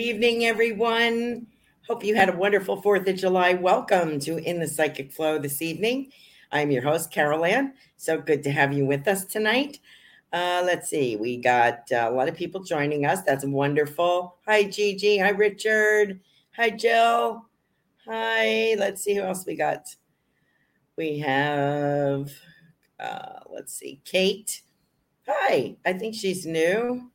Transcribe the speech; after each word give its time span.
Evening, 0.00 0.46
everyone. 0.46 1.46
Hope 1.86 2.02
you 2.02 2.14
had 2.14 2.30
a 2.30 2.36
wonderful 2.36 2.80
4th 2.80 3.06
of 3.06 3.16
July. 3.16 3.52
Welcome 3.52 4.18
to 4.20 4.38
In 4.38 4.58
the 4.58 4.66
Psychic 4.66 5.12
Flow 5.12 5.38
this 5.38 5.60
evening. 5.60 6.10
I'm 6.50 6.70
your 6.70 6.82
host, 6.82 7.12
Carol 7.12 7.44
Ann. 7.44 7.74
So 7.96 8.18
good 8.18 8.42
to 8.44 8.50
have 8.50 8.72
you 8.72 8.86
with 8.86 9.06
us 9.06 9.26
tonight. 9.26 9.78
Uh, 10.32 10.62
let's 10.64 10.88
see, 10.88 11.16
we 11.16 11.36
got 11.36 11.92
uh, 11.92 12.08
a 12.08 12.12
lot 12.12 12.28
of 12.28 12.34
people 12.34 12.62
joining 12.62 13.04
us. 13.04 13.20
That's 13.22 13.44
wonderful. 13.44 14.36
Hi, 14.46 14.62
Gigi. 14.64 15.18
Hi, 15.18 15.30
Richard. 15.30 16.20
Hi, 16.56 16.70
Jill. 16.70 17.44
Hi. 18.06 18.76
Let's 18.78 19.04
see 19.04 19.14
who 19.14 19.22
else 19.22 19.44
we 19.44 19.54
got. 19.54 19.94
We 20.96 21.18
have, 21.18 22.32
uh, 22.98 23.40
let's 23.52 23.74
see, 23.74 24.00
Kate. 24.06 24.62
Hi. 25.28 25.76
I 25.84 25.92
think 25.92 26.14
she's 26.14 26.46
new. 26.46 27.10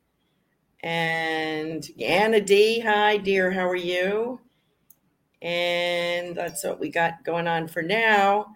And 0.86 1.84
Anna 2.00 2.40
D, 2.40 2.78
hi, 2.78 3.16
dear, 3.16 3.50
how 3.50 3.68
are 3.68 3.74
you? 3.74 4.38
And 5.42 6.36
that's 6.36 6.62
what 6.62 6.78
we 6.78 6.90
got 6.90 7.24
going 7.24 7.48
on 7.48 7.66
for 7.66 7.82
now. 7.82 8.54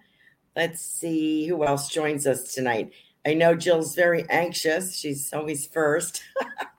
Let's 0.55 0.79
see 0.79 1.45
who 1.45 1.65
else 1.65 1.89
joins 1.89 2.25
us 2.25 2.53
tonight. 2.53 2.93
I 3.25 3.33
know 3.33 3.53
Jill's 3.53 3.95
very 3.95 4.23
anxious. 4.29 4.95
She's 4.95 5.33
always 5.33 5.65
first. 5.65 6.23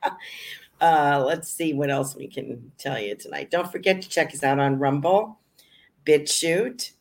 uh, 0.81 1.23
let's 1.27 1.53
see 1.53 1.75
what 1.75 1.91
else 1.91 2.17
we 2.17 2.29
can 2.29 2.73
tell 2.79 2.99
you 2.99 3.15
tonight. 3.15 3.51
Don't 3.51 3.71
forget 3.71 4.01
to 4.01 4.09
check 4.09 4.33
us 4.33 4.43
out 4.43 4.59
on 4.59 4.79
Rumble, 4.79 5.39
BitChute, 6.07 6.93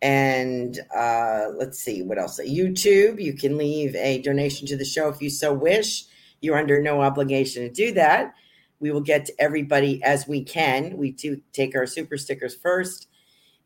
and 0.00 0.78
uh, 0.96 1.46
let's 1.56 1.80
see 1.80 2.02
what 2.02 2.20
else. 2.20 2.38
YouTube. 2.38 3.20
You 3.20 3.32
can 3.32 3.58
leave 3.58 3.96
a 3.96 4.22
donation 4.22 4.68
to 4.68 4.76
the 4.76 4.84
show 4.84 5.08
if 5.08 5.20
you 5.20 5.30
so 5.30 5.52
wish. 5.52 6.04
You're 6.42 6.58
under 6.58 6.82
no 6.82 7.00
obligation 7.00 7.62
to 7.62 7.70
do 7.70 7.92
that. 7.92 8.34
We 8.80 8.90
will 8.90 9.00
get 9.00 9.24
to 9.26 9.34
everybody 9.38 10.02
as 10.02 10.26
we 10.26 10.42
can. 10.42 10.96
We 10.96 11.12
do 11.12 11.40
take 11.52 11.76
our 11.76 11.86
super 11.86 12.18
stickers 12.18 12.54
first 12.54 13.06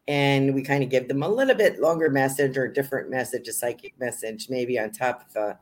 and 0.09 0.54
we 0.54 0.62
kind 0.62 0.84
of 0.84 0.91
give 0.91 1.09
them 1.09 1.22
a 1.22 1.28
little 1.28 1.54
bit 1.54 1.81
longer 1.81 2.10
message 2.10 2.56
or 2.56 2.69
different 2.69 3.10
message, 3.10 3.48
a 3.48 3.53
psychic 3.53 3.98
message, 3.98 4.48
maybe 4.48 4.78
on 4.78 4.92
top 4.92 5.22
of 5.22 5.32
the, 5.32 5.59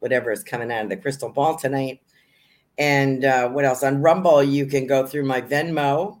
whatever 0.00 0.32
is 0.32 0.42
coming 0.42 0.72
out 0.72 0.84
of 0.84 0.88
the 0.88 0.96
crystal 0.96 1.28
ball 1.28 1.56
tonight. 1.56 2.00
And 2.78 3.24
uh, 3.24 3.48
what 3.48 3.64
else? 3.64 3.82
On 3.82 4.02
Rumble, 4.02 4.42
you 4.42 4.66
can 4.66 4.86
go 4.86 5.06
through 5.06 5.24
my 5.24 5.40
Venmo, 5.40 6.20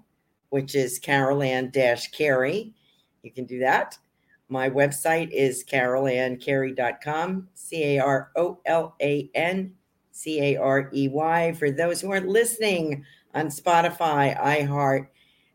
which 0.50 0.74
is 0.74 0.98
Carolan 0.98 1.72
Carey. 2.12 2.72
You 3.22 3.30
can 3.32 3.46
do 3.46 3.58
that. 3.60 3.98
My 4.48 4.70
website 4.70 5.30
is 5.32 5.64
carolancarey.com, 5.64 7.48
C 7.54 7.96
A 7.96 7.98
R 7.98 8.30
O 8.36 8.60
L 8.64 8.94
A 9.02 9.28
N 9.34 9.74
C 10.16 10.40
A 10.40 10.56
R 10.56 10.90
E 10.94 11.08
Y. 11.08 11.52
For 11.52 11.70
those 11.70 12.00
who 12.00 12.10
aren't 12.10 12.28
listening 12.28 13.04
on 13.34 13.48
Spotify, 13.48 14.40
iHeart, 14.40 15.08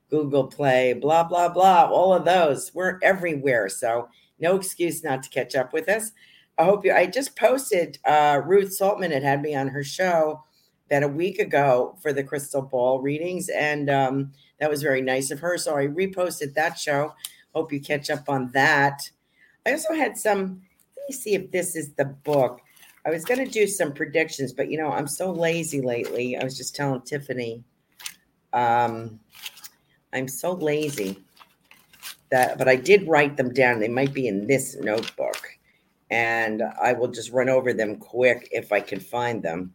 Google 0.10 0.48
Play, 0.48 0.94
blah, 0.94 1.24
blah, 1.24 1.50
blah, 1.50 1.90
all 1.90 2.14
of 2.14 2.26
those. 2.26 2.72
We're 2.76 3.00
everywhere. 3.02 3.70
So 3.70 4.10
no 4.40 4.56
excuse 4.56 5.04
not 5.04 5.24
to 5.24 5.30
catch 5.30 5.56
up 5.56 5.74
with 5.74 5.90
us. 5.90 6.12
I 6.58 6.66
hope 6.66 6.86
you, 6.86 6.94
I 6.94 7.08
just 7.08 7.36
posted, 7.36 7.98
uh, 8.06 8.42
Ruth 8.46 8.78
Saltman 8.78 9.12
had 9.12 9.24
had 9.24 9.42
me 9.42 9.56
on 9.56 9.70
her 9.70 9.84
show 9.84 10.44
about 10.86 11.04
a 11.04 11.08
week 11.08 11.40
ago 11.40 11.98
for 12.02 12.14
the 12.14 12.24
crystal 12.24 12.62
ball 12.62 13.02
readings. 13.02 13.50
And 13.50 13.90
um, 13.90 14.34
that 14.60 14.70
was 14.70 14.84
very 14.84 15.02
nice 15.02 15.32
of 15.32 15.40
her. 15.40 15.58
So 15.58 15.76
I 15.76 15.88
reposted 15.88 16.54
that 16.54 16.78
show. 16.78 17.16
Hope 17.56 17.72
you 17.72 17.82
catch 17.82 18.10
up 18.10 18.30
on 18.30 18.52
that. 18.52 19.10
I 19.66 19.72
also 19.72 19.94
had 19.94 20.18
some, 20.18 20.62
let 20.98 21.10
me 21.10 21.16
see 21.16 21.34
if 21.34 21.50
this 21.52 21.76
is 21.76 21.94
the 21.94 22.06
book. 22.06 22.62
I 23.06 23.10
was 23.10 23.26
going 23.26 23.44
to 23.44 23.52
do 23.52 23.66
some 23.66 23.94
predictions, 23.94 24.54
but 24.54 24.70
you 24.70 24.78
know, 24.78 24.92
I'm 24.92 25.08
so 25.08 25.32
lazy 25.32 25.82
lately. 25.82 26.38
I 26.38 26.44
was 26.44 26.56
just 26.56 26.76
telling 26.76 27.02
Tiffany, 27.02 27.64
um, 28.54 29.20
I'm 30.14 30.28
so 30.28 30.54
lazy 30.54 31.24
that, 32.30 32.58
but 32.58 32.68
I 32.68 32.76
did 32.76 33.08
write 33.08 33.38
them 33.38 33.54
down. 33.54 33.80
They 33.80 33.88
might 33.88 34.14
be 34.14 34.28
in 34.28 34.46
this 34.46 34.76
notebook, 34.76 35.42
and 36.12 36.62
I 36.82 36.94
will 36.94 37.08
just 37.08 37.32
run 37.32 37.50
over 37.50 37.74
them 37.74 37.98
quick 37.98 38.50
if 38.52 38.72
I 38.72 38.80
can 38.80 39.00
find 39.00 39.42
them. 39.42 39.74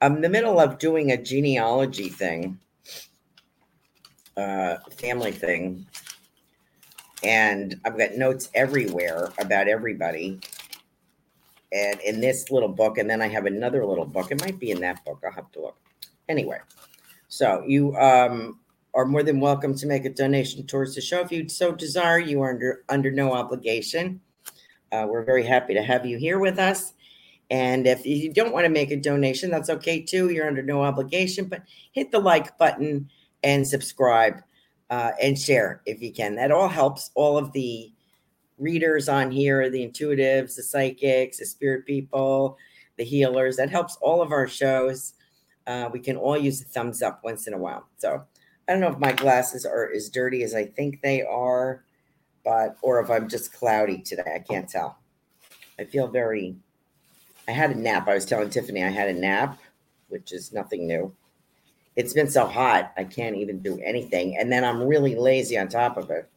I'm 0.00 0.16
in 0.16 0.22
the 0.22 0.28
middle 0.28 0.60
of 0.60 0.78
doing 0.78 1.10
a 1.10 1.20
genealogy 1.20 2.10
thing, 2.10 2.60
uh, 4.36 4.76
family 4.98 5.32
thing, 5.32 5.84
and 7.24 7.80
I've 7.84 7.98
got 7.98 8.14
notes 8.14 8.50
everywhere 8.54 9.32
about 9.38 9.66
everybody 9.66 10.38
and 11.76 12.00
in 12.00 12.20
this 12.20 12.50
little 12.50 12.68
book, 12.68 12.98
and 12.98 13.08
then 13.08 13.20
I 13.20 13.28
have 13.28 13.46
another 13.46 13.84
little 13.84 14.06
book. 14.06 14.30
It 14.30 14.40
might 14.40 14.58
be 14.58 14.70
in 14.70 14.80
that 14.80 15.04
book. 15.04 15.22
I'll 15.24 15.32
have 15.32 15.52
to 15.52 15.60
look. 15.60 15.76
Anyway, 16.28 16.58
so 17.28 17.62
you 17.66 17.94
um, 17.96 18.58
are 18.94 19.04
more 19.04 19.22
than 19.22 19.40
welcome 19.40 19.76
to 19.76 19.86
make 19.86 20.06
a 20.06 20.10
donation 20.10 20.66
towards 20.66 20.94
the 20.94 21.00
show 21.00 21.20
if 21.20 21.30
you 21.30 21.48
so 21.48 21.72
desire. 21.72 22.18
You 22.18 22.40
are 22.42 22.50
under 22.50 22.84
under 22.88 23.10
no 23.10 23.32
obligation. 23.32 24.20
Uh, 24.90 25.06
we're 25.08 25.24
very 25.24 25.44
happy 25.44 25.74
to 25.74 25.82
have 25.82 26.06
you 26.06 26.16
here 26.16 26.38
with 26.38 26.58
us. 26.58 26.94
And 27.50 27.86
if 27.86 28.04
you 28.06 28.32
don't 28.32 28.52
want 28.52 28.64
to 28.64 28.70
make 28.70 28.90
a 28.90 28.96
donation, 28.96 29.50
that's 29.50 29.70
okay 29.70 30.00
too. 30.00 30.30
You're 30.30 30.48
under 30.48 30.62
no 30.62 30.82
obligation, 30.82 31.44
but 31.44 31.62
hit 31.92 32.10
the 32.10 32.18
like 32.18 32.56
button 32.58 33.08
and 33.44 33.66
subscribe 33.66 34.42
uh, 34.90 35.12
and 35.22 35.38
share 35.38 35.82
if 35.86 36.02
you 36.02 36.12
can. 36.12 36.36
That 36.36 36.50
all 36.50 36.68
helps 36.68 37.10
all 37.14 37.38
of 37.38 37.52
the 37.52 37.92
readers 38.58 39.08
on 39.08 39.30
here 39.30 39.68
the 39.70 39.86
intuitives, 39.86 40.56
the 40.56 40.62
psychics, 40.62 41.38
the 41.38 41.46
spirit 41.46 41.86
people, 41.86 42.56
the 42.96 43.04
healers. 43.04 43.56
That 43.56 43.70
helps 43.70 43.96
all 43.96 44.22
of 44.22 44.32
our 44.32 44.46
shows. 44.46 45.14
Uh, 45.66 45.88
we 45.92 46.00
can 46.00 46.16
all 46.16 46.38
use 46.38 46.62
a 46.62 46.64
thumbs 46.64 47.02
up 47.02 47.22
once 47.24 47.46
in 47.46 47.54
a 47.54 47.58
while. 47.58 47.86
So 47.98 48.24
I 48.68 48.72
don't 48.72 48.80
know 48.80 48.90
if 48.90 48.98
my 48.98 49.12
glasses 49.12 49.66
are 49.66 49.90
as 49.94 50.08
dirty 50.08 50.42
as 50.42 50.54
I 50.54 50.64
think 50.64 51.00
they 51.02 51.22
are, 51.22 51.84
but 52.44 52.76
or 52.82 53.00
if 53.00 53.10
I'm 53.10 53.28
just 53.28 53.52
cloudy 53.52 53.98
today. 53.98 54.34
I 54.34 54.38
can't 54.38 54.68
tell. 54.68 54.98
I 55.78 55.84
feel 55.84 56.08
very. 56.08 56.56
I 57.48 57.52
had 57.52 57.70
a 57.70 57.78
nap. 57.78 58.08
I 58.08 58.14
was 58.14 58.24
telling 58.24 58.50
Tiffany 58.50 58.82
I 58.82 58.88
had 58.88 59.08
a 59.08 59.12
nap, 59.12 59.58
which 60.08 60.32
is 60.32 60.52
nothing 60.52 60.86
new. 60.86 61.14
It's 61.96 62.12
been 62.12 62.28
so 62.28 62.46
hot, 62.46 62.92
I 62.98 63.04
can't 63.04 63.36
even 63.36 63.60
do 63.60 63.80
anything. 63.82 64.36
And 64.36 64.52
then 64.52 64.64
I'm 64.64 64.82
really 64.82 65.14
lazy 65.14 65.56
on 65.56 65.68
top 65.68 65.96
of 65.96 66.10
it. 66.10 66.28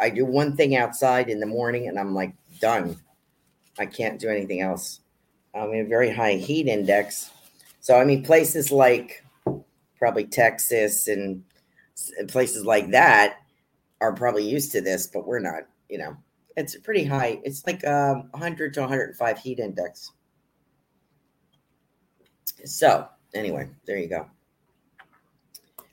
I 0.00 0.10
do 0.10 0.24
one 0.24 0.56
thing 0.56 0.76
outside 0.76 1.28
in 1.28 1.40
the 1.40 1.46
morning 1.46 1.88
and 1.88 1.98
I'm 1.98 2.14
like 2.14 2.32
done. 2.60 2.96
I 3.78 3.86
can't 3.86 4.20
do 4.20 4.28
anything 4.28 4.60
else. 4.60 5.00
I'm 5.54 5.72
in 5.72 5.86
a 5.86 5.88
very 5.88 6.10
high 6.10 6.34
heat 6.34 6.68
index. 6.68 7.30
So, 7.80 7.98
I 7.98 8.04
mean, 8.04 8.24
places 8.24 8.70
like 8.70 9.24
probably 9.98 10.24
Texas 10.24 11.08
and 11.08 11.44
places 12.28 12.64
like 12.64 12.90
that 12.90 13.38
are 14.00 14.12
probably 14.12 14.48
used 14.48 14.72
to 14.72 14.80
this, 14.80 15.06
but 15.06 15.26
we're 15.26 15.40
not, 15.40 15.62
you 15.88 15.98
know, 15.98 16.16
it's 16.56 16.76
pretty 16.78 17.04
high. 17.04 17.40
It's 17.44 17.66
like 17.66 17.86
um, 17.86 18.28
100 18.30 18.74
to 18.74 18.80
105 18.80 19.38
heat 19.38 19.58
index. 19.58 20.12
So, 22.64 23.08
anyway, 23.34 23.68
there 23.86 23.98
you 23.98 24.08
go. 24.08 24.28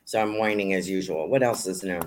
So 0.06 0.22
I'm 0.22 0.38
whining 0.38 0.74
as 0.74 0.90
usual. 0.90 1.28
What 1.28 1.44
else 1.44 1.66
is 1.68 1.84
new? 1.84 2.00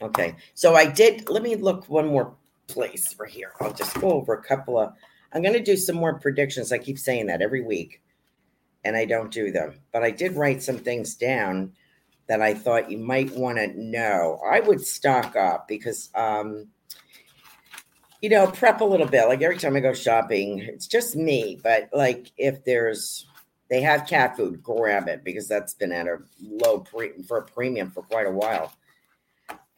Okay. 0.00 0.36
So 0.54 0.74
I 0.74 0.86
did, 0.86 1.28
let 1.28 1.42
me 1.42 1.56
look 1.56 1.88
one 1.88 2.08
more 2.08 2.34
place 2.66 3.12
for 3.12 3.26
here. 3.26 3.52
I'll 3.60 3.72
just 3.72 3.98
go 4.00 4.12
over 4.12 4.34
a 4.34 4.42
couple 4.42 4.78
of, 4.78 4.92
I'm 5.32 5.42
going 5.42 5.54
to 5.54 5.62
do 5.62 5.76
some 5.76 5.96
more 5.96 6.18
predictions. 6.18 6.72
I 6.72 6.78
keep 6.78 6.98
saying 6.98 7.26
that 7.26 7.42
every 7.42 7.62
week, 7.62 8.02
and 8.84 8.96
I 8.96 9.04
don't 9.04 9.30
do 9.30 9.50
them. 9.50 9.80
But 9.92 10.02
I 10.02 10.10
did 10.10 10.36
write 10.36 10.62
some 10.62 10.78
things 10.78 11.14
down 11.14 11.72
that 12.26 12.42
I 12.42 12.54
thought 12.54 12.90
you 12.90 12.98
might 12.98 13.34
want 13.34 13.58
to 13.58 13.68
know. 13.80 14.40
I 14.48 14.60
would 14.60 14.84
stock 14.84 15.36
up 15.36 15.68
because, 15.68 16.10
um, 16.14 16.68
you 18.20 18.28
know, 18.28 18.46
prep 18.46 18.80
a 18.80 18.84
little 18.84 19.06
bit. 19.06 19.28
Like 19.28 19.42
every 19.42 19.58
time 19.58 19.76
I 19.76 19.80
go 19.80 19.94
shopping, 19.94 20.58
it's 20.60 20.86
just 20.86 21.16
me. 21.16 21.58
But 21.62 21.88
like 21.92 22.32
if 22.36 22.64
there's, 22.64 23.26
they 23.68 23.80
have 23.82 24.06
cat 24.06 24.36
food, 24.36 24.62
grab 24.62 25.08
it 25.08 25.24
because 25.24 25.48
that's 25.48 25.74
been 25.74 25.92
at 25.92 26.06
a 26.06 26.18
low 26.40 26.80
pre- 26.80 27.22
for 27.26 27.38
a 27.38 27.42
premium 27.42 27.90
for 27.90 28.02
quite 28.02 28.26
a 28.26 28.30
while 28.30 28.72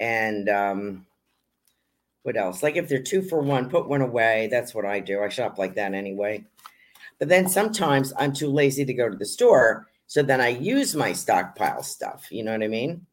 and 0.01 0.49
um, 0.49 1.07
what 2.23 2.37
else? 2.37 2.63
Like 2.63 2.77
if 2.77 2.89
they're 2.89 3.03
two 3.03 3.23
for 3.23 3.41
one, 3.41 3.71
put 3.71 3.89
one 3.89 4.03
away. 4.03 4.49
That's 4.51 4.75
what 4.75 4.85
I 4.85 5.01
do. 5.01 5.23
I 5.23 5.29
shop 5.29 5.59
like 5.59 5.75
that 5.75 5.95
anyway. 5.95 6.45
But 7.19 7.29
then 7.29 7.49
sometimes 7.49 8.13
I'm 8.19 8.33
too 8.33 8.49
lazy 8.49 8.85
to 8.85 8.95
go 8.95 9.09
to 9.09 9.17
the 9.17 9.27
store. 9.27 9.89
So 10.07 10.23
then 10.23 10.41
I 10.41 10.49
use 10.49 10.95
my 10.95 11.13
stockpile 11.13 11.83
stuff. 11.83 12.29
You 12.31 12.45
know 12.45 12.53
what 12.53 12.63
I 12.63 12.69
mean? 12.69 13.07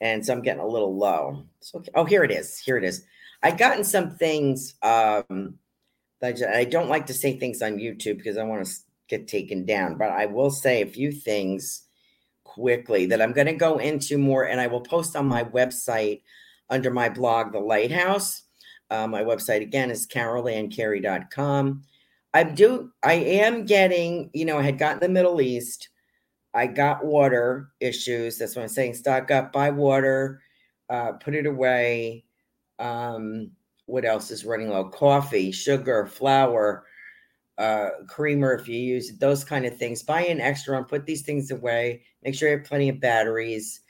And 0.00 0.24
so 0.24 0.32
I'm 0.32 0.42
getting 0.42 0.62
a 0.62 0.66
little 0.66 0.96
low. 0.96 1.44
So, 1.60 1.82
oh, 1.94 2.04
here 2.04 2.24
it 2.24 2.30
is. 2.30 2.58
Here 2.58 2.76
it 2.76 2.84
is. 2.84 3.04
I've 3.42 3.58
gotten 3.58 3.84
some 3.84 4.10
things. 4.10 4.74
Um, 4.82 5.58
that 6.20 6.42
I 6.42 6.64
don't 6.64 6.88
like 6.88 7.06
to 7.06 7.14
say 7.14 7.38
things 7.38 7.62
on 7.62 7.78
YouTube 7.78 8.18
because 8.18 8.38
I 8.38 8.42
want 8.42 8.66
to 8.66 8.72
get 9.08 9.28
taken 9.28 9.64
down, 9.64 9.96
but 9.96 10.10
I 10.10 10.26
will 10.26 10.50
say 10.50 10.82
a 10.82 10.86
few 10.86 11.12
things 11.12 11.84
quickly 12.58 13.06
that 13.06 13.22
I'm 13.22 13.32
going 13.32 13.46
to 13.46 13.52
go 13.52 13.78
into 13.78 14.18
more, 14.18 14.44
and 14.44 14.60
I 14.60 14.66
will 14.66 14.80
post 14.80 15.14
on 15.14 15.26
my 15.26 15.44
website 15.44 16.22
under 16.70 16.90
my 16.90 17.08
blog, 17.08 17.52
The 17.52 17.60
Lighthouse. 17.60 18.42
Uh, 18.90 19.06
my 19.06 19.22
website 19.22 19.62
again 19.62 19.90
is 19.90 20.06
carolancarey.com. 20.06 21.82
I 22.34 22.42
do, 22.42 22.92
I 23.02 23.14
am 23.14 23.64
getting, 23.64 24.30
you 24.32 24.44
know, 24.44 24.58
I 24.58 24.62
had 24.62 24.78
gotten 24.78 25.00
the 25.00 25.08
Middle 25.08 25.40
East. 25.40 25.88
I 26.52 26.66
got 26.66 27.04
water 27.04 27.70
issues. 27.80 28.38
That's 28.38 28.56
what 28.56 28.62
I'm 28.62 28.68
saying. 28.68 28.94
Stock 28.94 29.30
up, 29.30 29.52
buy 29.52 29.70
water, 29.70 30.42
uh, 30.90 31.12
put 31.12 31.34
it 31.34 31.46
away. 31.46 32.24
Um, 32.78 33.52
what 33.86 34.04
else 34.04 34.30
is 34.30 34.44
running 34.44 34.68
low? 34.68 34.88
Coffee, 34.88 35.52
sugar, 35.52 36.06
flour, 36.06 36.84
uh, 37.58 37.90
creamer 38.06 38.54
if 38.54 38.68
you 38.68 38.78
use 38.78 39.12
those 39.18 39.44
kind 39.44 39.66
of 39.66 39.76
things. 39.76 40.02
Buy 40.02 40.22
an 40.22 40.40
extra 40.40 40.76
one, 40.76 40.84
put 40.84 41.04
these 41.04 41.22
things 41.22 41.50
away. 41.50 42.02
Make 42.22 42.34
sure 42.34 42.48
you 42.48 42.56
have 42.56 42.66
plenty 42.66 42.88
of 42.88 43.00
batteries. 43.00 43.80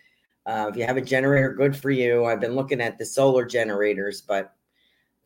Uh, 0.47 0.69
if 0.71 0.77
you 0.77 0.87
have 0.87 0.97
a 0.97 1.03
generator, 1.03 1.53
good 1.53 1.77
for 1.77 1.91
you. 1.91 2.25
I've 2.25 2.41
been 2.41 2.55
looking 2.55 2.81
at 2.81 2.97
the 2.97 3.05
solar 3.05 3.45
generators, 3.45 4.23
but 4.23 4.55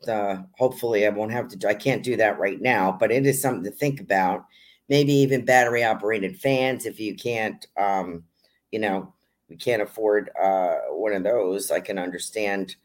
uh, 0.07 0.37
hopefully 0.57 1.07
I 1.07 1.09
won't 1.09 1.31
have 1.31 1.47
to. 1.47 1.69
I 1.69 1.73
can't 1.73 2.03
do 2.03 2.17
that 2.17 2.37
right 2.37 2.61
now, 2.61 2.95
but 2.99 3.11
it 3.11 3.25
is 3.25 3.41
something 3.41 3.63
to 3.63 3.71
think 3.71 4.01
about. 4.01 4.45
Maybe 4.89 5.13
even 5.13 5.45
battery 5.45 5.85
operated 5.85 6.37
fans 6.37 6.85
if 6.85 6.99
you 6.99 7.15
can't, 7.15 7.65
um, 7.77 8.25
you 8.71 8.79
know, 8.79 9.13
we 9.49 9.55
can't 9.55 9.81
afford 9.81 10.29
uh, 10.41 10.79
one 10.89 11.13
of 11.13 11.23
those. 11.23 11.71
I 11.71 11.79
can 11.79 11.97
understand 11.97 12.75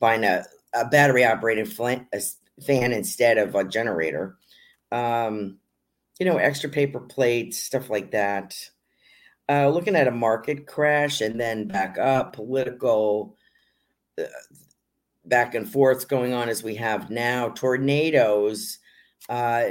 buying 0.00 0.24
a, 0.24 0.44
a 0.72 0.86
battery 0.86 1.26
operated 1.26 1.70
fan 1.70 2.06
instead 2.92 3.36
of 3.36 3.54
a 3.54 3.64
generator 3.64 4.38
um, 4.92 5.58
you 6.20 6.26
know, 6.26 6.36
extra 6.36 6.68
paper 6.68 7.00
plates, 7.00 7.58
stuff 7.58 7.90
like 7.90 8.12
that. 8.12 8.54
Uh, 9.48 9.68
looking 9.68 9.96
at 9.96 10.06
a 10.06 10.12
market 10.12 10.66
crash 10.66 11.20
and 11.20 11.40
then 11.40 11.66
back 11.66 11.98
up, 11.98 12.34
political 12.34 13.36
uh, 14.20 14.24
back 15.24 15.54
and 15.54 15.68
forth 15.68 16.08
going 16.08 16.32
on 16.32 16.48
as 16.48 16.62
we 16.62 16.74
have 16.76 17.10
now, 17.10 17.48
tornadoes, 17.48 18.78
uh, 19.28 19.64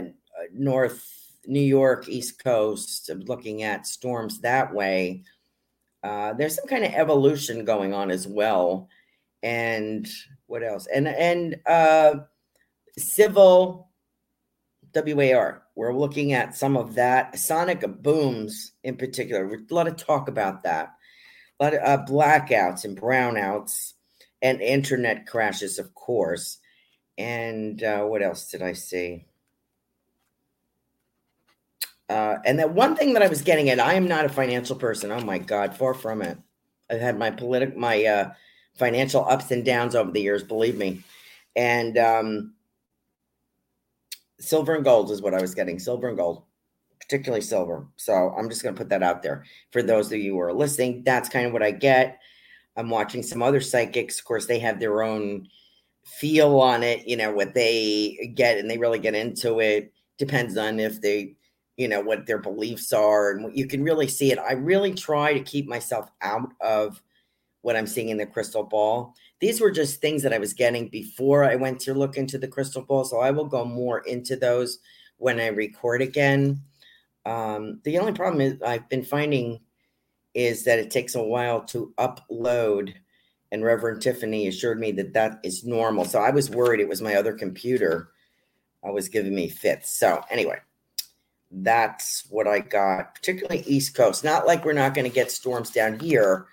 North 0.54 1.08
New 1.46 1.62
York, 1.62 2.08
East 2.10 2.44
Coast, 2.44 3.10
looking 3.28 3.64
at 3.64 3.88
storms 3.88 4.42
that 4.42 4.74
way. 4.74 5.24
Uh, 6.04 6.34
there's 6.34 6.56
some 6.56 6.68
kind 6.68 6.84
of 6.84 6.94
evolution 6.94 7.64
going 7.64 7.94
on 7.94 8.12
as 8.12 8.28
well. 8.28 8.90
And 9.44 10.10
what 10.48 10.64
else? 10.64 10.88
And 10.94 11.08
and 11.08 11.60
uh, 11.66 12.16
civil 12.98 13.91
WAR. 14.94 15.64
We're 15.76 15.94
looking 15.94 16.34
at 16.34 16.56
some 16.56 16.78
of 16.78 16.96
that. 16.96 17.38
Sonic 17.38 17.82
booms 18.02 18.74
in 18.84 18.98
particular. 18.98 19.46
A 19.46 19.74
lot 19.74 19.88
of 19.88 19.98
talk 19.98 20.28
about 20.28 20.64
that. 20.64 20.94
A 21.60 21.64
lot 21.64 21.74
of 21.74 21.82
uh, 21.84 22.06
blackouts 22.06 22.86
and 22.86 23.00
brownouts 23.00 23.94
and 24.42 24.62
internet 24.62 25.28
crashes, 25.28 25.80
of 25.80 25.94
course. 25.94 26.58
And 27.18 27.84
uh, 27.84 28.04
what 28.04 28.24
else 28.24 28.50
did 28.50 28.62
I 28.62 28.74
see? 28.74 29.26
Uh, 32.10 32.40
and 32.46 32.60
that 32.60 32.74
one 32.74 32.96
thing 32.96 33.14
that 33.14 33.24
I 33.24 33.28
was 33.28 33.42
getting 33.42 33.70
at, 33.70 33.80
I 33.80 33.94
am 33.94 34.08
not 34.08 34.26
a 34.26 34.30
financial 34.30 34.76
person. 34.76 35.12
Oh 35.12 35.22
my 35.22 35.38
God, 35.38 35.78
far 35.78 35.94
from 35.94 36.22
it. 36.22 36.38
I've 36.90 37.00
had 37.00 37.18
my 37.18 37.32
political, 37.32 37.80
my 37.80 38.04
uh, 38.04 38.34
financial 38.78 39.24
ups 39.26 39.52
and 39.52 39.64
downs 39.64 39.96
over 39.96 40.12
the 40.12 40.22
years, 40.22 40.44
believe 40.44 40.78
me. 40.78 41.04
And 41.56 41.98
um, 41.98 42.54
silver 44.42 44.76
and 44.76 44.84
gold 44.84 45.12
is 45.12 45.22
what 45.22 45.34
I 45.34 45.42
was 45.42 45.56
getting. 45.56 45.80
Silver 45.80 46.10
and 46.10 46.18
gold, 46.18 46.44
particularly 47.00 47.42
silver. 47.42 47.88
So 47.96 48.34
I'm 48.38 48.50
just 48.50 48.64
going 48.64 48.76
to 48.76 48.80
put 48.80 48.90
that 48.90 49.04
out 49.04 49.24
there 49.24 49.46
for 49.72 49.82
those 49.84 50.12
of 50.12 50.20
you 50.20 50.34
who 50.34 50.40
are 50.42 50.54
listening. 50.54 51.04
That's 51.06 51.30
kind 51.30 51.46
of 51.46 51.54
what 51.54 51.64
I 51.64 51.72
get. 51.72 52.20
I'm 52.76 52.90
watching 52.90 53.24
some 53.24 53.44
other 53.44 53.62
psychics. 53.62 54.20
Of 54.20 54.26
course, 54.26 54.46
they 54.46 54.60
have 54.60 54.80
their 54.80 55.04
own 55.04 55.48
feel 56.06 56.60
on 56.60 56.84
it, 56.84 57.08
you 57.08 57.16
know, 57.16 57.32
what 57.32 57.54
they 57.54 58.34
get 58.36 58.58
and 58.58 58.70
they 58.70 58.78
really 58.78 59.00
get 59.00 59.16
into 59.16 59.60
it. 59.60 59.94
Depends 60.18 60.58
on 60.58 60.80
if 60.80 61.02
they, 61.02 61.36
you 61.78 61.88
know, 61.88 62.02
what 62.02 62.26
their 62.26 62.40
beliefs 62.40 62.92
are 62.94 63.32
and 63.32 63.56
you 63.56 63.68
can 63.68 63.84
really 63.84 64.08
see 64.08 64.32
it. 64.32 64.40
I 64.40 64.54
really 64.54 64.94
try 64.94 65.34
to 65.34 65.44
keep 65.44 65.68
myself 65.68 66.10
out 66.22 66.54
of 66.60 67.02
what 67.62 67.76
I'm 67.76 67.88
seeing 67.88 68.10
in 68.10 68.18
the 68.18 68.26
crystal 68.26 68.64
ball 68.64 69.14
these 69.42 69.60
were 69.60 69.72
just 69.72 70.00
things 70.00 70.22
that 70.24 70.34
I 70.34 70.38
was 70.38 70.54
getting 70.54 70.88
before 70.88 71.44
I 71.44 71.56
went 71.56 71.80
to 71.82 71.96
look 71.96 72.16
into 72.16 72.38
the 72.38 72.48
crystal 72.48 72.84
ball. 72.84 73.04
So 73.04 73.20
I 73.20 73.32
will 73.32 73.46
go 73.46 73.66
more 73.66 74.00
into 74.00 74.36
those 74.36 74.80
when 75.18 75.40
I 75.40 75.48
record 75.48 76.02
again. 76.02 76.62
Um, 77.26 77.82
the 77.84 77.98
only 77.98 78.14
problem 78.14 78.40
is 78.40 78.62
I've 78.62 78.88
been 78.88 79.04
finding 79.04 79.60
is 80.36 80.64
that 80.66 80.80
it 80.80 80.92
takes 80.92 81.16
a 81.16 81.24
while 81.24 81.62
to 81.66 81.92
upload. 81.98 82.94
And 83.52 83.66
Reverend 83.66 84.02
Tiffany 84.02 84.48
assured 84.48 84.80
me 84.80 84.92
that 84.94 85.14
that 85.14 85.40
is 85.44 85.66
normal. 85.66 86.06
So 86.06 86.20
I 86.20 86.30
was 86.30 86.50
worried 86.50 86.80
it 86.80 86.88
was 86.88 87.02
my 87.02 87.16
other 87.16 87.34
computer. 87.34 88.12
I 88.84 88.92
was 88.92 89.10
giving 89.10 89.36
me 89.36 89.50
fits. 89.50 89.90
So 89.90 90.24
anyway, 90.30 90.60
that's 91.50 92.26
what 92.30 92.48
I 92.48 92.60
got, 92.60 93.16
particularly 93.16 93.64
East 93.66 93.96
Coast. 93.96 94.24
Not 94.24 94.46
like 94.46 94.64
we're 94.64 94.74
not 94.74 94.94
going 94.94 95.10
to 95.10 95.14
get 95.14 95.32
storms 95.32 95.72
down 95.72 96.00
here 96.00 96.48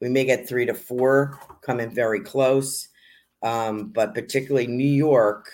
we 0.00 0.08
may 0.08 0.24
get 0.24 0.48
three 0.48 0.66
to 0.66 0.74
four 0.74 1.38
coming 1.62 1.90
very 1.90 2.20
close, 2.20 2.88
um, 3.42 3.88
but 3.88 4.14
particularly 4.14 4.66
New 4.66 4.84
York, 4.84 5.50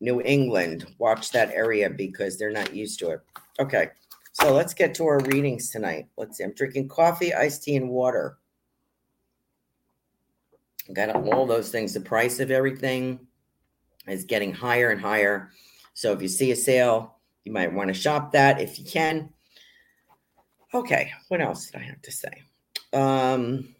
New 0.00 0.20
England, 0.22 0.86
watch 0.98 1.30
that 1.30 1.52
area 1.52 1.88
because 1.90 2.38
they're 2.38 2.50
not 2.50 2.74
used 2.74 2.98
to 3.00 3.10
it. 3.10 3.20
Okay, 3.58 3.90
so 4.32 4.52
let's 4.52 4.74
get 4.74 4.94
to 4.94 5.06
our 5.06 5.20
readings 5.20 5.70
tonight. 5.70 6.08
Let's 6.16 6.38
see. 6.38 6.44
I'm 6.44 6.54
drinking 6.54 6.88
coffee, 6.88 7.34
iced 7.34 7.64
tea, 7.64 7.76
and 7.76 7.90
water. 7.90 8.38
Got 10.92 11.14
all 11.14 11.46
those 11.46 11.70
things. 11.70 11.94
The 11.94 12.00
price 12.00 12.40
of 12.40 12.50
everything 12.50 13.20
is 14.08 14.24
getting 14.24 14.52
higher 14.52 14.90
and 14.90 15.00
higher. 15.00 15.50
So 15.94 16.12
if 16.12 16.22
you 16.22 16.28
see 16.28 16.50
a 16.50 16.56
sale, 16.56 17.16
you 17.44 17.52
might 17.52 17.72
want 17.72 17.88
to 17.88 17.94
shop 17.94 18.32
that 18.32 18.60
if 18.60 18.78
you 18.78 18.84
can. 18.84 19.30
Okay, 20.72 21.12
what 21.28 21.40
else 21.40 21.66
did 21.66 21.80
I 21.80 21.84
have 21.84 22.00
to 22.02 22.12
say? 22.12 22.42
Um, 22.92 23.74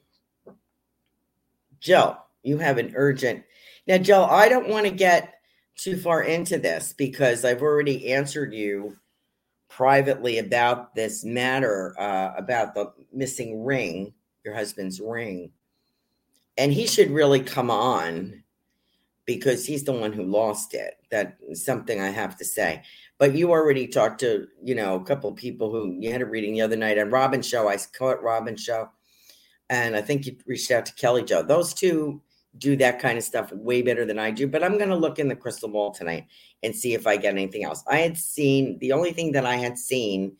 Joe, 1.80 2.18
you 2.42 2.58
have 2.58 2.78
an 2.78 2.92
urgent. 2.94 3.44
Now, 3.86 3.98
Joe, 3.98 4.24
I 4.24 4.48
don't 4.48 4.68
want 4.68 4.86
to 4.86 4.92
get 4.92 5.34
too 5.76 5.96
far 5.96 6.22
into 6.22 6.58
this 6.58 6.94
because 6.96 7.44
I've 7.44 7.62
already 7.62 8.12
answered 8.12 8.52
you 8.52 8.96
privately 9.68 10.38
about 10.38 10.94
this 10.94 11.24
matter 11.24 11.98
uh, 11.98 12.32
about 12.36 12.74
the 12.74 12.92
missing 13.12 13.64
ring, 13.64 14.12
your 14.44 14.54
husband's 14.54 15.00
ring. 15.00 15.52
And 16.58 16.72
he 16.72 16.86
should 16.86 17.10
really 17.10 17.40
come 17.40 17.70
on 17.70 18.42
because 19.24 19.64
he's 19.64 19.84
the 19.84 19.92
one 19.92 20.12
who 20.12 20.24
lost 20.24 20.74
it. 20.74 20.98
That's 21.10 21.64
something 21.64 22.00
I 22.00 22.10
have 22.10 22.36
to 22.38 22.44
say. 22.44 22.82
But 23.16 23.34
you 23.34 23.50
already 23.50 23.86
talked 23.86 24.20
to, 24.20 24.48
you 24.62 24.74
know, 24.74 24.96
a 24.96 25.04
couple 25.04 25.30
of 25.30 25.36
people 25.36 25.70
who 25.70 25.96
you 25.98 26.10
had 26.10 26.20
a 26.20 26.26
reading 26.26 26.54
the 26.54 26.62
other 26.62 26.76
night 26.76 26.98
on 26.98 27.10
Robin 27.10 27.40
show. 27.40 27.68
I 27.68 27.78
caught 27.96 28.22
Robin 28.22 28.56
show. 28.56 28.90
And 29.70 29.96
I 29.96 30.02
think 30.02 30.26
you 30.26 30.36
reached 30.46 30.70
out 30.72 30.84
to 30.86 30.94
Kelly 30.94 31.22
Joe. 31.22 31.42
Those 31.42 31.72
two 31.72 32.20
do 32.58 32.76
that 32.76 32.98
kind 32.98 33.16
of 33.16 33.22
stuff 33.22 33.52
way 33.52 33.80
better 33.80 34.04
than 34.04 34.18
I 34.18 34.32
do. 34.32 34.48
But 34.48 34.64
I'm 34.64 34.76
going 34.76 34.90
to 34.90 34.96
look 34.96 35.20
in 35.20 35.28
the 35.28 35.36
crystal 35.36 35.68
ball 35.68 35.92
tonight 35.92 36.26
and 36.64 36.74
see 36.74 36.92
if 36.92 37.06
I 37.06 37.16
get 37.16 37.34
anything 37.34 37.64
else. 37.64 37.84
I 37.86 37.98
had 37.98 38.18
seen 38.18 38.78
the 38.80 38.92
only 38.92 39.12
thing 39.12 39.30
that 39.32 39.46
I 39.46 39.54
had 39.54 39.78
seen 39.78 40.36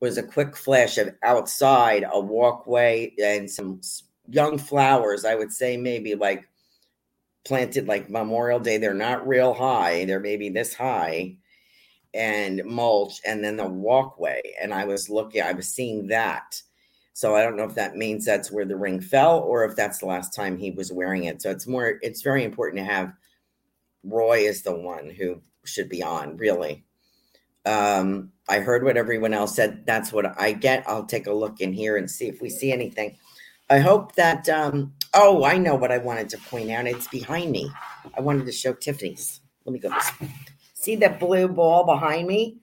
was 0.00 0.16
a 0.16 0.22
quick 0.22 0.56
flash 0.56 0.96
of 0.96 1.14
outside 1.22 2.06
a 2.10 2.18
walkway 2.18 3.12
and 3.22 3.50
some 3.50 3.82
young 4.30 4.56
flowers. 4.56 5.26
I 5.26 5.34
would 5.34 5.52
say 5.52 5.76
maybe 5.76 6.14
like 6.14 6.48
planted 7.44 7.86
like 7.86 8.08
Memorial 8.08 8.60
Day. 8.60 8.78
They're 8.78 8.94
not 8.94 9.28
real 9.28 9.52
high, 9.52 10.06
they're 10.06 10.20
maybe 10.20 10.48
this 10.48 10.72
high 10.72 11.36
and 12.14 12.64
mulch 12.64 13.20
and 13.26 13.44
then 13.44 13.56
the 13.56 13.66
walkway. 13.66 14.40
And 14.60 14.72
I 14.72 14.86
was 14.86 15.10
looking, 15.10 15.42
I 15.42 15.52
was 15.52 15.68
seeing 15.68 16.06
that 16.06 16.62
so 17.18 17.34
I 17.34 17.42
don't 17.42 17.56
know 17.56 17.64
if 17.64 17.74
that 17.74 17.96
means 17.96 18.24
that's 18.24 18.52
where 18.52 18.64
the 18.64 18.76
ring 18.76 19.00
fell 19.00 19.40
or 19.40 19.64
if 19.64 19.74
that's 19.74 19.98
the 19.98 20.06
last 20.06 20.32
time 20.32 20.56
he 20.56 20.70
was 20.70 20.92
wearing 20.92 21.24
it. 21.24 21.42
So 21.42 21.50
it's 21.50 21.66
more, 21.66 21.98
it's 22.00 22.22
very 22.22 22.44
important 22.44 22.78
to 22.78 22.84
have 22.84 23.12
Roy 24.04 24.42
is 24.42 24.62
the 24.62 24.76
one 24.76 25.10
who 25.10 25.42
should 25.64 25.88
be 25.88 26.00
on, 26.00 26.36
really. 26.36 26.84
Um, 27.66 28.30
I 28.48 28.60
heard 28.60 28.84
what 28.84 28.96
everyone 28.96 29.34
else 29.34 29.56
said. 29.56 29.84
That's 29.84 30.12
what 30.12 30.40
I 30.40 30.52
get. 30.52 30.88
I'll 30.88 31.06
take 31.06 31.26
a 31.26 31.32
look 31.32 31.60
in 31.60 31.72
here 31.72 31.96
and 31.96 32.08
see 32.08 32.28
if 32.28 32.40
we 32.40 32.50
see 32.50 32.70
anything. 32.70 33.16
I 33.68 33.80
hope 33.80 34.14
that, 34.14 34.48
um, 34.48 34.94
oh, 35.12 35.42
I 35.42 35.58
know 35.58 35.74
what 35.74 35.90
I 35.90 35.98
wanted 35.98 36.28
to 36.28 36.38
point 36.38 36.70
out. 36.70 36.86
It's 36.86 37.08
behind 37.08 37.50
me. 37.50 37.68
I 38.16 38.20
wanted 38.20 38.46
to 38.46 38.52
show 38.52 38.74
Tiffany's. 38.74 39.40
Let 39.64 39.72
me 39.72 39.80
go. 39.80 39.90
See 40.74 40.94
that 40.94 41.18
blue 41.18 41.48
ball 41.48 41.84
behind 41.84 42.28
me? 42.28 42.58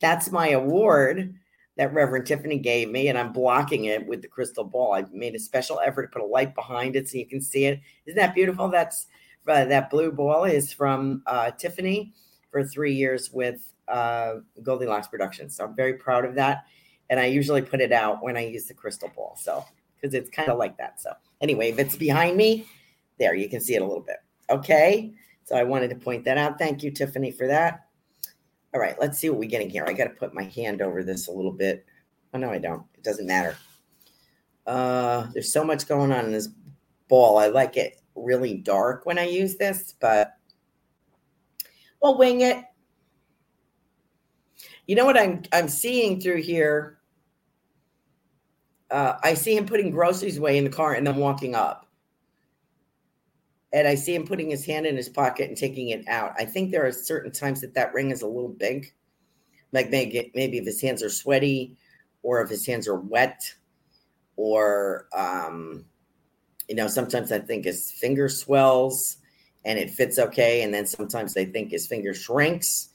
That's 0.00 0.32
my 0.32 0.48
award 0.48 1.34
that 1.78 1.94
Reverend 1.94 2.26
Tiffany 2.26 2.58
gave 2.58 2.90
me, 2.90 3.06
and 3.08 3.16
I'm 3.16 3.32
blocking 3.32 3.84
it 3.84 4.04
with 4.04 4.20
the 4.20 4.28
crystal 4.28 4.64
ball. 4.64 4.94
I 4.94 5.04
made 5.12 5.36
a 5.36 5.38
special 5.38 5.80
effort 5.80 6.02
to 6.02 6.08
put 6.08 6.22
a 6.22 6.26
light 6.26 6.54
behind 6.54 6.96
it 6.96 7.08
so 7.08 7.16
you 7.16 7.26
can 7.26 7.40
see 7.40 7.66
it. 7.66 7.80
Isn't 8.04 8.18
that 8.18 8.34
beautiful? 8.34 8.68
That's 8.68 9.06
uh, 9.46 9.64
that 9.64 9.88
blue 9.88 10.10
ball 10.12 10.44
is 10.44 10.72
from 10.72 11.22
uh, 11.26 11.52
Tiffany 11.52 12.12
for 12.50 12.64
three 12.64 12.92
years 12.92 13.32
with 13.32 13.72
uh, 13.86 14.34
Goldilocks 14.62 15.06
Productions. 15.06 15.56
So 15.56 15.64
I'm 15.64 15.76
very 15.76 15.94
proud 15.94 16.24
of 16.24 16.34
that, 16.34 16.64
and 17.10 17.20
I 17.20 17.26
usually 17.26 17.62
put 17.62 17.80
it 17.80 17.92
out 17.92 18.22
when 18.22 18.36
I 18.36 18.46
use 18.46 18.66
the 18.66 18.74
crystal 18.74 19.10
ball. 19.14 19.38
So 19.40 19.64
because 19.94 20.14
it's 20.14 20.30
kind 20.30 20.48
of 20.48 20.58
like 20.58 20.76
that. 20.78 21.00
So 21.00 21.12
anyway, 21.40 21.70
if 21.70 21.78
it's 21.78 21.96
behind 21.96 22.36
me, 22.36 22.66
there 23.20 23.34
you 23.34 23.48
can 23.48 23.60
see 23.60 23.76
it 23.76 23.82
a 23.82 23.86
little 23.86 24.02
bit. 24.02 24.16
Okay. 24.50 25.12
So 25.44 25.56
I 25.56 25.62
wanted 25.62 25.90
to 25.90 25.96
point 25.96 26.24
that 26.24 26.38
out. 26.38 26.58
Thank 26.58 26.82
you, 26.82 26.90
Tiffany, 26.90 27.30
for 27.30 27.46
that. 27.46 27.87
All 28.78 28.84
right, 28.84 28.94
let's 29.00 29.18
see 29.18 29.28
what 29.28 29.40
we're 29.40 29.48
getting 29.48 29.68
here. 29.68 29.84
I 29.88 29.92
got 29.92 30.04
to 30.04 30.10
put 30.10 30.32
my 30.32 30.44
hand 30.44 30.82
over 30.82 31.02
this 31.02 31.26
a 31.26 31.32
little 31.32 31.50
bit. 31.50 31.84
Oh, 32.32 32.38
no, 32.38 32.48
I 32.48 32.58
don't. 32.58 32.84
It 32.94 33.02
doesn't 33.02 33.26
matter. 33.26 33.56
Uh, 34.68 35.26
there's 35.32 35.52
so 35.52 35.64
much 35.64 35.88
going 35.88 36.12
on 36.12 36.26
in 36.26 36.30
this 36.30 36.48
ball. 37.08 37.38
I 37.38 37.48
like 37.48 37.76
it 37.76 38.00
really 38.14 38.54
dark 38.54 39.04
when 39.04 39.18
I 39.18 39.26
use 39.26 39.56
this, 39.56 39.96
but 40.00 40.36
we'll 42.00 42.18
wing 42.18 42.42
it. 42.42 42.66
You 44.86 44.94
know 44.94 45.04
what 45.04 45.18
I'm 45.18 45.42
I'm 45.52 45.66
seeing 45.66 46.20
through 46.20 46.42
here? 46.42 46.98
Uh, 48.92 49.14
I 49.24 49.34
see 49.34 49.56
him 49.56 49.66
putting 49.66 49.90
groceries 49.90 50.38
away 50.38 50.56
in 50.56 50.62
the 50.62 50.70
car 50.70 50.94
and 50.94 51.04
then 51.04 51.16
walking 51.16 51.56
up 51.56 51.87
and 53.72 53.86
I 53.86 53.94
see 53.94 54.14
him 54.14 54.26
putting 54.26 54.50
his 54.50 54.64
hand 54.64 54.86
in 54.86 54.96
his 54.96 55.08
pocket 55.08 55.48
and 55.48 55.56
taking 55.56 55.88
it 55.88 56.06
out. 56.08 56.32
I 56.38 56.44
think 56.44 56.70
there 56.70 56.86
are 56.86 56.92
certain 56.92 57.32
times 57.32 57.60
that 57.60 57.74
that 57.74 57.92
ring 57.92 58.10
is 58.10 58.22
a 58.22 58.26
little 58.26 58.48
big, 58.48 58.92
like 59.72 59.90
maybe 59.90 60.30
maybe 60.34 60.58
if 60.58 60.64
his 60.64 60.80
hands 60.80 61.02
are 61.02 61.10
sweaty, 61.10 61.76
or 62.22 62.40
if 62.42 62.50
his 62.50 62.66
hands 62.66 62.88
are 62.88 62.98
wet, 62.98 63.54
or 64.36 65.06
um, 65.14 65.84
you 66.68 66.74
know, 66.74 66.88
sometimes 66.88 67.32
I 67.32 67.40
think 67.40 67.64
his 67.64 67.92
finger 67.92 68.28
swells 68.28 69.18
and 69.64 69.78
it 69.78 69.90
fits 69.90 70.18
okay, 70.18 70.62
and 70.62 70.72
then 70.72 70.86
sometimes 70.86 71.34
they 71.34 71.44
think 71.44 71.70
his 71.70 71.86
finger 71.86 72.14
shrinks 72.14 72.90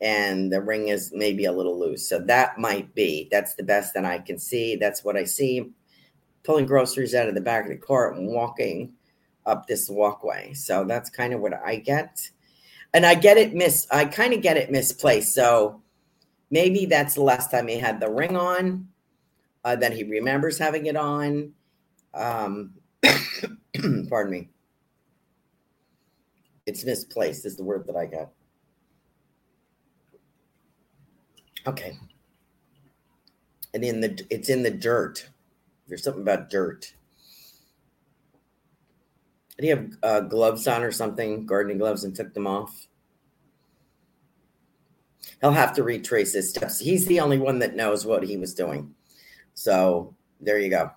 and 0.00 0.52
the 0.52 0.60
ring 0.60 0.88
is 0.88 1.12
maybe 1.12 1.44
a 1.44 1.52
little 1.52 1.78
loose. 1.78 2.08
So 2.08 2.20
that 2.20 2.58
might 2.58 2.94
be 2.94 3.28
that's 3.30 3.54
the 3.54 3.62
best 3.62 3.94
that 3.94 4.04
I 4.04 4.18
can 4.18 4.38
see. 4.38 4.76
That's 4.76 5.04
what 5.04 5.16
I 5.16 5.24
see. 5.24 5.72
Pulling 6.44 6.66
groceries 6.66 7.14
out 7.14 7.28
of 7.28 7.34
the 7.34 7.40
back 7.40 7.64
of 7.64 7.70
the 7.70 7.76
cart 7.76 8.16
and 8.16 8.28
walking 8.28 8.92
up 9.48 9.66
this 9.66 9.88
walkway. 9.88 10.52
So 10.52 10.84
that's 10.84 11.10
kind 11.10 11.32
of 11.32 11.40
what 11.40 11.54
I 11.54 11.76
get. 11.76 12.30
And 12.94 13.04
I 13.04 13.14
get 13.14 13.36
it 13.36 13.54
mis 13.54 13.86
I 13.90 14.04
kind 14.04 14.32
of 14.32 14.42
get 14.42 14.56
it 14.56 14.70
misplaced. 14.70 15.34
So 15.34 15.82
maybe 16.50 16.86
that's 16.86 17.14
the 17.14 17.22
last 17.22 17.50
time 17.50 17.68
he 17.68 17.78
had 17.78 18.00
the 18.00 18.10
ring 18.10 18.36
on, 18.36 18.88
uh, 19.64 19.76
that 19.76 19.92
he 19.92 20.04
remembers 20.04 20.58
having 20.58 20.86
it 20.86 20.96
on. 20.96 21.52
Um, 22.14 22.74
pardon 24.08 24.32
me. 24.32 24.48
It's 26.66 26.84
misplaced 26.84 27.46
is 27.46 27.56
the 27.56 27.64
word 27.64 27.86
that 27.86 27.96
I 27.96 28.06
got. 28.06 28.30
Okay. 31.66 31.98
And 33.74 33.84
in 33.84 34.00
the 34.00 34.24
it's 34.30 34.48
in 34.48 34.62
the 34.62 34.70
dirt. 34.70 35.28
There's 35.86 36.02
something 36.02 36.22
about 36.22 36.50
dirt. 36.50 36.92
Did 39.58 39.64
he 39.64 39.70
have 39.70 39.90
uh, 40.02 40.20
gloves 40.20 40.68
on 40.68 40.84
or 40.84 40.92
something, 40.92 41.44
gardening 41.44 41.78
gloves, 41.78 42.04
and 42.04 42.14
took 42.14 42.32
them 42.32 42.46
off? 42.46 42.86
He'll 45.40 45.50
have 45.50 45.74
to 45.74 45.82
retrace 45.82 46.32
his 46.32 46.50
steps. 46.50 46.78
He's 46.78 47.06
the 47.06 47.20
only 47.20 47.38
one 47.38 47.58
that 47.58 47.76
knows 47.76 48.06
what 48.06 48.22
he 48.22 48.36
was 48.36 48.54
doing. 48.54 48.94
So 49.54 50.14
there 50.40 50.58
you 50.58 50.70
go. 50.70 50.92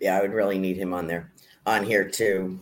Yeah, 0.00 0.16
I 0.16 0.22
would 0.22 0.32
really 0.32 0.58
need 0.58 0.76
him 0.76 0.94
on 0.94 1.06
there, 1.06 1.32
on 1.64 1.84
here 1.84 2.08
too. 2.08 2.60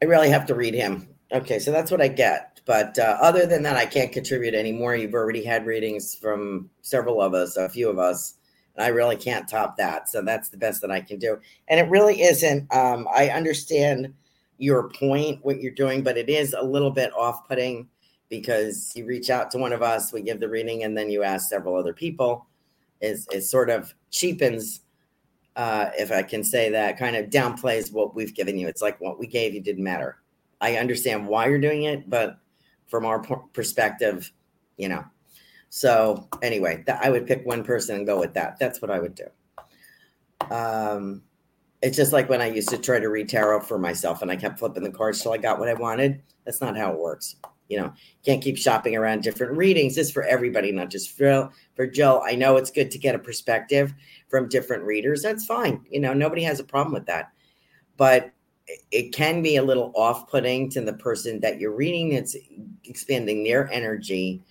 I 0.00 0.06
really 0.06 0.30
have 0.30 0.46
to 0.46 0.54
read 0.54 0.74
him. 0.74 1.08
Okay, 1.30 1.60
so 1.60 1.70
that's 1.70 1.90
what 1.90 2.00
I 2.00 2.08
get. 2.08 2.60
But 2.64 2.98
uh, 2.98 3.18
other 3.20 3.46
than 3.46 3.62
that, 3.64 3.76
I 3.76 3.86
can't 3.86 4.12
contribute 4.12 4.54
anymore. 4.54 4.96
You've 4.96 5.14
already 5.14 5.44
had 5.44 5.66
readings 5.66 6.14
from 6.14 6.70
several 6.80 7.20
of 7.20 7.34
us, 7.34 7.56
a 7.56 7.68
few 7.68 7.88
of 7.88 7.98
us. 7.98 8.34
And 8.76 8.84
I 8.84 8.88
really 8.88 9.16
can't 9.16 9.48
top 9.48 9.76
that. 9.76 10.08
So 10.08 10.22
that's 10.22 10.48
the 10.48 10.56
best 10.56 10.80
that 10.80 10.90
I 10.90 11.00
can 11.00 11.18
do. 11.18 11.38
And 11.68 11.78
it 11.78 11.90
really 11.90 12.22
isn't. 12.22 12.72
Um, 12.74 13.06
I 13.14 13.28
understand 13.28 14.14
your 14.58 14.88
point, 14.90 15.44
what 15.44 15.60
you're 15.60 15.72
doing, 15.72 16.02
but 16.02 16.16
it 16.16 16.28
is 16.28 16.54
a 16.54 16.62
little 16.62 16.90
bit 16.90 17.12
off 17.14 17.46
putting 17.48 17.88
because 18.28 18.92
you 18.94 19.04
reach 19.04 19.28
out 19.28 19.50
to 19.50 19.58
one 19.58 19.72
of 19.72 19.82
us, 19.82 20.12
we 20.12 20.22
give 20.22 20.40
the 20.40 20.48
reading, 20.48 20.84
and 20.84 20.96
then 20.96 21.10
you 21.10 21.22
ask 21.22 21.50
several 21.50 21.76
other 21.76 21.92
people. 21.92 22.46
Is 23.02 23.28
it 23.30 23.42
sort 23.42 23.68
of 23.68 23.92
cheapens, 24.10 24.80
uh, 25.56 25.90
if 25.98 26.10
I 26.10 26.22
can 26.22 26.42
say 26.42 26.70
that, 26.70 26.98
kind 26.98 27.16
of 27.16 27.26
downplays 27.26 27.92
what 27.92 28.14
we've 28.14 28.34
given 28.34 28.56
you. 28.56 28.68
It's 28.68 28.80
like 28.80 28.98
what 29.00 29.18
we 29.18 29.26
gave 29.26 29.52
you 29.52 29.60
didn't 29.60 29.84
matter. 29.84 30.22
I 30.62 30.76
understand 30.76 31.26
why 31.26 31.48
you're 31.48 31.58
doing 31.58 31.82
it, 31.82 32.08
but 32.08 32.38
from 32.86 33.04
our 33.04 33.18
perspective, 33.52 34.32
you 34.76 34.88
know, 34.88 35.04
so 35.74 36.28
anyway, 36.42 36.84
I 37.02 37.08
would 37.08 37.26
pick 37.26 37.46
one 37.46 37.64
person 37.64 37.96
and 37.96 38.06
go 38.06 38.20
with 38.20 38.34
that. 38.34 38.58
That's 38.58 38.82
what 38.82 38.90
I 38.90 38.98
would 38.98 39.14
do. 39.14 39.24
Um, 40.54 41.22
it's 41.80 41.96
just 41.96 42.12
like 42.12 42.28
when 42.28 42.42
I 42.42 42.50
used 42.50 42.68
to 42.68 42.76
try 42.76 42.98
to 42.98 43.08
read 43.08 43.30
tarot 43.30 43.60
for 43.60 43.78
myself 43.78 44.20
and 44.20 44.30
I 44.30 44.36
kept 44.36 44.58
flipping 44.58 44.82
the 44.82 44.90
cards 44.90 45.22
till 45.22 45.32
I 45.32 45.38
got 45.38 45.58
what 45.58 45.70
I 45.70 45.74
wanted. 45.74 46.20
That's 46.44 46.60
not 46.60 46.76
how 46.76 46.92
it 46.92 46.98
works. 46.98 47.36
You 47.70 47.78
know, 47.78 47.94
can't 48.22 48.42
keep 48.42 48.58
shopping 48.58 48.96
around 48.96 49.22
different 49.22 49.56
readings. 49.56 49.94
This 49.94 50.10
for 50.10 50.24
everybody, 50.24 50.72
not 50.72 50.90
just 50.90 51.16
for 51.16 51.50
for 51.74 51.86
Jill. 51.86 52.22
I 52.22 52.34
know 52.34 52.58
it's 52.58 52.70
good 52.70 52.90
to 52.90 52.98
get 52.98 53.14
a 53.14 53.18
perspective 53.18 53.94
from 54.28 54.50
different 54.50 54.82
readers. 54.82 55.22
That's 55.22 55.46
fine. 55.46 55.86
You 55.88 56.00
know, 56.00 56.12
nobody 56.12 56.42
has 56.42 56.60
a 56.60 56.64
problem 56.64 56.92
with 56.92 57.06
that. 57.06 57.32
But 57.96 58.30
it 58.90 59.14
can 59.14 59.40
be 59.40 59.56
a 59.56 59.62
little 59.62 59.90
off-putting 59.94 60.68
to 60.72 60.82
the 60.82 60.92
person 60.92 61.40
that 61.40 61.58
you're 61.58 61.74
reading 61.74 62.10
that's 62.10 62.36
expanding 62.84 63.42
their 63.42 63.72
energy 63.72 64.44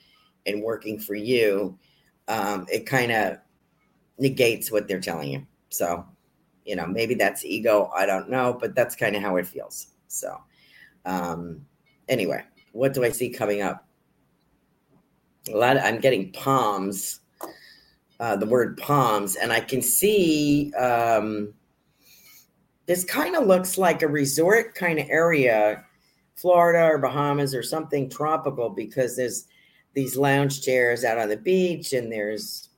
and 0.46 0.62
working 0.62 1.00
for 1.00 1.16
you, 1.16 1.78
um, 2.28 2.66
it 2.72 2.86
kind 2.86 3.12
of 3.12 3.38
negates 4.18 4.72
what 4.72 4.88
they're 4.88 5.00
telling 5.00 5.32
you. 5.32 5.46
So, 5.70 6.06
you 6.66 6.76
know, 6.76 6.86
maybe 6.86 7.16
that's 7.16 7.46
ego. 7.46 7.92
I 7.96 8.06
don't 8.06 8.30
know, 8.30 8.58
but 8.60 8.76
that's 8.76 8.96
kind 8.96 9.16
of 9.16 9.22
how 9.22 9.38
it 9.38 9.48
feels. 9.48 9.88
So, 10.08 10.38
um, 11.06 11.66
anyway, 12.08 12.44
what 12.72 12.94
do 12.94 13.04
I 13.04 13.10
see 13.10 13.30
coming 13.30 13.62
up? 13.62 13.88
a 15.50 15.58
lot. 15.58 15.78
Of, 15.78 15.84
I'm 15.84 16.00
getting 16.00 16.32
palms. 16.32 17.20
Uh, 18.20 18.36
the 18.36 18.46
word 18.46 18.78
palms, 18.78 19.36
and 19.36 19.52
I 19.52 19.60
can 19.60 19.82
see 19.82 20.72
um, 20.76 21.56
this 22.86 23.04
kind 23.04 23.36
of 23.36 23.48
looks 23.48 23.80
like 23.80 24.04
a 24.04 24.08
resort 24.08 24.76
kind 24.76 25.00
of 25.00 25.08
area, 25.10 25.84
Florida 26.36 26.84
or 26.84 27.00
Bahamas 27.00 27.56
or 27.56 27.64
something 27.64 28.12
tropical, 28.12 28.70
because 28.70 29.18
there's 29.18 29.48
these 29.94 30.18
lounge 30.18 30.62
chairs 30.62 31.04
out 31.04 31.18
on 31.18 31.30
the 31.30 31.38
beach, 31.38 31.94
and 31.94 32.12
there's 32.12 32.70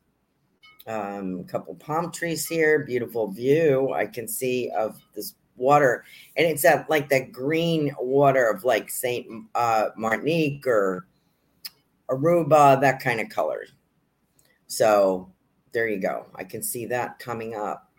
um, 0.88 1.40
a 1.42 1.50
couple 1.50 1.76
palm 1.76 2.12
trees 2.12 2.48
here. 2.48 2.80
Beautiful 2.86 3.32
view 3.32 3.94
I 3.94 4.06
can 4.06 4.28
see 4.28 4.70
of 4.78 5.00
this 5.14 5.36
water, 5.56 6.04
and 6.36 6.48
it's 6.48 6.66
at 6.66 6.90
like 6.90 7.10
that 7.10 7.32
green 7.32 7.96
water 8.00 8.50
of 8.50 8.64
like 8.64 8.90
Saint 8.90 9.28
uh, 9.56 9.90
Martinique 9.96 10.66
or 10.68 11.08
Aruba, 12.10 12.82
that 12.82 13.00
kind 13.00 13.20
of 13.20 13.30
color. 13.30 13.66
So 14.68 15.32
there 15.72 15.88
you 15.88 16.00
go. 16.00 16.26
I 16.36 16.44
can 16.44 16.64
see 16.64 16.86
that 16.88 17.20
coming 17.20 17.56
up. 17.56 17.90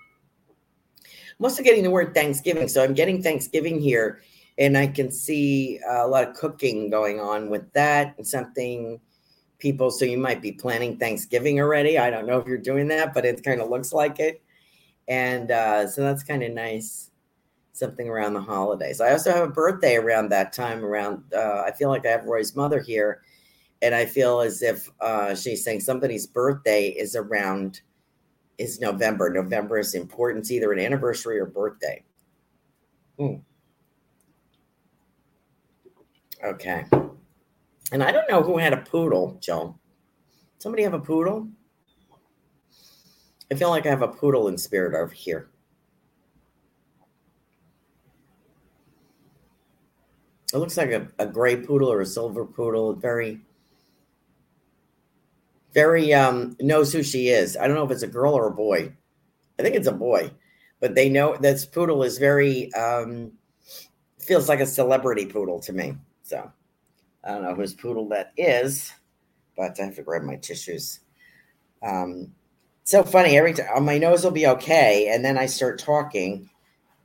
I'm 1.39 1.45
also 1.45 1.63
getting 1.63 1.83
the 1.83 1.91
word 1.91 2.15
Thanksgiving, 2.15 2.69
so 2.69 2.83
I'm 2.83 2.95
getting 2.95 3.23
Thanksgiving 3.23 3.81
here, 3.81 4.21
and 4.59 4.79
I 4.79 4.87
can 4.87 5.11
see 5.11 5.81
a 5.89 6.07
lot 6.07 6.29
of 6.29 6.37
cooking 6.37 6.91
going 6.91 7.21
on 7.21 7.51
with 7.51 7.73
that 7.73 8.15
and 8.19 8.27
something 8.27 9.01
people. 9.65 9.91
So 9.91 10.05
you 10.05 10.19
might 10.19 10.43
be 10.43 10.53
planning 10.53 10.99
Thanksgiving 10.99 11.59
already. 11.59 11.99
I 11.99 12.11
don't 12.11 12.27
know 12.27 12.39
if 12.39 12.47
you're 12.47 12.59
doing 12.59 12.87
that, 12.89 13.15
but 13.15 13.25
it 13.25 13.43
kind 13.43 13.63
of 13.63 13.71
looks 13.71 13.95
like 13.95 14.21
it. 14.21 14.43
And 15.09 15.51
uh, 15.51 15.89
so 15.89 16.03
that's 16.03 16.23
kind 16.23 16.43
of 16.43 16.53
nice. 16.53 17.11
Something 17.73 18.09
around 18.09 18.35
the 18.35 18.43
holidays. 18.43 19.01
I 19.01 19.11
also 19.11 19.33
have 19.33 19.49
a 19.49 19.51
birthday 19.51 19.97
around 19.97 20.29
that 20.29 20.53
time. 20.53 20.85
Around, 20.85 21.25
uh, 21.35 21.65
I 21.67 21.73
feel 21.73 21.89
like 21.89 22.07
I 22.07 22.11
have 22.11 22.25
Roy's 22.25 22.55
mother 22.55 22.79
here, 22.79 23.23
and 23.83 23.95
I 23.95 24.05
feel 24.05 24.41
as 24.41 24.63
if 24.63 24.89
uh, 25.01 25.35
she's 25.35 25.65
saying 25.65 25.81
somebody's 25.81 26.27
birthday 26.27 26.91
is 26.91 27.17
around 27.17 27.81
is 28.59 28.79
November. 28.81 29.29
November 29.29 29.79
is 29.79 29.95
important. 29.95 30.45
It's 30.45 30.53
either 30.53 30.73
an 30.73 30.79
anniversary 30.79 31.41
or 31.41 31.47
birthday. 31.47 32.05
Hmm. 33.19 33.37
Okay. 36.45 36.85
And 37.93 38.03
I 38.03 38.11
don't 38.11 38.29
know 38.29 38.43
who 38.43 38.59
had 38.59 38.73
a 38.73 38.79
poodle, 38.79 39.39
Joe. 39.41 39.79
Somebody 40.59 40.83
have 40.83 40.95
a 40.95 40.99
poodle? 40.99 41.49
I 43.51 43.55
feel 43.55 43.71
like 43.71 43.87
I 43.87 43.91
have 43.91 44.03
a 44.03 44.09
poodle 44.09 44.49
in 44.49 44.59
spirit 44.59 44.95
over 44.95 45.13
here. 45.13 45.49
It 50.53 50.59
looks 50.59 50.77
like 50.77 50.91
a, 50.91 51.09
a 51.19 51.27
gray 51.27 51.57
poodle 51.57 51.93
or 51.93 52.01
a 52.01 52.07
silver 52.07 52.45
poodle. 52.45 52.95
Very, 52.95 53.41
very 55.73 56.15
um 56.15 56.57
knows 56.61 56.93
who 56.93 57.03
she 57.03 57.29
is. 57.29 57.57
I 57.57 57.67
don't 57.67 57.77
know 57.77 57.85
if 57.85 57.91
it's 57.91 58.03
a 58.05 58.09
girl 58.09 58.35
or 58.35 58.47
a 58.47 58.53
boy. 58.53 58.93
I 59.59 59.63
think 59.63 59.75
it's 59.75 59.89
a 59.89 59.93
boy, 59.93 60.31
but 60.81 60.95
they 60.95 61.09
know 61.09 61.37
this 61.37 61.67
poodle 61.67 62.03
is 62.05 62.19
very 62.19 62.73
um 62.75 63.33
feels 64.19 64.49
like 64.49 64.61
a 64.61 64.67
celebrity 64.67 65.27
poodle 65.27 65.61
to 65.61 65.73
me. 65.73 65.97
So 66.23 66.51
I 67.25 67.33
don't 67.33 67.43
know 67.43 67.55
whose 67.55 67.75
poodle 67.75 68.09
that 68.11 68.33
is, 68.37 68.93
but 69.57 69.79
I 69.81 69.85
have 69.85 69.97
to 69.97 70.03
grab 70.03 70.23
my 70.23 70.37
tissues. 70.37 71.01
Um, 71.83 72.33
so 72.85 73.03
funny. 73.03 73.39
Every 73.39 73.55
time 73.55 73.85
my 73.85 73.99
nose 73.99 74.25
will 74.25 74.31
be 74.31 74.47
okay, 74.47 75.09
and 75.11 75.25
then 75.25 75.39
I 75.39 75.47
start 75.47 75.79
talking, 75.79 76.51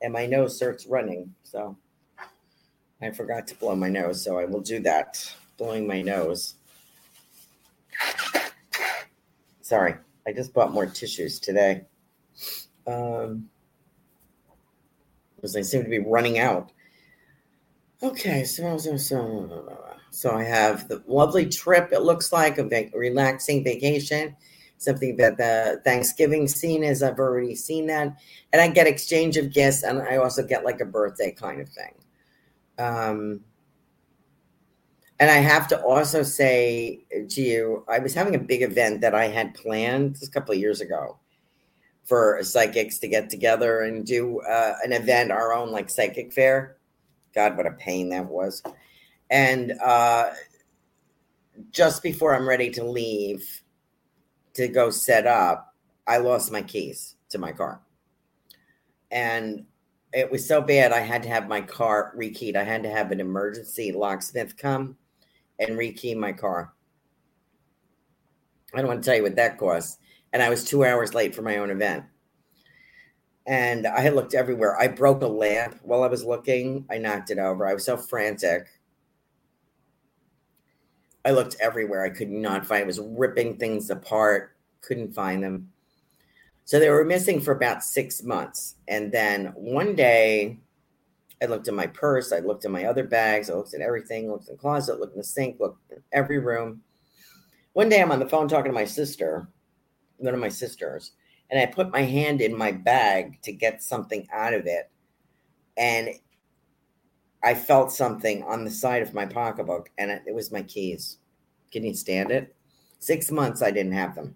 and 0.02 0.12
my 0.12 0.26
nose 0.26 0.56
starts 0.56 0.86
running. 0.86 1.34
So 1.44 1.78
I 3.02 3.12
forgot 3.12 3.48
to 3.48 3.56
blow 3.56 3.76
my 3.76 3.90
nose, 3.90 4.24
so 4.24 4.38
I 4.38 4.46
will 4.46 4.62
do 4.62 4.80
that. 4.82 5.34
Blowing 5.58 5.88
my 5.88 6.02
nose. 6.02 6.56
Sorry, 9.62 9.96
I 10.28 10.34
just 10.34 10.54
bought 10.54 10.74
more 10.74 10.86
tissues 10.86 11.40
today. 11.40 11.86
Um, 12.88 13.50
because 15.36 15.54
they 15.54 15.64
seem 15.64 15.84
to 15.84 15.90
be 15.90 16.00
running 16.00 16.40
out. 16.40 16.72
Okay, 18.04 18.44
so, 18.44 18.78
so, 18.78 18.98
so 18.98 19.99
so 20.12 20.32
I 20.32 20.44
have 20.44 20.88
the 20.88 21.04
lovely 21.08 21.46
trip, 21.46 21.92
it 21.92 22.02
looks 22.02 22.32
like, 22.32 22.58
a 22.58 22.64
va- 22.64 22.90
relaxing 22.94 23.64
vacation, 23.64 24.36
something 24.78 25.18
that 25.18 25.38
the 25.38 25.82
Thanksgiving 25.84 26.48
scene 26.48 26.84
is. 26.84 27.04
I've 27.04 27.20
already 27.20 27.56
seen 27.56 27.88
that. 27.88 28.18
And 28.52 28.62
I 28.62 28.68
get 28.70 28.88
exchange 28.88 29.38
of 29.38 29.54
gifts, 29.54 29.84
and 29.84 30.02
I 30.02 30.18
also 30.18 30.46
get 30.46 30.66
like 30.66 30.82
a 30.82 30.86
birthday 30.86 31.32
kind 31.32 31.62
of 31.62 31.70
thing. 31.70 31.94
Um, 32.78 33.42
and 35.20 35.30
I 35.30 35.36
have 35.36 35.68
to 35.68 35.82
also 35.82 36.24
say 36.24 37.04
to 37.30 37.42
you, 37.42 37.84
I 37.90 38.00
was 38.00 38.14
having 38.14 38.36
a 38.36 38.40
big 38.40 38.62
event 38.62 39.02
that 39.02 39.14
I 39.14 39.28
had 39.28 39.54
planned 39.54 40.18
a 40.24 40.28
couple 40.28 40.54
of 40.54 40.60
years 40.60 40.80
ago 40.80 41.18
for 42.06 42.42
psychics 42.42 43.00
to 43.00 43.08
get 43.08 43.30
together 43.30 43.82
and 43.82 44.06
do 44.06 44.40
uh, 44.42 44.76
an 44.84 44.94
event, 44.94 45.32
our 45.32 45.54
own 45.54 45.72
like 45.72 45.90
psychic 45.90 46.32
fair. 46.32 46.78
God, 47.36 47.58
what 47.58 47.68
a 47.68 47.72
pain 47.72 48.10
that 48.10 48.26
was 48.26 48.64
and 49.30 49.74
uh, 49.84 50.32
just 51.72 52.02
before 52.02 52.36
I'm 52.36 52.48
ready 52.48 52.70
to 52.72 52.84
leave 52.84 53.62
to 54.54 54.68
go 54.68 54.90
set 54.90 55.28
up, 55.28 55.74
I 56.08 56.18
lost 56.18 56.52
my 56.52 56.62
keys 56.62 57.16
to 57.30 57.38
my 57.38 57.52
car. 57.52 57.82
And 59.12 59.66
it 60.14 60.32
was 60.32 60.48
so 60.48 60.62
bad, 60.62 60.92
I 60.92 61.00
had 61.00 61.24
to 61.24 61.30
have 61.30 61.48
my 61.48 61.62
car 61.62 62.14
rekeyed. 62.18 62.56
I 62.56 62.64
had 62.64 62.84
to 62.84 62.90
have 62.90 63.12
an 63.12 63.20
emergency 63.20 63.92
locksmith 63.92 64.58
come 64.58 64.98
and 65.60 65.78
rekey 65.78 66.16
my 66.16 66.34
car. 66.34 66.74
I 68.74 68.80
don't 68.80 68.88
want 68.88 69.04
to 69.04 69.06
tell 69.08 69.18
you 69.18 69.24
what 69.24 69.36
that 69.36 69.58
cost. 69.58 70.00
And 70.34 70.42
I 70.42 70.50
was 70.50 70.64
two 70.64 70.84
hours 70.84 71.14
late 71.14 71.36
for 71.36 71.42
my 71.42 71.58
own 71.58 71.70
event. 71.70 72.06
And 73.48 73.88
I 73.88 74.02
had 74.02 74.14
looked 74.14 74.36
everywhere. 74.36 74.80
I 74.80 74.88
broke 74.88 75.24
a 75.24 75.28
lamp 75.28 75.80
while 75.82 76.04
I 76.04 76.08
was 76.08 76.24
looking. 76.24 76.86
I 76.90 77.00
knocked 77.00 77.32
it 77.32 77.40
over. 77.40 77.68
I 77.68 77.74
was 77.74 77.86
so 77.86 77.98
frantic. 77.98 78.68
I 81.26 81.32
looked 81.32 81.58
everywhere. 81.60 82.04
I 82.04 82.10
could 82.10 82.30
not 82.30 82.66
find. 82.66 82.84
I 82.84 82.88
was 82.88 83.00
ripping 83.00 83.58
things 83.58 83.90
apart. 83.90 84.56
Couldn't 84.82 85.14
find 85.14 85.44
them. 85.44 85.72
So 86.66 86.80
they 86.80 86.90
were 86.90 87.04
missing 87.04 87.42
for 87.42 87.52
about 87.52 87.84
six 87.84 88.24
months. 88.24 88.76
And 88.88 89.12
then 89.12 89.48
one 89.56 89.96
day, 89.96 90.60
I 91.42 91.46
looked 91.46 91.68
in 91.68 91.76
my 91.76 91.88
purse. 91.88 92.32
I 92.32 92.40
looked 92.40 92.66
in 92.66 92.72
my 92.72 92.86
other 92.86 93.04
bags. 93.04 93.50
I 93.50 93.54
looked 93.54 93.74
at 93.74 93.82
everything. 93.82 94.30
Looked 94.30 94.48
in 94.48 94.56
the 94.56 94.62
closet. 94.62 95.00
Looked 95.00 95.14
in 95.14 95.20
the 95.20 95.24
sink. 95.24 95.60
Looked 95.60 95.92
in 95.92 96.02
every 96.12 96.40
room. 96.40 96.82
One 97.74 97.90
day, 97.90 98.02
I'm 98.02 98.12
on 98.12 98.20
the 98.20 98.28
phone 98.28 98.48
talking 98.48 98.72
to 98.72 98.76
my 98.76 98.86
sister, 98.86 99.48
one 100.18 100.34
of 100.34 100.40
my 100.40 100.50
sisters, 100.50 101.12
and 101.50 101.60
I 101.60 101.66
put 101.66 101.92
my 101.92 102.02
hand 102.02 102.42
in 102.42 102.58
my 102.58 102.72
bag 102.72 103.42
to 103.44 103.52
get 103.52 103.84
something 103.84 104.28
out 104.34 104.54
of 104.54 104.66
it, 104.66 104.90
and 105.78 106.10
I 107.44 107.54
felt 107.54 107.92
something 107.92 108.44
on 108.44 108.66
the 108.66 108.72
side 108.72 109.02
of 109.02 109.14
my 109.14 109.26
pocketbook, 109.26 109.90
and 109.98 110.12
it, 110.12 110.24
it 110.28 110.36
was 110.36 110.52
my 110.52 110.62
keys. 110.64 111.18
Can 111.72 111.84
you 111.84 111.94
stand 111.94 112.32
it? 112.32 112.56
Six 113.00 113.32
months 113.32 113.62
I 113.62 113.72
didn't 113.72 113.94
have 113.94 114.16
them. 114.16 114.36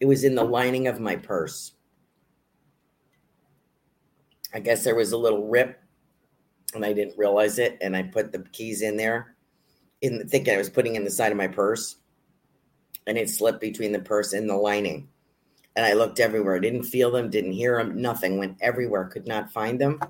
It 0.00 0.06
was 0.06 0.24
in 0.24 0.34
the 0.34 0.44
lining 0.44 0.88
of 0.88 1.00
my 1.00 1.16
purse. 1.16 1.72
I 4.54 4.60
guess 4.60 4.84
there 4.84 4.94
was 4.94 5.12
a 5.12 5.18
little 5.18 5.48
rip, 5.48 5.78
and 6.74 6.84
I 6.84 6.92
didn't 6.92 7.18
realize 7.18 7.58
it, 7.58 7.76
and 7.82 7.94
I 7.94 8.04
put 8.04 8.32
the 8.32 8.44
keys 8.52 8.80
in 8.80 8.96
there, 8.96 9.36
in 10.00 10.26
thinking 10.28 10.54
I 10.54 10.58
was 10.58 10.70
putting 10.70 10.96
in 10.96 11.04
the 11.04 11.10
side 11.10 11.32
of 11.32 11.38
my 11.38 11.48
purse, 11.48 11.96
and 13.06 13.18
it 13.18 13.28
slipped 13.28 13.60
between 13.60 13.92
the 13.92 13.98
purse 13.98 14.32
and 14.32 14.48
the 14.48 14.56
lining. 14.56 15.08
And 15.76 15.84
I 15.84 15.92
looked 15.92 16.20
everywhere. 16.20 16.56
I 16.56 16.60
Didn't 16.60 16.84
feel 16.84 17.10
them, 17.10 17.28
didn't 17.28 17.52
hear 17.52 17.76
them, 17.76 18.00
nothing. 18.00 18.38
Went 18.38 18.56
everywhere, 18.62 19.04
could 19.04 19.26
not 19.26 19.52
find 19.52 19.78
them. 19.78 20.00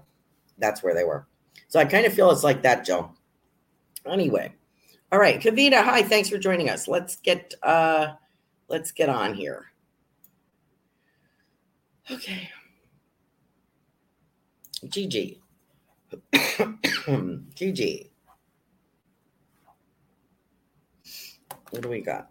That's 0.58 0.82
where 0.82 0.94
they 0.94 1.02
were. 1.02 1.26
So 1.68 1.80
I 1.80 1.84
kind 1.84 2.06
of 2.06 2.12
feel 2.12 2.30
it's 2.30 2.44
like 2.44 2.62
that, 2.62 2.84
Joe. 2.84 3.10
Anyway, 4.06 4.52
all 5.10 5.18
right, 5.18 5.40
Kavita, 5.40 5.82
hi, 5.82 6.02
thanks 6.02 6.28
for 6.28 6.38
joining 6.38 6.70
us. 6.70 6.86
Let's 6.86 7.16
get 7.16 7.54
uh 7.62 8.14
let's 8.68 8.92
get 8.92 9.08
on 9.08 9.34
here. 9.34 9.66
Okay. 12.10 12.50
Gigi. 14.88 15.40
Gigi. 17.54 18.10
What 21.70 21.82
do 21.82 21.88
we 21.88 22.00
got? 22.00 22.30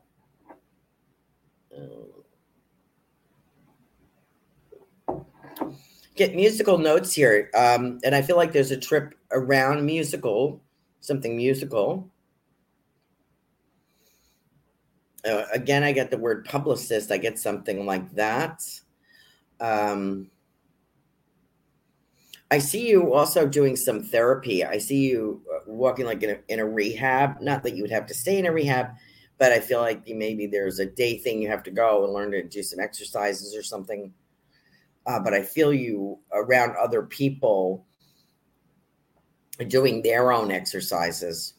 Get 6.15 6.33
musical 6.35 6.77
notes 6.77 7.13
here. 7.13 7.49
Um, 7.53 7.99
and 8.03 8.15
I 8.15 8.21
feel 8.21 8.37
like 8.37 8.53
there's 8.53 8.71
a 8.71 8.77
trip 8.77 9.14
around 9.31 9.85
musical, 9.85 10.61
something 11.01 11.35
musical. 11.35 12.09
Uh, 15.27 15.45
again, 15.53 15.83
I 15.83 15.91
get 15.91 16.11
the 16.11 16.17
word 16.17 16.45
publicist. 16.45 17.11
I 17.11 17.17
get 17.17 17.39
something 17.39 17.85
like 17.85 18.13
that. 18.15 18.61
Um, 19.59 20.29
I 22.51 22.59
see 22.59 22.88
you 22.88 23.13
also 23.13 23.47
doing 23.47 23.75
some 23.75 24.03
therapy. 24.03 24.63
I 24.63 24.77
see 24.77 25.07
you 25.07 25.41
uh, 25.53 25.59
walking 25.65 26.05
like 26.05 26.21
in 26.21 26.29
a, 26.29 26.38
in 26.47 26.59
a 26.59 26.65
rehab. 26.65 27.41
Not 27.41 27.63
that 27.63 27.75
you 27.75 27.81
would 27.81 27.91
have 27.91 28.05
to 28.07 28.13
stay 28.13 28.38
in 28.38 28.45
a 28.45 28.51
rehab, 28.51 28.91
but 29.39 29.51
I 29.51 29.59
feel 29.59 29.81
like 29.81 30.07
maybe 30.07 30.45
there's 30.45 30.79
a 30.79 30.85
day 30.85 31.17
thing 31.17 31.41
you 31.41 31.47
have 31.49 31.63
to 31.63 31.71
go 31.71 32.03
and 32.03 32.13
learn 32.13 32.31
to 32.31 32.43
do 32.43 32.61
some 32.61 32.79
exercises 32.79 33.55
or 33.55 33.63
something. 33.63 34.13
Uh, 35.07 35.19
but 35.19 35.33
I 35.33 35.41
feel 35.41 35.73
you 35.73 36.19
around 36.31 36.75
other 36.77 37.01
people 37.03 37.85
doing 39.63 40.01
their 40.01 40.31
own 40.31 40.51
exercises. 40.51 41.53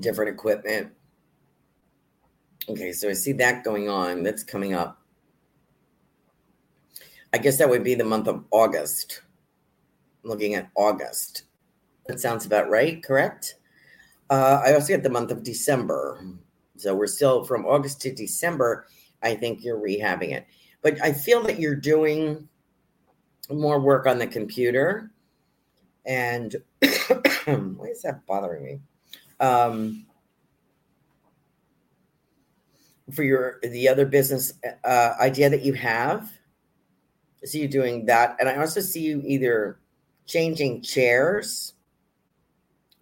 Different 0.00 0.30
equipment. 0.34 0.92
Okay, 2.68 2.92
so 2.92 3.08
I 3.08 3.12
see 3.12 3.32
that 3.32 3.62
going 3.62 3.88
on. 3.88 4.22
That's 4.22 4.42
coming 4.42 4.74
up. 4.74 5.00
I 7.32 7.38
guess 7.38 7.58
that 7.58 7.68
would 7.68 7.84
be 7.84 7.94
the 7.94 8.04
month 8.04 8.26
of 8.26 8.44
August. 8.50 9.22
I'm 10.24 10.30
looking 10.30 10.54
at 10.54 10.70
August. 10.74 11.44
That 12.06 12.20
sounds 12.20 12.46
about 12.46 12.70
right, 12.70 13.02
correct? 13.02 13.56
Uh, 14.30 14.60
I 14.64 14.74
also 14.74 14.88
get 14.88 15.02
the 15.02 15.10
month 15.10 15.30
of 15.30 15.42
December. 15.42 16.24
So 16.76 16.94
we're 16.94 17.06
still 17.06 17.44
from 17.44 17.64
August 17.64 18.00
to 18.02 18.12
December. 18.12 18.86
I 19.22 19.34
think 19.34 19.62
you're 19.62 19.80
rehabbing 19.80 20.32
it. 20.32 20.46
But 20.82 21.00
I 21.02 21.12
feel 21.12 21.42
that 21.42 21.60
you're 21.60 21.76
doing 21.76 22.48
more 23.50 23.80
work 23.80 24.06
on 24.06 24.18
the 24.18 24.26
computer. 24.26 25.10
And 26.04 26.54
why 26.80 27.88
is 27.88 28.02
that 28.02 28.24
bothering 28.26 28.64
me? 28.64 28.80
Um, 29.40 30.06
for 33.12 33.22
your 33.22 33.58
the 33.62 33.88
other 33.88 34.06
business 34.06 34.54
uh, 34.84 35.12
idea 35.20 35.48
that 35.50 35.62
you 35.62 35.74
have, 35.74 36.32
I 37.42 37.46
see 37.46 37.60
you 37.60 37.68
doing 37.68 38.06
that, 38.06 38.36
and 38.40 38.48
I 38.48 38.56
also 38.56 38.80
see 38.80 39.02
you 39.02 39.22
either 39.24 39.78
changing 40.26 40.82
chairs 40.82 41.74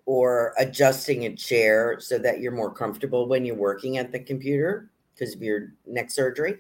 or 0.07 0.54
adjusting 0.59 1.24
a 1.24 1.35
chair 1.35 1.98
so 1.98 2.18
that 2.18 2.40
you're 2.40 2.52
more 2.52 2.72
comfortable 2.72 3.26
when 3.26 3.44
you're 3.44 3.57
working 3.57 3.96
at 3.96 4.12
the 4.12 4.20
computer 4.20 4.90
because 5.14 5.35
of 5.35 5.42
your 5.42 5.72
neck 5.87 6.11
surgery. 6.11 6.59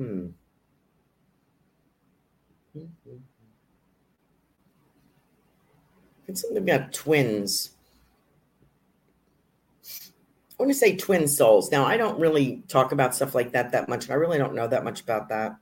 Hmm. 0.00 0.30
It's 6.26 6.40
something 6.40 6.56
about 6.62 6.94
twins. 6.94 7.70
I 10.52 10.62
want 10.62 10.70
to 10.72 10.78
say 10.78 10.96
twin 10.96 11.26
souls. 11.26 11.70
Now, 11.72 11.84
I 11.84 11.96
don't 11.96 12.18
really 12.20 12.62
talk 12.68 12.92
about 12.92 13.14
stuff 13.14 13.34
like 13.34 13.52
that 13.52 13.72
that 13.72 13.88
much. 13.88 14.10
I 14.10 14.14
really 14.14 14.38
don't 14.38 14.54
know 14.54 14.68
that 14.68 14.84
much 14.84 15.00
about 15.00 15.28
that. 15.30 15.56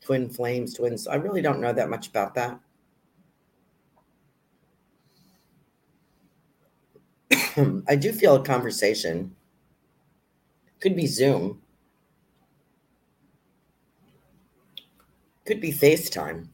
Twin 0.00 0.28
flames, 0.30 0.74
twins. 0.74 1.08
I 1.08 1.16
really 1.16 1.42
don't 1.42 1.60
know 1.60 1.72
that 1.72 1.90
much 1.90 2.06
about 2.06 2.34
that. 2.36 2.60
I 7.88 7.96
do 7.96 8.12
feel 8.12 8.34
a 8.36 8.44
conversation. 8.44 9.36
Could 10.78 10.94
be 10.94 11.08
Zoom. 11.08 11.63
Could 15.46 15.60
be 15.60 15.72
FaceTime. 15.72 16.48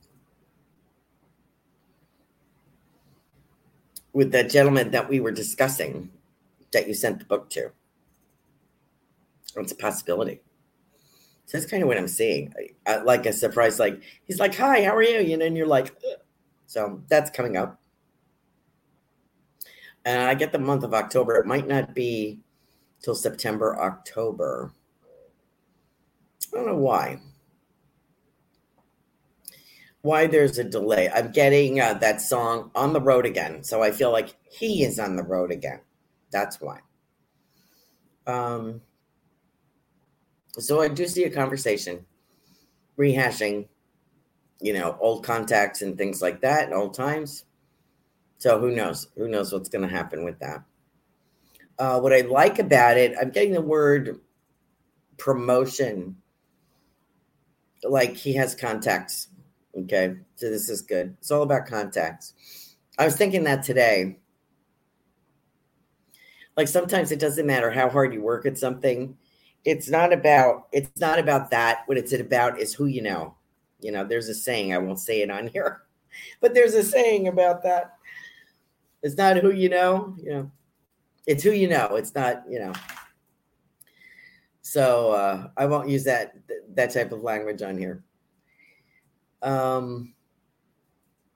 With 4.13 4.33
that 4.33 4.51
gentleman 4.51 4.91
that 4.91 5.09
we 5.09 5.21
were 5.21 5.31
discussing 5.31 6.11
that 6.73 6.89
you 6.89 6.95
sent 6.95 7.21
the 7.21 7.25
book 7.25 7.49
to. 7.51 7.71
It's 9.57 9.73
a 9.73 9.77
possibility. 9.77 10.41
So 11.47 11.59
that's 11.59 11.71
kind 11.71 11.83
of 11.83 11.89
what 11.89 11.99
I'm 11.99 12.09
seeing. 12.09 12.53
I, 12.87 12.93
I, 12.93 13.03
like 13.03 13.27
a 13.27 13.33
surprise, 13.33 13.81
like 13.81 14.01
he's 14.25 14.39
like, 14.39 14.55
"Hi, 14.55 14.85
how 14.85 14.95
are 14.95 15.03
you?" 15.03 15.21
You 15.21 15.37
know, 15.37 15.47
and 15.47 15.57
you're 15.57 15.67
like, 15.67 15.89
Ugh. 16.09 16.19
so 16.67 17.03
that's 17.09 17.31
coming 17.31 17.57
up. 17.57 17.81
And 20.05 20.23
I 20.23 20.35
get 20.35 20.53
the 20.53 20.59
month 20.59 20.85
of 20.85 20.95
October. 20.95 21.37
It 21.37 21.47
might 21.47 21.67
not 21.67 21.95
be 21.95 22.41
till 23.03 23.17
September, 23.17 23.79
October. 23.81 24.73
I 26.53 26.57
don't 26.57 26.67
know 26.67 26.77
why. 26.77 27.21
Why 30.03 30.27
there's 30.27 30.59
a 30.59 30.65
delay. 30.65 31.11
I'm 31.11 31.31
getting 31.31 31.81
uh, 31.81 31.95
that 31.95 32.21
song 32.23 32.71
on 32.75 32.93
the 32.93 33.01
road 33.01 33.27
again. 33.27 33.63
So 33.65 33.83
I 33.83 33.91
feel 33.91 34.11
like 34.11 34.35
he 34.51 34.83
is 34.83 34.99
on 34.99 35.17
the 35.17 35.23
road 35.23 35.53
again. 35.53 35.81
That's 36.33 36.61
why. 36.61 36.81
Um, 38.27 38.81
so 40.59 40.81
I 40.81 40.89
do 40.89 41.07
see 41.07 41.25
a 41.25 41.31
conversation 41.31 42.07
rehashing, 42.99 43.69
you 44.61 44.73
know, 44.73 44.97
old 45.01 45.25
contacts 45.25 45.83
and 45.83 45.97
things 45.99 46.23
like 46.23 46.41
that 46.43 46.65
and 46.65 46.75
old 46.75 46.95
times. 46.95 47.45
So 48.39 48.59
who 48.59 48.71
knows? 48.75 49.09
Who 49.17 49.29
knows 49.29 49.53
what's 49.53 49.69
going 49.69 49.87
to 49.87 49.95
happen 49.95 50.25
with 50.25 50.39
that? 50.39 50.65
Uh, 51.79 52.01
what 52.01 52.13
I 52.13 52.21
like 52.23 52.59
about 52.59 52.97
it, 52.97 53.15
I'm 53.21 53.31
getting 53.31 53.53
the 53.53 53.61
word 53.61 54.21
promotion. 55.19 56.17
Like 57.83 58.17
he 58.17 58.35
has 58.35 58.55
contacts. 58.55 59.29
Okay. 59.77 60.17
So 60.37 60.51
this 60.51 60.69
is 60.69 60.83
good. 60.83 61.17
It's 61.21 61.31
all 61.31 61.43
about 61.43 61.67
contacts. 61.67 62.75
I 62.99 63.05
was 63.05 63.17
thinking 63.17 63.45
that 63.45 63.63
today. 63.63 64.19
Like 66.57 66.69
sometimes 66.69 67.13
it 67.13 67.21
doesn't 67.21 67.47
matter 67.47 67.71
how 67.71 67.89
hard 67.89 68.13
you 68.13 68.23
work 68.23 68.45
at 68.47 68.59
something. 68.59 69.17
It's 69.65 69.89
not 69.89 70.13
about 70.13 70.69
it's 70.73 71.01
not 71.01 71.19
about 71.19 71.51
that. 71.51 71.83
What 71.87 71.99
it's 71.99 72.13
about 72.13 72.61
is 72.61 72.75
who 72.75 72.87
you 72.87 73.03
know. 73.03 73.37
You 73.81 73.93
know, 73.93 74.05
there's 74.05 74.29
a 74.29 74.35
saying, 74.35 74.75
I 74.75 74.79
won't 74.79 74.99
say 74.99 75.23
it 75.23 75.31
on 75.31 75.47
here, 75.47 75.83
but 76.41 76.53
there's 76.53 76.75
a 76.75 76.83
saying 76.83 77.29
about 77.29 77.63
that 77.63 77.95
it's 79.03 79.17
not 79.17 79.39
who 79.39 79.51
you 79.51 79.69
know, 79.69 80.15
you 80.23 80.31
know. 80.31 80.51
It's 81.27 81.43
who 81.43 81.51
you 81.51 81.69
know. 81.69 81.97
It's 81.97 82.15
not, 82.15 82.43
you 82.49 82.59
know. 82.59 82.73
So 84.63 85.13
uh, 85.13 85.49
I 85.57 85.67
won't 85.67 85.89
use 85.89 86.05
that 86.05 86.35
that 86.75 86.93
type 86.93 87.13
of 87.13 87.23
language 87.23 87.63
on 87.63 87.79
here. 87.79 88.05
Um, 89.43 90.15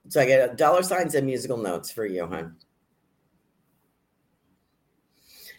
so 0.08 0.20
I 0.20 0.26
get 0.26 0.56
dollar 0.56 0.82
signs 0.82 1.14
and 1.14 1.26
musical 1.26 1.56
notes 1.56 1.90
for 1.90 2.04
Johan. 2.04 2.56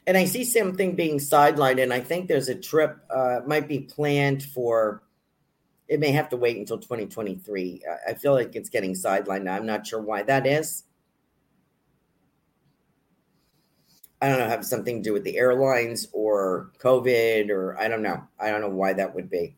And 0.07 0.15
I 0.15 0.25
see 0.25 0.43
something 0.43 0.95
being 0.95 1.17
sidelined, 1.17 1.81
and 1.81 1.91
I 1.91 1.99
think 1.99 2.27
there's 2.27 2.49
a 2.49 2.55
trip 2.55 2.97
uh, 3.09 3.39
might 3.47 3.67
be 3.67 3.79
planned 3.79 4.43
for. 4.43 5.01
It 5.87 5.99
may 5.99 6.11
have 6.11 6.29
to 6.29 6.37
wait 6.37 6.57
until 6.57 6.77
2023. 6.77 7.83
I 8.07 8.13
feel 8.13 8.33
like 8.33 8.55
it's 8.55 8.69
getting 8.69 8.93
sidelined. 8.93 9.49
I'm 9.49 9.65
not 9.65 9.85
sure 9.85 10.01
why 10.01 10.23
that 10.23 10.45
is. 10.45 10.83
I 14.21 14.29
don't 14.29 14.39
know, 14.39 14.47
have 14.47 14.65
something 14.65 15.03
to 15.03 15.09
do 15.09 15.13
with 15.13 15.23
the 15.23 15.37
airlines 15.37 16.07
or 16.11 16.71
COVID 16.79 17.49
or 17.49 17.77
I 17.77 17.87
don't 17.87 18.01
know. 18.01 18.23
I 18.39 18.49
don't 18.49 18.61
know 18.61 18.69
why 18.69 18.93
that 18.93 19.13
would 19.13 19.29
be. 19.29 19.57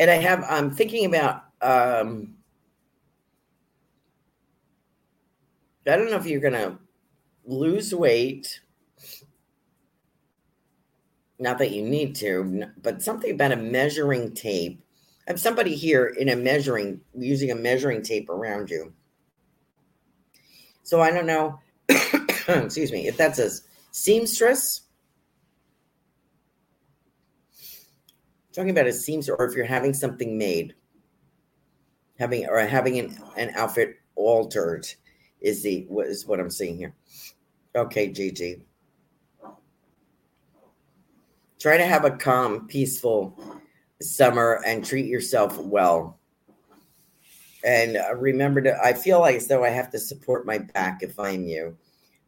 And 0.00 0.10
I 0.10 0.16
have 0.16 0.44
I'm 0.48 0.72
thinking 0.72 1.04
about 1.06 1.44
um 1.62 2.34
I 5.86 5.96
don't 5.96 6.10
know 6.10 6.16
if 6.16 6.26
you're 6.26 6.40
gonna 6.40 6.78
lose 7.44 7.94
weight 7.94 8.60
not 11.40 11.58
that 11.58 11.72
you 11.72 11.82
need 11.82 12.14
to, 12.16 12.66
but 12.82 13.02
something 13.02 13.30
about 13.32 13.52
a 13.52 13.56
measuring 13.56 14.32
tape. 14.34 14.84
I 15.26 15.32
have 15.32 15.40
somebody 15.40 15.74
here 15.74 16.06
in 16.06 16.28
a 16.28 16.36
measuring, 16.36 17.00
using 17.16 17.50
a 17.50 17.54
measuring 17.54 18.02
tape 18.02 18.28
around 18.28 18.68
you. 18.68 18.92
So 20.82 21.00
I 21.00 21.10
don't 21.10 21.26
know, 21.26 21.58
excuse 22.48 22.92
me, 22.92 23.08
if 23.08 23.16
that's 23.16 23.38
a 23.38 23.50
seamstress. 23.90 24.82
Talking 28.52 28.70
about 28.70 28.86
a 28.86 28.92
seamstress, 28.92 29.36
or 29.38 29.46
if 29.46 29.54
you're 29.54 29.64
having 29.64 29.94
something 29.94 30.36
made, 30.36 30.74
having 32.18 32.46
or 32.48 32.58
having 32.60 32.98
an, 32.98 33.16
an 33.36 33.52
outfit 33.54 33.96
altered 34.16 34.86
is 35.40 35.62
the 35.62 35.86
what 35.88 36.06
is 36.06 36.26
what 36.26 36.40
I'm 36.40 36.50
seeing 36.50 36.76
here. 36.76 36.94
Okay, 37.74 38.08
Gigi. 38.08 38.62
Try 41.60 41.76
to 41.76 41.84
have 41.84 42.04
a 42.04 42.10
calm, 42.10 42.66
peaceful 42.66 43.38
summer 44.00 44.62
and 44.66 44.84
treat 44.84 45.06
yourself 45.06 45.58
well. 45.58 46.18
And 47.62 47.98
uh, 47.98 48.14
remember 48.14 48.62
to, 48.62 48.78
I 48.82 48.94
feel 48.94 49.20
like 49.20 49.36
as 49.36 49.46
though 49.46 49.62
I 49.62 49.68
have 49.68 49.90
to 49.90 49.98
support 49.98 50.46
my 50.46 50.58
back 50.58 51.02
if 51.02 51.18
I'm 51.18 51.44
you. 51.44 51.76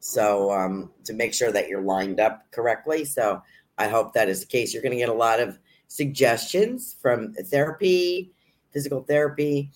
So 0.01 0.53
um, 0.53 0.91
to 1.05 1.15
make 1.15 1.33
sure 1.33 1.51
that 1.51 1.69
you're 1.69 1.81
lined 1.81 2.21
up 2.21 2.51
correctly. 2.51 3.07
So 3.07 3.43
I 3.79 3.89
hope 3.89 4.13
that 4.13 4.29
is 4.29 4.41
the 4.41 4.47
case. 4.47 4.75
You're 4.75 4.83
going 4.83 4.93
to 4.93 4.99
get 4.99 5.09
a 5.09 5.15
lot 5.15 5.41
of 5.41 5.59
suggestions 5.93 6.97
from 7.01 7.35
therapy 7.35 8.33
physical 8.73 9.03
therapy. 9.03 9.71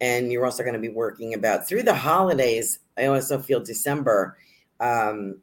And 0.00 0.30
you're 0.30 0.44
also 0.44 0.62
going 0.62 0.74
to 0.74 0.80
be 0.80 0.88
working 0.88 1.34
about 1.34 1.66
through 1.66 1.84
the 1.84 1.94
holidays. 1.94 2.80
I 2.98 3.06
also 3.06 3.38
feel 3.38 3.60
December. 3.60 4.36
Um, 4.80 5.38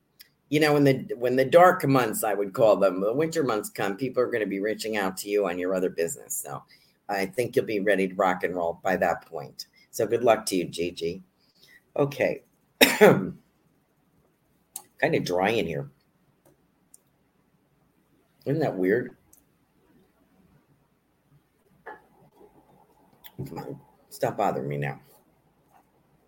you 0.50 0.60
know, 0.60 0.74
when 0.74 0.84
the 0.84 1.08
when 1.18 1.36
the 1.36 1.46
dark 1.46 1.88
months, 1.88 2.24
I 2.24 2.34
would 2.34 2.54
call 2.54 2.76
them, 2.76 3.02
the 3.02 3.14
winter 3.14 3.44
months 3.44 3.70
come, 3.70 3.96
people 3.96 4.24
are 4.24 4.32
going 4.32 4.42
to 4.42 4.48
be 4.48 4.60
reaching 4.60 4.98
out 4.98 5.16
to 5.18 5.30
you 5.30 5.48
on 5.48 5.60
your 5.60 5.74
other 5.74 5.90
business. 5.90 6.36
So 6.36 6.64
I 7.08 7.26
think 7.26 7.56
you'll 7.56 7.66
be 7.66 7.80
ready 7.80 8.08
to 8.08 8.16
rock 8.16 8.44
and 8.44 8.56
roll 8.56 8.80
by 8.84 8.98
that 8.98 9.26
point. 9.26 9.68
So 9.92 10.06
good 10.06 10.24
luck 10.24 10.46
to 10.48 10.56
you, 10.56 10.66
Gigi. 10.66 11.24
Okay. 11.96 12.44
kind 12.80 13.36
of 15.02 15.24
dry 15.24 15.50
in 15.50 15.68
here. 15.68 15.90
Isn't 18.46 18.60
that 18.60 18.76
weird? 18.76 19.16
Come 23.48 23.58
on, 23.58 23.80
stop 24.10 24.38
bothering 24.38 24.68
me 24.68 24.78
now. 24.78 25.00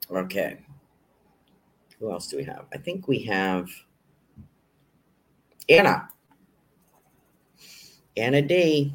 Okay. 0.09 0.59
Who 1.99 2.11
else 2.11 2.27
do 2.27 2.37
we 2.37 2.43
have? 2.45 2.65
I 2.73 2.77
think 2.77 3.07
we 3.07 3.19
have 3.25 3.69
Anna. 5.69 6.09
Anna 8.17 8.41
D. 8.41 8.93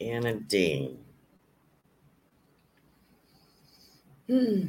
Anna 0.00 0.34
D. 0.34 0.96
Hmm. 4.28 4.64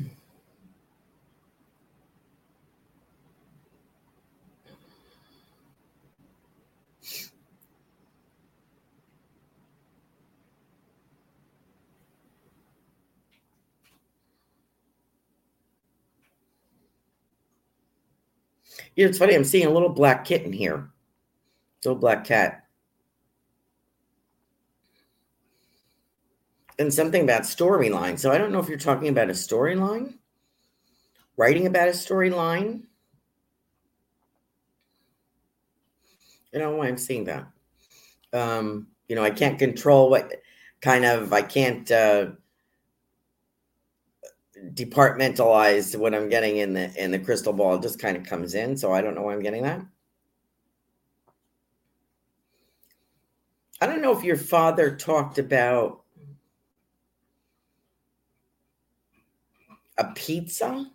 It's 19.06 19.18
funny. 19.18 19.34
I'm 19.34 19.46
seeing 19.46 19.66
a 19.66 19.70
little 19.70 19.88
black 19.88 20.26
kitten 20.26 20.52
here. 20.52 20.90
Little 21.86 21.98
black 21.98 22.26
cat. 22.26 22.66
And 26.78 26.94
something 26.94 27.24
about 27.24 27.44
storyline. 27.44 28.20
So 28.20 28.30
I 28.30 28.38
don't 28.38 28.52
know 28.52 28.60
if 28.60 28.68
you're 28.68 28.78
talking 28.78 29.08
about 29.08 29.30
a 29.30 29.34
storyline, 29.34 30.16
writing 31.38 31.66
about 31.66 31.88
a 31.88 31.92
storyline. 31.92 32.84
You 36.52 36.60
know 36.60 36.76
why 36.76 36.88
I'm 36.88 36.98
seeing 36.98 37.24
that. 37.26 37.48
Um, 38.34 38.88
you 39.08 39.16
know, 39.16 39.24
I 39.24 39.32
can't 39.32 39.58
control 39.60 40.10
what 40.10 40.42
kind 40.82 41.06
of 41.06 41.32
I 41.32 41.42
can't 41.42 41.90
uh 41.90 42.32
departmentalized 44.74 45.96
what 45.98 46.14
I'm 46.14 46.30
getting 46.30 46.58
in 46.58 46.74
the 46.74 46.94
in 47.02 47.12
the 47.12 47.20
crystal 47.20 47.54
ball. 47.54 47.80
Just 47.80 48.00
kind 48.00 48.18
of 48.18 48.24
comes 48.24 48.56
in, 48.56 48.78
so 48.78 48.94
I 48.94 49.02
don't 49.02 49.16
know 49.16 49.24
why 49.24 49.34
I'm 49.34 49.42
getting 49.42 49.64
that. 49.64 49.82
I 53.82 53.88
don't 53.88 54.02
know 54.02 54.18
if 54.18 54.24
your 54.24 54.38
father 54.38 54.96
talked 54.96 55.38
about 55.38 56.02
a 59.98 60.06
pizza. 60.16 60.90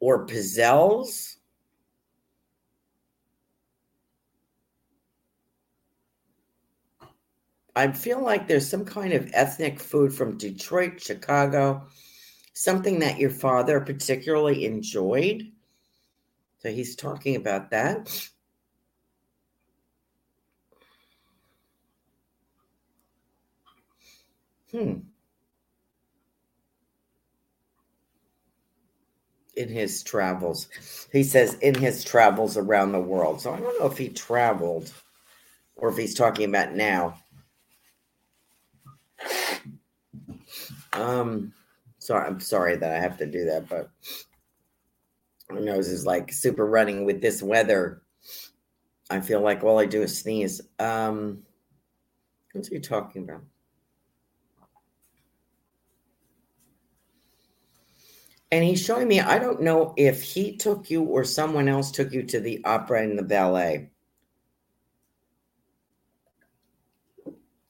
Or 0.00 0.26
pizzelles. 0.26 1.36
I 7.74 7.90
feel 7.92 8.22
like 8.22 8.46
there's 8.46 8.68
some 8.68 8.84
kind 8.84 9.12
of 9.14 9.30
ethnic 9.32 9.80
food 9.80 10.14
from 10.14 10.36
Detroit, 10.36 11.00
Chicago, 11.00 11.86
something 12.52 12.98
that 12.98 13.18
your 13.18 13.30
father 13.30 13.80
particularly 13.80 14.66
enjoyed. 14.66 15.50
So 16.58 16.70
he's 16.70 16.94
talking 16.94 17.34
about 17.36 17.70
that. 17.70 18.28
Hmm. 24.70 24.94
In 29.54 29.68
his 29.68 30.02
travels, 30.02 30.68
he 31.12 31.22
says 31.22 31.54
in 31.54 31.74
his 31.74 32.04
travels 32.04 32.56
around 32.56 32.92
the 32.92 33.00
world. 33.00 33.40
So 33.42 33.52
I 33.52 33.60
don't 33.60 33.78
know 33.78 33.86
if 33.86 33.98
he 33.98 34.08
traveled 34.08 34.90
or 35.76 35.90
if 35.90 35.96
he's 35.96 36.14
talking 36.14 36.48
about 36.48 36.74
now. 36.74 37.21
Um, 40.92 41.52
sorry, 41.98 42.26
I'm 42.26 42.40
sorry 42.40 42.76
that 42.76 42.92
I 42.92 43.00
have 43.00 43.16
to 43.18 43.26
do 43.26 43.44
that, 43.46 43.68
but 43.68 43.90
my 45.50 45.60
nose 45.60 45.88
is 45.88 46.06
like 46.06 46.32
super 46.32 46.66
running 46.66 47.04
with 47.04 47.20
this 47.20 47.42
weather. 47.42 48.02
I 49.10 49.20
feel 49.20 49.40
like 49.40 49.62
all 49.62 49.78
I 49.78 49.86
do 49.86 50.02
is 50.02 50.18
sneeze. 50.18 50.60
Um, 50.78 51.42
what's 52.52 52.68
he 52.68 52.80
talking 52.80 53.24
about? 53.24 53.42
And 58.50 58.62
he's 58.62 58.84
showing 58.84 59.08
me, 59.08 59.18
I 59.18 59.38
don't 59.38 59.62
know 59.62 59.94
if 59.96 60.22
he 60.22 60.56
took 60.56 60.90
you 60.90 61.04
or 61.04 61.24
someone 61.24 61.68
else 61.68 61.90
took 61.90 62.12
you 62.12 62.22
to 62.24 62.38
the 62.38 62.62
opera 62.66 63.02
and 63.02 63.18
the 63.18 63.22
ballet. 63.22 63.90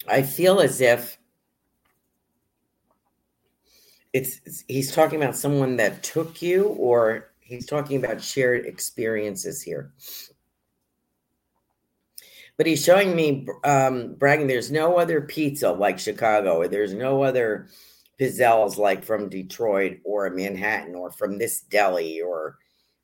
I 0.09 0.23
feel 0.23 0.59
as 0.59 0.81
if 0.81 1.19
it's, 4.13 4.41
it's 4.45 4.65
he's 4.69 4.93
talking 4.93 5.23
about 5.23 5.37
someone 5.37 5.77
that 5.77 6.03
took 6.03 6.43
you 6.43 6.67
or 6.79 7.31
he's 7.41 7.67
talking 7.67 8.03
about 8.03 8.23
shared 8.23 8.67
experiences 8.67 9.63
here. 9.63 9.93
But 12.57 12.67
he's 12.67 12.85
showing 12.85 13.17
me 13.17 13.47
um, 13.65 14.15
bragging 14.15 14.47
there's 14.47 14.71
no 14.71 14.99
other 14.99 15.21
pizza 15.21 15.71
like 15.73 15.99
chicago 15.99 16.57
or 16.59 16.69
there's 16.69 16.93
no 16.93 17.23
other 17.23 17.69
pizzelles 18.21 18.77
like 18.77 19.05
from 19.05 19.29
detroit 19.29 19.99
or 20.05 20.29
manhattan 20.31 20.95
or 20.95 21.11
from 21.11 21.39
this 21.39 21.63
deli 21.63 22.21
or 22.21 22.59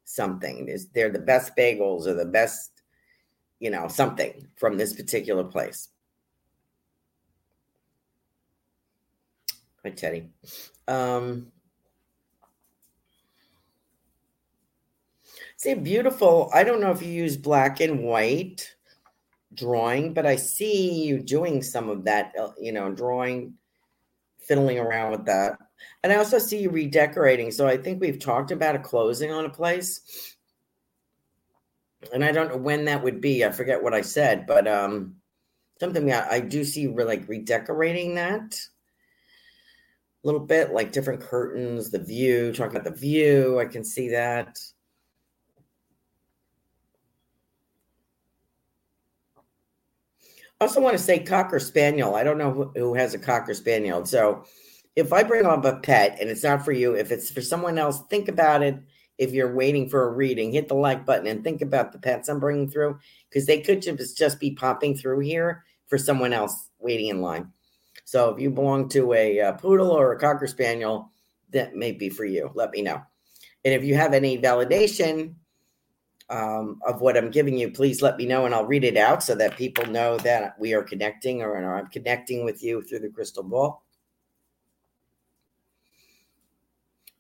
something. 0.05 0.67
There's, 0.67 0.87
they're 0.89 1.11
the 1.11 1.19
best 1.19 1.57
bagels 1.57 2.07
or 2.07 2.15
the 2.15 2.27
best 2.27 2.79
you 3.61 3.71
know 3.71 3.89
something 3.89 4.47
from 4.57 4.77
this 4.77 4.93
particular 4.93 5.45
place 5.45 5.89
teddy 9.91 10.29
um, 10.89 11.53
see, 15.59 15.75
beautiful. 15.75 16.51
I 16.53 16.65
don't 16.65 16.81
know 16.81 16.91
if 16.91 17.03
you 17.03 17.13
use 17.13 17.37
black 17.37 17.81
and 17.81 18.03
white 18.03 18.75
drawing, 19.55 20.15
but 20.15 20.25
I 20.25 20.37
see 20.37 21.05
you 21.05 21.21
doing 21.21 21.63
some 21.63 21.91
of 21.91 22.05
that, 22.05 22.33
uh, 22.41 22.51
you 22.59 22.73
know, 22.73 22.91
drawing, 22.91 23.55
fiddling 24.41 24.79
around 24.79 25.13
with 25.13 25.27
that. 25.27 25.59
And 26.03 26.13
I 26.13 26.17
also 26.17 26.39
see 26.39 26.63
you 26.63 26.71
redecorating. 26.71 27.51
So 27.51 27.67
I 27.69 27.77
think 27.77 28.01
we've 28.01 28.19
talked 28.19 28.51
about 28.51 28.75
a 28.75 28.81
closing 28.81 29.31
on 29.31 29.45
a 29.45 29.51
place. 29.51 30.37
And 32.13 32.25
I 32.25 32.33
don't 32.33 32.49
know 32.49 32.57
when 32.57 32.87
that 32.87 33.03
would 33.03 33.21
be. 33.21 33.45
I 33.45 33.51
forget 33.51 33.83
what 33.83 33.95
I 33.95 34.01
said, 34.01 34.47
but 34.47 34.67
um 34.67 35.17
something 35.81 36.13
I, 36.13 36.29
I 36.29 36.41
do 36.41 36.65
see 36.65 36.89
like 36.89 37.29
redecorating 37.29 38.15
that 38.15 38.59
little 40.29 40.47
bit, 40.47 40.73
like 40.73 40.93
different 40.93 41.21
curtains, 41.21 41.91
the 41.91 41.99
view, 41.99 42.53
talking 42.53 42.77
about 42.77 42.85
the 42.85 42.99
view. 42.99 43.59
I 43.59 43.65
can 43.65 43.85
see 43.85 44.11
that. 44.11 44.59
I 50.61 50.65
also 50.65 50.81
want 50.81 50.97
to 50.97 51.03
say 51.03 51.21
cocker 51.21 51.61
spaniel. 51.61 52.15
I 52.15 52.25
don't 52.25 52.37
know 52.37 52.73
who, 52.75 52.95
has 52.95 53.15
a 53.15 53.19
cocker 53.19 53.55
spaniel. 53.55 54.05
So 54.05 54.45
if 54.97 55.13
I 55.13 55.23
bring 55.23 55.47
up 55.47 55.65
a 55.65 55.77
pet 55.77 56.19
and 56.21 56.29
it's 56.29 56.43
not 56.43 56.65
for 56.65 56.73
you, 56.73 56.95
if 56.95 57.13
it's 57.13 57.31
for 57.31 57.41
someone 57.41 57.79
else, 57.79 58.03
think 58.11 58.29
about 58.29 58.63
it. 58.63 58.79
If 59.17 59.33
you're 59.33 59.55
waiting 59.55 59.89
for 59.89 60.09
a 60.09 60.13
reading, 60.13 60.53
hit 60.53 60.69
the 60.69 60.75
like 60.75 61.07
button 61.07 61.27
and 61.27 61.43
think 61.43 61.63
about 61.63 61.93
the 61.93 61.99
pets 61.99 62.29
I'm 62.29 62.39
bringing 62.39 62.71
through 62.71 62.99
because 63.31 63.47
they 63.47 63.61
could 63.61 63.83
just 63.83 64.41
be 64.41 64.51
popping 64.53 64.97
through 64.97 65.21
here 65.21 65.65
for 65.87 65.97
someone 65.97 66.33
else 66.33 66.69
waiting 66.79 67.09
in 67.09 67.21
line. 67.21 67.53
So 68.09 68.31
if 68.31 68.41
you 68.41 68.49
belong 68.49 68.89
to 68.91 69.13
a, 69.13 69.37
a 69.37 69.49
uh, 69.49 69.53
poodle 69.53 69.91
or 69.91 70.13
a 70.13 70.19
cocker 70.19 70.47
spaniel, 70.47 71.13
that 71.51 71.77
may 71.77 71.93
be 71.93 72.09
for 72.09 72.25
you. 72.25 72.51
Let 72.55 72.71
me 72.71 72.81
know. 72.81 73.03
And 73.67 73.75
if 73.75 73.85
you 73.85 73.97
have 73.97 74.15
any 74.15 74.39
validation 74.39 75.35
um, 76.31 76.81
of 76.87 77.03
what 77.03 77.19
I'm 77.19 77.31
giving 77.31 77.59
you, 77.59 77.71
please 77.71 78.01
let 78.01 78.17
me 78.17 78.25
know 78.25 78.47
and 78.47 78.55
I'll 78.55 78.65
read 78.65 78.85
it 78.85 78.97
out 78.97 79.23
so 79.23 79.35
that 79.35 79.59
people 79.59 79.85
know 79.85 80.17
that 80.21 80.59
we 80.59 80.73
are 80.73 80.83
connecting 80.83 81.43
or, 81.43 81.51
or 81.51 81.75
I'm 81.75 81.89
connecting 81.89 82.47
with 82.47 82.63
you 82.63 82.81
through 82.81 83.01
the 83.01 83.11
crystal 83.11 83.43
ball. 83.43 83.85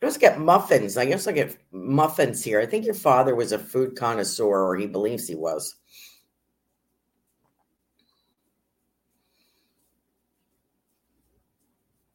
Let's 0.01 0.17
get 0.17 0.41
muffins. 0.41 0.97
I 0.97 1.05
guess 1.05 1.27
I 1.27 1.33
get 1.33 1.55
muffins 1.71 2.43
here. 2.43 2.61
I 2.61 2.67
think 2.67 2.87
your 2.87 2.95
father 2.95 3.35
was 3.35 3.53
a 3.53 3.59
food 3.59 3.95
connoisseur, 3.95 4.65
or 4.65 4.75
he 4.75 4.87
believes 4.87 5.29
he 5.29 5.35
was. 5.35 5.75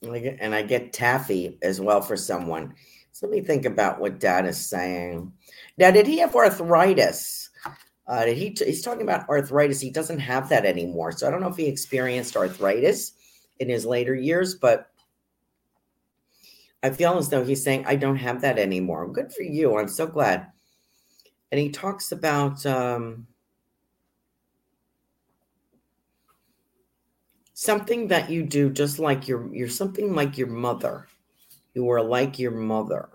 And 0.03 0.53
I 0.53 0.61
get 0.61 0.93
taffy 0.93 1.57
as 1.61 1.79
well 1.79 2.01
for 2.01 2.17
someone. 2.17 2.73
So 3.11 3.27
let 3.27 3.35
me 3.35 3.41
think 3.41 3.65
about 3.65 3.99
what 3.99 4.19
Dad 4.19 4.45
is 4.45 4.57
saying. 4.57 5.31
Now, 5.77 5.91
did 5.91 6.07
he 6.07 6.19
have 6.19 6.35
arthritis? 6.35 7.49
Uh, 8.07 8.25
did 8.25 8.37
he? 8.37 8.49
T- 8.49 8.65
he's 8.65 8.81
talking 8.81 9.03
about 9.03 9.29
arthritis. 9.29 9.79
He 9.79 9.91
doesn't 9.91 10.19
have 10.19 10.49
that 10.49 10.65
anymore. 10.65 11.11
So 11.11 11.27
I 11.27 11.31
don't 11.31 11.41
know 11.41 11.49
if 11.49 11.55
he 11.55 11.67
experienced 11.67 12.35
arthritis 12.35 13.13
in 13.59 13.69
his 13.69 13.85
later 13.85 14.15
years, 14.15 14.55
but 14.55 14.89
I 16.81 16.89
feel 16.89 17.17
as 17.17 17.29
though 17.29 17.45
he's 17.45 17.63
saying, 17.63 17.85
I 17.87 17.95
don't 17.95 18.17
have 18.17 18.41
that 18.41 18.59
anymore. 18.59 19.09
Good 19.09 19.31
for 19.31 19.43
you. 19.43 19.77
I'm 19.77 19.87
so 19.87 20.05
glad. 20.05 20.47
And 21.51 21.59
he 21.59 21.69
talks 21.69 22.11
about 22.11 22.65
um, 22.65 23.27
something 27.53 28.07
that 28.07 28.29
you 28.29 28.43
do 28.43 28.69
just 28.69 28.99
like 28.99 29.27
your 29.27 29.53
you're 29.53 29.69
something 29.69 30.15
like 30.15 30.37
your 30.37 30.47
mother. 30.47 31.07
You 31.73 31.89
are 31.89 32.03
like 32.03 32.39
your 32.39 32.51
mother. 32.51 33.09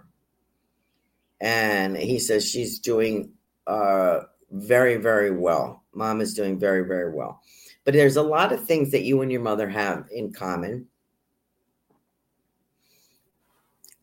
And 1.40 1.96
he 1.96 2.18
says 2.18 2.48
she's 2.48 2.81
doing 2.81 3.33
uh, 3.66 4.20
very, 4.51 4.96
very 4.96 5.31
well. 5.31 5.85
Mom 5.94 6.20
is 6.20 6.35
doing 6.35 6.59
very, 6.59 6.85
very 6.85 7.12
well. 7.14 7.40
But 7.85 7.94
there's 7.94 8.16
a 8.16 8.22
lot 8.22 8.53
of 8.53 8.64
things 8.64 8.90
that 8.90 9.05
you 9.05 9.22
and 9.22 9.31
your 9.31 9.40
mother 9.40 9.68
have 9.68 10.09
in 10.11 10.33
common 10.33 10.88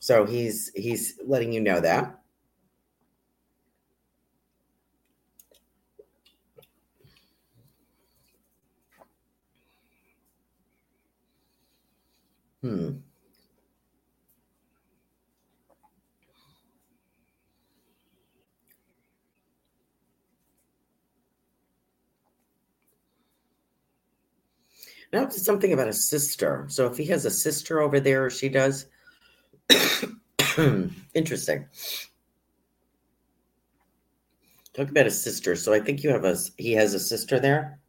So 0.06 0.24
he's 0.24 0.72
he's 0.76 1.20
letting 1.26 1.52
you 1.52 1.60
know 1.60 1.80
that. 1.80 2.20
Hmm. 12.66 12.98
Now, 25.14 25.26
it's 25.26 25.46
something 25.46 25.74
about 25.74 25.90
a 25.90 25.94
sister. 25.94 26.66
So 26.70 26.88
if 26.88 26.98
he 26.98 27.06
has 27.06 27.26
a 27.26 27.30
sister 27.30 27.82
over 27.82 28.00
there, 28.00 28.26
or 28.26 28.30
she 28.32 28.50
does, 28.50 28.88
Interesting. 31.14 31.68
Talk 34.74 34.90
about 34.90 35.06
a 35.08 35.12
sister. 35.12 35.56
So 35.56 35.74
I 35.74 35.80
think 35.80 36.04
you 36.04 36.10
have 36.10 36.26
a 36.26 36.36
he 36.58 36.74
has 36.74 36.94
a 36.94 37.00
sister 37.00 37.40
there. 37.40 37.80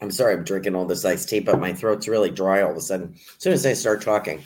I'm 0.00 0.10
sorry, 0.10 0.34
I'm 0.34 0.44
drinking 0.44 0.74
all 0.76 0.84
this 0.84 1.04
iced 1.04 1.28
tea, 1.28 1.40
but 1.40 1.58
my 1.58 1.72
throat's 1.72 2.06
really 2.06 2.30
dry 2.30 2.62
all 2.62 2.70
of 2.70 2.76
a 2.76 2.80
sudden. 2.80 3.14
As 3.14 3.42
soon 3.42 3.52
as 3.52 3.66
I 3.66 3.72
start 3.72 4.02
talking. 4.02 4.42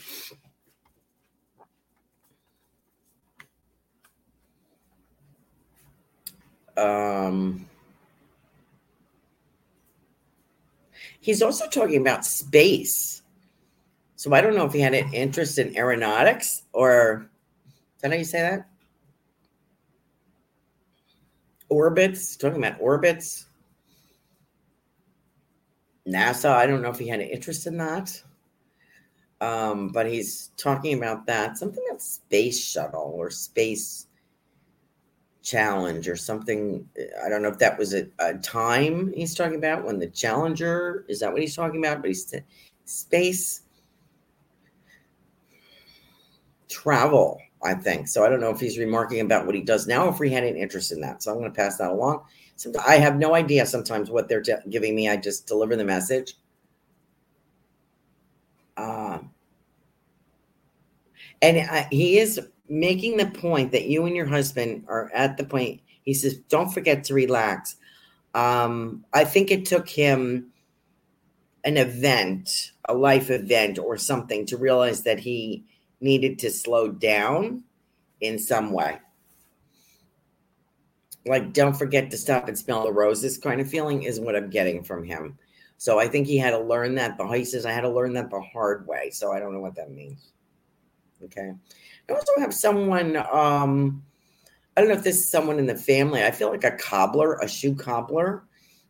Um 6.77 7.69
he's 11.21 11.43
also 11.43 11.69
talking 11.69 12.01
about 12.01 12.25
space 12.25 13.23
so 14.23 14.33
I 14.33 14.41
don't 14.41 14.55
know 14.55 14.65
if 14.67 14.73
he 14.73 14.79
had 14.79 14.95
an 14.95 15.13
interest 15.13 15.59
in 15.59 15.77
aeronautics 15.77 16.63
or 16.73 17.29
is 17.67 18.03
that 18.03 18.13
how 18.13 18.17
you 18.17 18.23
say 18.25 18.41
that? 18.41 18.69
Orbits, 21.69 22.37
talking 22.37 22.65
about 22.65 22.81
orbits. 22.81 23.47
NASA, 26.07 26.51
I 26.51 26.67
don't 26.67 26.83
know 26.83 26.91
if 26.91 26.99
he 26.99 27.09
had 27.09 27.21
an 27.21 27.29
interest 27.29 27.67
in 27.67 27.77
that. 27.79 28.23
Um, 29.41 29.89
but 29.89 30.07
he's 30.07 30.51
talking 30.57 30.97
about 30.97 31.27
that, 31.27 31.59
something 31.59 31.83
about 31.89 32.01
space 32.01 32.65
shuttle 32.65 33.13
or 33.17 33.29
space 33.29 34.07
challenge 35.43 36.09
or 36.09 36.15
something. 36.15 36.89
I 37.25 37.29
don't 37.29 37.43
know 37.43 37.49
if 37.49 37.59
that 37.59 37.77
was 37.77 37.93
a, 37.93 38.07
a 38.21 38.35
time 38.35 39.13
he's 39.13 39.35
talking 39.35 39.57
about 39.57 39.85
when 39.85 39.99
the 39.99 40.07
Challenger 40.07 41.05
is 41.09 41.19
that 41.21 41.33
what 41.33 41.43
he's 41.43 41.57
talking 41.57 41.85
about? 41.85 42.03
But 42.03 42.09
he's 42.09 42.33
space 42.85 43.63
travel, 46.69 47.41
I 47.63 47.75
think. 47.75 48.09
So 48.09 48.25
I 48.25 48.29
don't 48.29 48.41
know 48.41 48.51
if 48.51 48.61
he's 48.61 48.79
remarking 48.79 49.21
about 49.21 49.47
what 49.47 49.55
he 49.55 49.61
does 49.61 49.87
now, 49.87 50.09
if 50.09 50.19
he 50.19 50.31
had 50.31 50.45
an 50.45 50.57
interest 50.57 50.93
in 50.93 51.01
that. 51.01 51.23
So 51.23 51.33
I'm 51.33 51.39
going 51.39 51.51
to 51.51 51.57
pass 51.57 51.79
that 51.79 51.91
along. 51.91 52.23
I 52.87 52.97
have 52.97 53.17
no 53.17 53.35
idea 53.35 53.67
sometimes 53.67 54.11
what 54.11 54.29
they're 54.29 54.43
t- 54.43 54.55
giving 54.69 54.95
me. 54.95 55.09
I 55.09 55.17
just 55.17 55.47
deliver 55.47 55.77
the 55.77 55.85
message. 55.85 56.35
Um, 58.77 59.31
and 61.41 61.59
I, 61.59 61.89
he 61.91 62.19
is 62.19 62.41
making 62.69 63.17
the 63.17 63.27
point 63.27 63.73
that 63.73 63.87
you 63.87 64.07
and 64.07 64.17
your 64.17 64.27
husband 64.27 64.85
are 64.89 65.11
at 65.13 65.37
the 65.37 65.45
point. 65.45 65.81
He 66.03 66.15
says, 66.15 66.37
"Don't 66.49 66.73
forget 66.73 67.05
to 67.05 67.15
relax." 67.15 67.77
Um, 68.35 69.05
I 69.13 69.25
think 69.25 69.51
it 69.51 69.67
took 69.67 69.89
him 69.89 70.53
an 71.65 71.77
event, 71.77 72.73
a 72.89 72.95
life 72.95 73.31
event, 73.31 73.79
or 73.79 73.97
something 73.97 74.47
to 74.47 74.57
realize 74.57 75.03
that 75.03 75.21
he 75.21 75.65
needed 76.01 76.39
to 76.41 76.51
slow 76.51 76.89
down 76.89 77.63
in 78.21 78.39
some 78.39 78.73
way. 78.73 78.99
Like, 81.25 81.53
don't 81.53 81.77
forget 81.77 82.11
to 82.11 82.19
stop 82.19 82.49
and 82.49 82.59
smell 82.59 82.85
the 82.85 82.93
roses 82.93 83.39
kind 83.39 83.61
of 83.61 83.69
feeling 83.69 84.03
is 84.03 84.19
what 84.19 84.35
I'm 84.35 84.51
getting 84.51 84.83
from 84.83 85.05
him. 85.05 85.39
So 85.79 85.99
I 85.99 86.09
think 86.09 86.27
he 86.27 86.39
had 86.39 86.51
to 86.51 86.61
learn 86.61 86.95
that. 86.97 87.17
The 87.17 87.27
he 87.27 87.45
says 87.45 87.67
I 87.67 87.73
had 87.73 87.83
to 87.83 87.89
learn 87.89 88.13
that 88.15 88.31
the 88.31 88.41
hard 88.41 88.87
way. 88.87 89.11
So 89.11 89.33
I 89.33 89.39
don't 89.39 89.53
know 89.53 89.61
what 89.61 89.77
that 89.77 89.91
means. 89.91 90.33
Okay. 91.25 91.53
I 92.09 92.13
also 92.13 92.33
have 92.39 92.55
someone. 92.55 93.17
Um, 93.17 94.03
I 94.77 94.81
don't 94.81 94.89
know 94.89 94.97
if 94.97 95.05
this 95.05 95.19
is 95.19 95.31
someone 95.31 95.59
in 95.59 95.67
the 95.67 95.77
family. 95.77 96.25
I 96.25 96.31
feel 96.31 96.51
like 96.51 96.65
a 96.65 96.77
cobbler, 96.77 97.35
a 97.35 97.49
shoe 97.49 97.75
cobbler, 97.75 98.45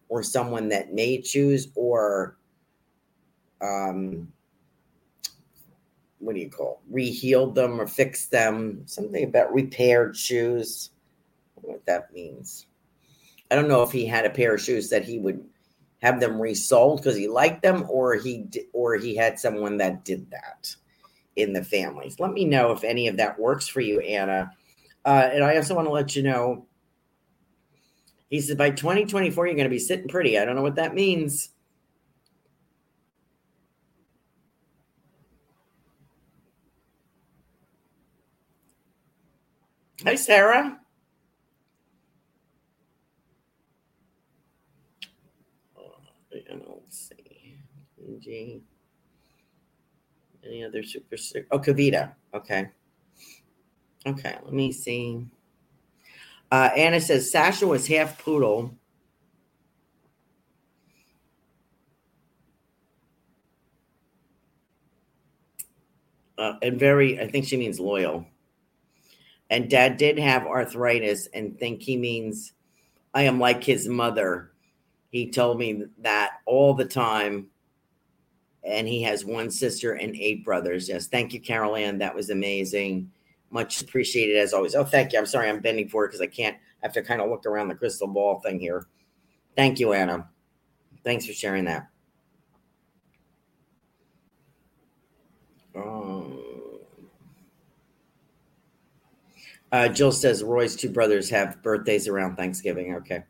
or 0.08 0.22
someone 0.22 0.68
that 0.68 0.92
made 0.92 1.26
shoes, 1.26 1.68
or 1.74 2.36
um, 3.60 4.32
what 6.22 6.34
do 6.34 6.40
you 6.40 6.48
call 6.48 6.80
rehealed 6.92 7.54
them 7.54 7.80
or 7.80 7.86
fixed 7.86 8.30
them 8.30 8.82
something 8.86 9.24
about 9.24 9.52
repaired 9.52 10.16
shoes 10.16 10.90
what 11.62 11.84
that 11.86 12.12
means. 12.12 12.66
I 13.50 13.54
don't 13.54 13.68
know 13.68 13.82
if 13.82 13.92
he 13.92 14.06
had 14.06 14.24
a 14.24 14.30
pair 14.30 14.54
of 14.54 14.62
shoes 14.62 14.90
that 14.90 15.04
he 15.04 15.18
would 15.18 15.44
have 16.02 16.20
them 16.20 16.40
resold 16.40 16.98
because 16.98 17.16
he 17.16 17.28
liked 17.28 17.62
them 17.62 17.86
or 17.88 18.14
he 18.16 18.46
or 18.72 18.96
he 18.96 19.14
had 19.16 19.38
someone 19.38 19.76
that 19.78 20.04
did 20.04 20.30
that 20.30 20.74
in 21.36 21.52
the 21.52 21.64
families. 21.64 22.18
Let 22.18 22.32
me 22.32 22.44
know 22.44 22.72
if 22.72 22.84
any 22.84 23.08
of 23.08 23.16
that 23.18 23.38
works 23.38 23.68
for 23.68 23.80
you 23.80 24.00
anna. 24.00 24.50
Uh, 25.04 25.30
and 25.32 25.42
i 25.42 25.56
also 25.56 25.74
want 25.74 25.88
to 25.88 25.92
let 25.92 26.14
you 26.14 26.22
know 26.22 26.64
he 28.30 28.40
said 28.40 28.56
by 28.56 28.70
2024 28.70 29.46
you're 29.46 29.54
going 29.56 29.64
to 29.64 29.70
be 29.70 29.78
sitting 29.78 30.08
pretty. 30.08 30.38
I 30.38 30.44
don't 30.44 30.56
know 30.56 30.62
what 30.62 30.76
that 30.76 30.94
means. 30.94 31.50
Hi, 40.04 40.14
Sarah. 40.16 40.81
Let's 46.92 47.08
see. 47.08 47.56
G. 48.18 48.62
Any 50.44 50.64
other 50.64 50.82
super? 50.82 51.16
Oh, 51.50 51.58
Kavita. 51.58 52.12
Okay. 52.34 52.68
Okay, 54.06 54.36
let 54.44 54.52
me 54.52 54.72
see. 54.72 55.26
Uh, 56.50 56.70
Anna 56.76 57.00
says 57.00 57.30
Sasha 57.30 57.66
was 57.66 57.86
half 57.86 58.18
poodle. 58.22 58.74
Uh, 66.36 66.54
and 66.60 66.78
very, 66.78 67.20
I 67.20 67.28
think 67.28 67.46
she 67.46 67.56
means 67.56 67.78
loyal. 67.78 68.26
And 69.48 69.70
dad 69.70 69.96
did 69.96 70.18
have 70.18 70.46
arthritis 70.46 71.28
and 71.32 71.58
think 71.58 71.82
he 71.82 71.96
means 71.96 72.52
I 73.14 73.22
am 73.22 73.38
like 73.38 73.62
his 73.62 73.86
mother. 73.86 74.51
He 75.12 75.30
told 75.30 75.58
me 75.58 75.84
that 75.98 76.40
all 76.46 76.72
the 76.72 76.86
time. 76.86 77.48
And 78.64 78.88
he 78.88 79.02
has 79.02 79.24
one 79.24 79.50
sister 79.50 79.92
and 79.92 80.16
eight 80.16 80.44
brothers. 80.44 80.88
Yes. 80.88 81.06
Thank 81.06 81.34
you, 81.34 81.40
Carol 81.40 81.76
Ann. 81.76 81.98
That 81.98 82.14
was 82.14 82.30
amazing. 82.30 83.10
Much 83.50 83.82
appreciated 83.82 84.38
as 84.38 84.54
always. 84.54 84.74
Oh, 84.74 84.84
thank 84.84 85.12
you. 85.12 85.18
I'm 85.18 85.26
sorry. 85.26 85.50
I'm 85.50 85.60
bending 85.60 85.88
forward 85.88 86.08
because 86.08 86.22
I 86.22 86.26
can't. 86.26 86.56
I 86.56 86.86
have 86.86 86.94
to 86.94 87.02
kind 87.02 87.20
of 87.20 87.28
look 87.28 87.44
around 87.44 87.68
the 87.68 87.74
crystal 87.74 88.08
ball 88.08 88.40
thing 88.40 88.58
here. 88.58 88.86
Thank 89.54 89.78
you, 89.78 89.92
Anna. 89.92 90.28
Thanks 91.04 91.26
for 91.26 91.34
sharing 91.34 91.66
that. 91.66 91.88
Um, 95.76 96.38
uh, 99.70 99.88
Jill 99.88 100.12
says 100.12 100.42
Roy's 100.42 100.74
two 100.74 100.88
brothers 100.88 101.28
have 101.28 101.62
birthdays 101.62 102.08
around 102.08 102.36
Thanksgiving. 102.36 102.94
Okay. 102.94 103.24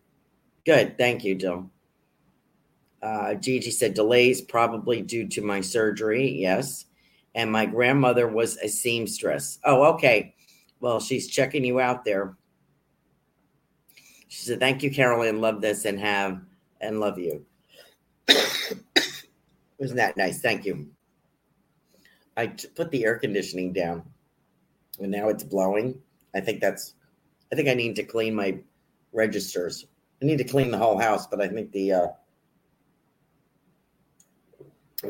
Good. 0.65 0.97
Thank 0.97 1.25
you, 1.25 1.35
Jill. 1.35 1.72
Uh, 3.03 3.35
Gigi 3.35 3.71
said 3.71 3.95
delays 3.95 4.41
probably 4.41 5.03
due 5.03 5.29
to 5.29 5.43
my 5.43 5.61
surgery. 5.61 6.31
Yes. 6.31 6.87
And 7.35 7.51
my 7.51 7.67
grandmother 7.67 8.29
was 8.29 8.57
a 8.59 8.69
seamstress. 8.69 9.59
Oh, 9.65 9.95
okay. 9.95 10.35
Well, 10.81 11.01
she's 11.01 11.29
checking 11.29 11.65
you 11.65 11.81
out 11.81 12.05
there. 12.05 12.37
She 14.29 14.45
said, 14.45 14.61
Thank 14.61 14.83
you, 14.83 14.91
Carol 14.91 15.23
Ann. 15.23 15.41
Love 15.41 15.61
this 15.61 15.85
and 15.85 15.99
have 15.99 16.41
and 16.81 17.01
love 17.01 17.19
you. 17.19 17.45
Wasn't 19.79 19.97
that 19.97 20.17
nice? 20.17 20.41
Thank 20.41 20.65
you. 20.65 20.89
I 22.37 22.47
put 22.47 22.91
the 22.91 23.05
air 23.05 23.19
conditioning 23.19 23.73
down 23.73 24.05
and 25.01 25.11
now 25.11 25.29
it's 25.29 25.45
blowing. 25.45 26.01
I 26.35 26.41
think 26.41 26.61
that's, 26.61 26.95
I 27.53 27.57
think 27.57 27.69
I 27.69 27.75
need 27.75 27.97
to 27.97 28.05
clean 28.05 28.35
my 28.35 28.59
registers. 29.13 29.87
I 30.23 30.25
need 30.25 30.39
to 30.39 30.45
clean 30.45 30.71
the 30.71 30.79
whole 30.79 30.99
house, 30.99 31.27
but 31.27 31.41
I 31.41 31.49
think 31.49 31.73
the, 31.73 31.93
uh, 31.93 32.07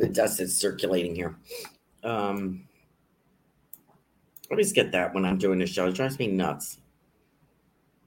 the 0.00 0.08
dust 0.08 0.40
is 0.40 0.56
circulating 0.56 1.14
here. 1.14 1.36
Um, 2.02 2.64
I 3.88 4.54
always 4.54 4.72
get 4.72 4.92
that 4.92 5.14
when 5.14 5.24
I'm 5.24 5.38
doing 5.38 5.58
the 5.58 5.66
show. 5.66 5.86
It 5.86 5.94
drives 5.94 6.18
me 6.18 6.26
nuts. 6.26 6.78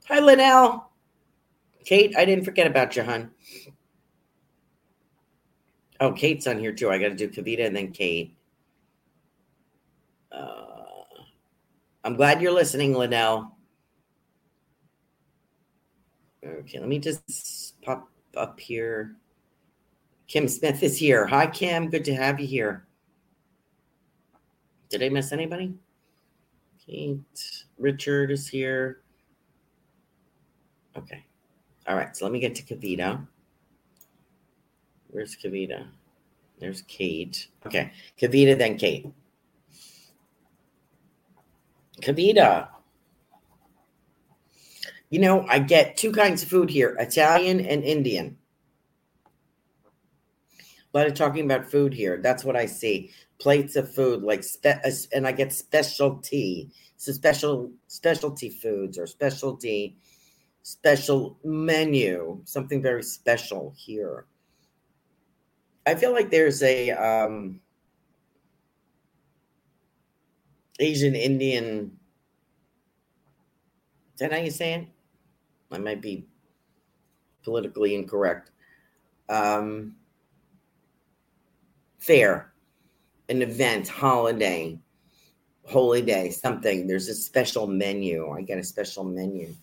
Hi, 0.08 0.20
Linnell. 0.20 0.90
Kate, 1.86 2.16
I 2.18 2.26
didn't 2.26 2.46
forget 2.46 2.68
about 2.68 2.96
you, 2.96 3.04
hon. 3.04 3.32
Oh, 6.00 6.12
Kate's 6.12 6.48
on 6.48 6.60
here 6.60 6.74
too. 6.74 6.90
I 6.90 6.98
got 6.98 7.10
to 7.10 7.16
do 7.16 7.30
Kavita 7.30 7.66
and 7.66 7.76
then 7.76 7.92
Kate. 7.92 8.36
Uh, 10.32 10.84
I'm 12.04 12.16
glad 12.16 12.42
you're 12.42 12.52
listening, 12.52 12.94
Linnell. 12.94 13.56
Okay, 16.46 16.80
let 16.80 16.90
me 16.90 17.00
just 17.00 17.82
pop 17.82 18.10
up 18.36 18.60
here. 18.60 19.16
Kim 20.28 20.48
Smith 20.48 20.82
is 20.82 20.98
here. 20.98 21.28
Hi, 21.28 21.48
Kim. 21.48 21.90
Good 21.90 22.06
to 22.06 22.16
have 22.16 22.40
you 22.40 22.48
here. 22.48 22.86
Did 24.90 25.04
I 25.04 25.10
miss 25.10 25.32
anybody? 25.32 25.74
Kate, 26.86 27.20
Richard 27.78 28.32
is 28.32 28.48
here. 28.48 29.02
Okay. 30.98 31.26
All 31.88 31.96
right. 31.96 32.16
So 32.16 32.26
let 32.26 32.32
me 32.32 32.40
get 32.40 32.56
to 32.56 32.64
Kavita. 32.64 33.26
Where's 35.10 35.36
Kavita? 35.36 35.88
There's 36.60 36.82
Kate. 36.84 37.48
Okay. 37.66 37.92
Kavita, 38.20 38.58
then 38.58 38.78
Kate. 38.78 39.08
Kavita. 42.02 42.70
You 45.10 45.20
know, 45.20 45.46
I 45.48 45.60
get 45.60 45.98
two 45.98 46.12
kinds 46.12 46.44
of 46.44 46.50
food 46.50 46.70
here 46.70 46.96
Italian 47.00 47.60
and 47.60 47.84
Indian. 47.84 48.38
Lot 50.96 51.08
of 51.08 51.14
talking 51.14 51.44
about 51.44 51.70
food 51.70 51.94
here. 51.94 52.22
That's 52.24 52.46
what 52.46 52.56
I 52.56 52.68
see. 52.68 53.12
Plates 53.38 53.76
of 53.76 53.94
food, 53.94 54.24
like, 54.24 54.46
spe- 54.46 54.82
and 55.14 55.28
I 55.28 55.34
get 55.34 55.52
specialty. 55.52 56.72
So, 56.96 57.12
special 57.12 57.74
specialty 57.88 58.50
foods 58.50 58.98
or 58.98 59.06
specialty 59.06 59.98
special 60.64 61.38
menu, 61.44 62.42
something 62.46 62.82
very 62.82 63.04
special 63.04 63.74
here. 63.76 64.26
I 65.86 65.96
feel 65.96 66.14
like 66.14 66.32
there's 66.32 66.64
a 66.64 66.92
um, 66.92 67.60
Asian 70.80 71.14
Indian. 71.14 72.00
Is 74.14 74.20
that 74.20 74.32
how 74.32 74.40
you 74.40 74.50
say 74.50 74.76
it? 74.76 74.88
I 75.74 75.78
might 75.78 76.02
be 76.02 76.26
politically 77.44 77.96
incorrect. 77.96 78.52
Um, 79.28 79.98
fair, 82.06 82.54
an 83.30 83.42
event, 83.42 83.88
holiday, 83.88 84.78
holy 85.64 86.04
day, 86.04 86.30
something. 86.30 86.86
There's 86.86 87.10
a 87.10 87.16
special 87.16 87.66
menu. 87.66 88.30
I 88.30 88.42
get 88.42 88.60
a 88.60 88.64
special 88.64 89.04
menu. 89.04 89.54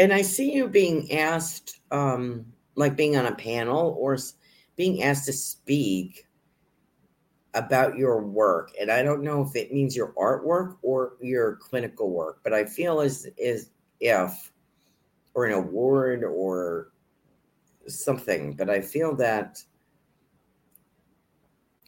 And 0.00 0.12
I 0.12 0.22
see 0.22 0.52
you 0.52 0.66
being 0.66 1.12
asked, 1.12 1.78
um, 1.92 2.46
like 2.74 2.96
being 2.96 3.16
on 3.16 3.26
a 3.26 3.34
panel 3.36 3.96
or 3.96 4.18
being 4.74 5.04
asked 5.04 5.26
to 5.26 5.32
speak 5.32 6.26
about 7.54 7.96
your 7.96 8.22
work. 8.22 8.72
And 8.80 8.90
I 8.90 9.02
don't 9.02 9.22
know 9.22 9.42
if 9.42 9.54
it 9.56 9.72
means 9.72 9.96
your 9.96 10.12
artwork 10.14 10.76
or 10.82 11.14
your 11.20 11.56
clinical 11.56 12.10
work, 12.10 12.40
but 12.42 12.52
I 12.52 12.64
feel 12.64 13.00
as 13.00 13.26
is 13.36 13.70
if 14.00 14.52
or 15.34 15.46
an 15.46 15.52
award 15.52 16.24
or 16.24 16.92
something, 17.86 18.54
but 18.54 18.70
I 18.70 18.80
feel 18.80 19.14
that 19.16 19.62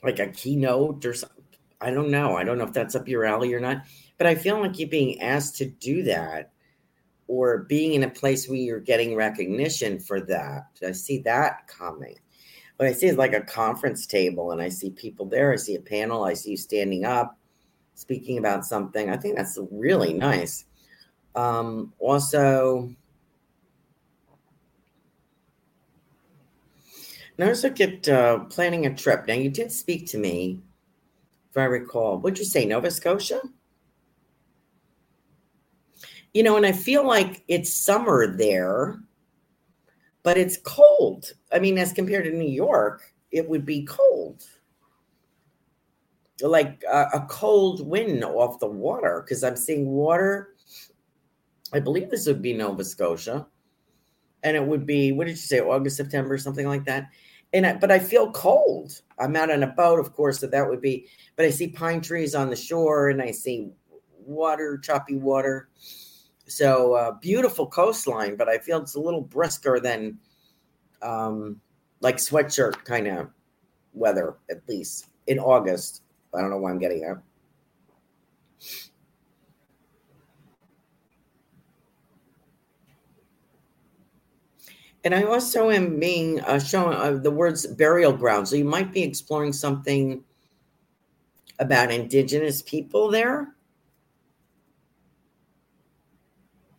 like 0.03 0.19
a 0.19 0.29
keynote 0.29 1.05
or 1.05 1.15
something. 1.15 1.45
I 1.81 1.91
don't 1.91 2.11
know. 2.11 2.37
I 2.37 2.45
don't 2.45 2.59
know 2.59 2.65
if 2.65 2.73
that's 2.73 2.95
up 2.95 3.09
your 3.09 3.25
alley 3.25 3.53
or 3.53 3.61
not, 3.61 3.83
but 4.19 4.27
I 4.27 4.35
feel 4.35 4.61
like 4.61 4.79
you're 4.79 4.89
being 4.89 5.21
asked 5.21 5.57
to 5.57 5.67
do 5.67 6.03
that 6.05 6.53
or 7.29 7.59
being 7.65 7.95
in 7.95 8.05
a 8.05 8.11
place 8.11 8.49
where 8.49 8.59
you're 8.59 8.81
getting 8.81 9.15
recognition 9.15 9.99
for 9.99 10.21
that. 10.21 10.67
I 10.87 10.93
see 10.93 11.19
that 11.23 11.67
coming. 11.67 12.17
What 12.77 12.89
I 12.89 12.93
see 12.93 13.07
is 13.07 13.17
like 13.17 13.33
a 13.33 13.41
conference 13.41 14.07
table, 14.07 14.53
and 14.53 14.61
I 14.61 14.69
see 14.69 14.91
people 14.91 15.27
there. 15.27 15.53
I 15.53 15.57
see 15.57 15.77
a 15.77 15.81
panel. 15.81 16.25
I 16.25 16.35
see 16.35 16.51
you 16.51 16.57
standing 16.57 17.05
up, 17.05 17.39
speaking 17.95 18.39
about 18.39 18.65
something. 18.67 19.09
I 19.09 19.17
think 19.17 19.37
that's 19.37 19.59
really 19.71 20.13
nice. 20.13 20.67
Um, 21.35 21.93
also, 21.99 22.91
let's 27.39 27.63
look 27.63 27.81
at 27.81 28.09
uh, 28.09 28.41
planning 28.41 28.87
a 28.87 28.95
trip. 28.95 29.27
Now, 29.27 29.35
you 29.35 29.49
did 29.49 29.73
speak 29.73 30.07
to 30.09 30.19
me, 30.19 30.61
if 31.51 31.57
I 31.57 31.65
recall. 31.65 32.19
What'd 32.19 32.39
you 32.39 32.45
say, 32.45 32.67
Nova 32.67 32.91
Scotia? 32.91 33.41
you 36.37 36.43
know, 36.43 36.59
and 36.59 36.67
I 36.67 36.73
feel 36.73 37.07
like 37.07 37.43
it's 37.49 37.73
summer 37.73 38.27
there, 38.27 38.99
but 40.27 40.37
it's 40.37 40.59
cold. 40.65 41.35
I 41.53 41.61
mean, 41.61 41.79
as 41.79 41.93
compared 41.93 42.25
to 42.25 42.33
New 42.33 42.51
York, 42.51 43.15
it 43.31 43.49
would 43.49 43.65
be 43.65 43.85
cold. 43.85 44.43
Like 46.41 46.83
a, 46.93 47.03
a 47.15 47.27
cold 47.31 47.87
wind 47.87 48.25
off 48.25 48.59
the 48.59 48.67
water, 48.67 49.23
because 49.25 49.45
I'm 49.45 49.55
seeing 49.55 49.87
water. 49.87 50.57
I 51.73 51.79
believe 51.79 52.11
this 52.11 52.27
would 52.27 52.43
be 52.43 52.55
Nova 52.55 52.83
Scotia. 52.83 53.47
And 54.43 54.57
it 54.57 54.67
would 54.67 54.85
be, 54.85 55.13
what 55.13 55.29
did 55.29 55.35
you 55.35 55.37
say, 55.37 55.61
August, 55.61 55.97
September, 55.97 56.37
something 56.39 56.67
like 56.67 56.85
that. 56.87 57.07
And 57.53 57.65
I, 57.65 57.75
but 57.75 57.93
I 57.93 58.01
feel 58.01 58.33
cold. 58.33 59.01
I'm 59.21 59.37
out 59.37 59.53
on 59.53 59.63
a 59.63 59.69
boat, 59.69 60.01
of 60.01 60.13
course, 60.13 60.41
so 60.41 60.49
that 60.49 60.69
would 60.69 60.81
be, 60.81 61.07
but 61.37 61.47
I 61.47 61.51
see 61.51 61.69
pine 61.69 62.01
trees 62.01 62.35
on 62.35 62.51
the 62.51 62.57
shore 62.57 63.11
and 63.11 63.23
I 63.23 63.31
see 63.31 63.71
water, 64.25 64.77
choppy 64.77 65.15
water 65.15 65.69
so 66.47 66.95
uh, 66.95 67.13
beautiful 67.13 67.67
coastline, 67.67 68.37
but 68.37 68.49
I 68.49 68.59
feel 68.59 68.81
it's 68.81 68.95
a 68.95 69.01
little 69.01 69.21
brisker 69.21 69.81
than 69.81 70.19
um, 71.03 71.61
like 72.01 72.17
sweatshirt 72.17 72.85
kind 72.85 73.09
of 73.09 73.31
weather, 73.93 74.37
at 74.51 74.67
least 74.69 75.07
in 75.27 75.39
August. 75.39 76.03
I 76.35 76.41
don't 76.41 76.51
know 76.51 76.59
why 76.59 76.71
I'm 76.71 76.79
getting 76.79 77.01
there. 77.01 77.23
And 85.05 85.15
I 85.15 85.23
also 85.23 85.71
am 85.71 86.01
being 86.01 86.41
uh, 86.41 86.59
shown 86.59 86.93
uh, 86.93 87.13
the 87.13 87.31
words 87.31 87.65
burial 87.67 88.13
ground. 88.13 88.49
So 88.49 88.57
you 88.57 88.65
might 88.65 88.93
be 88.93 89.03
exploring 89.03 89.53
something 89.53 90.25
about 91.61 91.93
indigenous 91.93 92.61
people 92.61 93.09
there. 93.09 93.56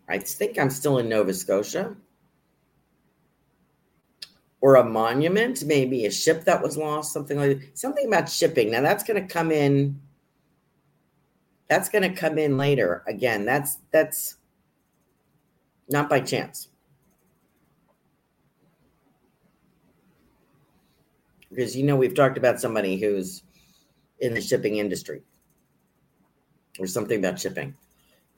I 0.07 0.19
think 0.19 0.57
I'm 0.57 0.69
still 0.69 0.97
in 0.99 1.09
Nova 1.09 1.33
Scotia. 1.33 1.95
Or 4.61 4.75
a 4.75 4.83
monument, 4.83 5.63
maybe 5.65 6.05
a 6.05 6.11
ship 6.11 6.45
that 6.45 6.63
was 6.63 6.77
lost, 6.77 7.13
something 7.13 7.37
like 7.37 7.59
that. 7.59 7.77
something 7.77 8.07
about 8.07 8.29
shipping. 8.29 8.71
Now 8.71 8.81
that's 8.81 9.03
going 9.03 9.21
to 9.21 9.31
come 9.31 9.51
in. 9.51 9.99
That's 11.69 11.89
going 11.89 12.09
to 12.09 12.19
come 12.19 12.37
in 12.37 12.57
later. 12.57 13.03
Again, 13.07 13.45
that's 13.45 13.77
that's 13.91 14.37
not 15.89 16.09
by 16.09 16.21
chance. 16.21 16.69
Because 21.49 21.75
you 21.75 21.83
know 21.83 21.95
we've 21.95 22.15
talked 22.15 22.37
about 22.37 22.59
somebody 22.59 22.97
who's 22.99 23.43
in 24.19 24.33
the 24.33 24.41
shipping 24.41 24.77
industry 24.77 25.21
or 26.79 26.87
something 26.87 27.19
about 27.19 27.39
shipping. 27.39 27.75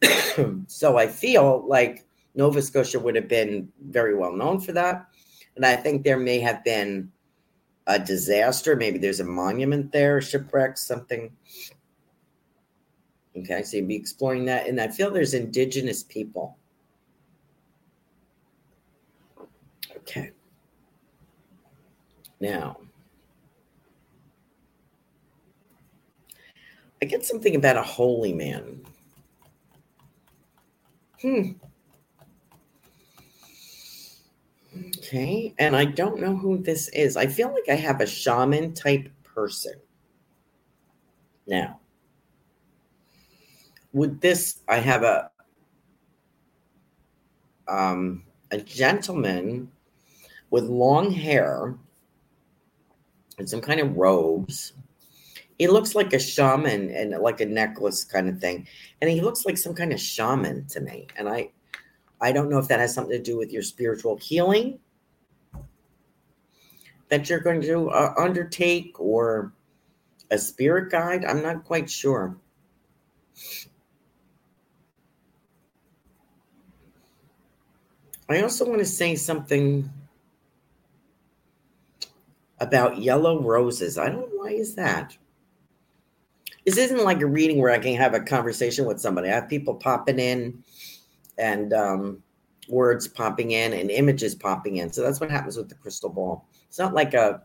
so 0.68 0.98
I 0.98 1.08
feel 1.08 1.66
like 1.68 2.06
Nova 2.36 2.62
Scotia 2.62 3.00
would 3.00 3.16
have 3.16 3.28
been 3.28 3.70
very 3.82 4.16
well 4.16 4.34
known 4.34 4.60
for 4.60 4.72
that. 4.74 5.08
And 5.56 5.66
I 5.66 5.76
think 5.76 6.04
there 6.04 6.20
may 6.20 6.40
have 6.40 6.64
been 6.64 7.12
a 7.88 8.00
disaster. 8.00 8.76
Maybe 8.76 8.98
there's 8.98 9.20
a 9.20 9.26
monument 9.26 9.92
there, 9.92 10.22
shipwreck, 10.22 10.78
something. 10.78 11.32
Okay, 13.36 13.64
so 13.64 13.78
you'd 13.78 13.88
be 13.88 13.96
exploring 13.96 14.46
that. 14.46 14.68
And 14.68 14.80
I 14.80 14.88
feel 14.88 15.12
there's 15.12 15.34
indigenous 15.34 16.04
people. 16.04 16.58
Okay. 19.98 20.32
Now, 22.40 22.78
I 27.02 27.06
get 27.06 27.26
something 27.26 27.56
about 27.56 27.78
a 27.78 27.84
holy 27.84 28.34
man. 28.34 28.82
Hmm. 31.22 31.52
Okay, 34.98 35.54
and 35.58 35.76
I 35.76 35.86
don't 35.86 36.20
know 36.20 36.36
who 36.36 36.58
this 36.58 36.90
is. 36.90 37.18
I 37.18 37.26
feel 37.28 37.52
like 37.52 37.68
I 37.70 37.76
have 37.76 38.02
a 38.02 38.06
shaman 38.06 38.74
type 38.74 39.10
person. 39.24 39.74
Now, 41.48 41.80
would 43.94 44.22
this 44.22 44.60
I 44.68 44.78
have 44.78 45.04
a 45.04 45.32
um 47.68 48.24
a 48.52 48.58
gentleman 48.58 49.72
with 50.50 50.66
long 50.66 51.12
hair 51.12 51.76
and 53.38 53.50
some 53.50 53.62
kind 53.62 53.80
of 53.80 53.96
robes. 53.96 54.74
He 55.60 55.68
looks 55.68 55.94
like 55.94 56.14
a 56.14 56.20
shaman 56.20 56.90
and 56.90 57.12
like 57.22 57.42
a 57.42 57.46
necklace 57.46 58.06
kind 58.06 58.30
of 58.30 58.40
thing. 58.40 58.66
And 59.02 59.10
he 59.10 59.22
looks 59.22 59.46
like 59.46 59.58
some 59.58 59.76
kind 59.76 59.92
of 59.92 60.00
shaman 60.00 60.66
to 60.68 60.80
me. 60.80 61.08
And 61.18 61.28
I 61.28 61.52
I 62.22 62.32
don't 62.32 62.50
know 62.50 62.60
if 62.60 62.68
that 62.70 62.80
has 62.80 62.94
something 62.94 63.16
to 63.16 63.22
do 63.22 63.38
with 63.38 63.52
your 63.52 63.62
spiritual 63.62 64.18
healing 64.18 64.80
that 67.10 67.30
you're 67.30 67.40
going 67.40 67.62
to 67.62 67.90
uh, 67.90 68.14
undertake 68.18 69.00
or 69.00 69.54
a 70.32 70.38
spirit 70.38 70.92
guide. 70.92 71.26
I'm 71.26 71.42
not 71.42 71.66
quite 71.66 71.90
sure. 71.90 72.38
I 78.30 78.42
also 78.42 78.66
want 78.66 78.80
to 78.80 78.86
say 78.86 79.16
something 79.16 79.90
about 82.60 83.00
yellow 83.00 83.42
roses. 83.42 83.98
I 83.98 84.10
don't 84.10 84.30
know 84.30 84.44
why 84.44 84.52
is 84.52 84.76
that. 84.76 85.18
This 86.70 86.78
isn't 86.78 87.04
like 87.04 87.20
a 87.22 87.26
reading 87.26 87.58
where 87.60 87.72
I 87.72 87.80
can 87.80 87.96
have 87.96 88.14
a 88.14 88.20
conversation 88.20 88.86
with 88.86 89.02
somebody. 89.02 89.28
I 89.28 89.34
have 89.34 89.50
people 89.50 89.74
popping 89.74 90.20
in 90.20 90.64
and 91.40 91.74
um, 91.74 92.22
words 92.68 93.08
popping 93.08 93.50
in 93.50 93.74
and 93.74 93.90
images 93.90 94.36
popping 94.36 94.78
in. 94.78 94.94
So 94.94 95.02
that's 95.02 95.20
what 95.20 95.32
happens 95.32 95.58
with 95.58 95.68
the 95.68 95.74
crystal 95.74 96.12
ball. 96.12 96.48
It's 96.68 96.78
not 96.78 96.94
like 96.94 97.16
a 97.16 97.42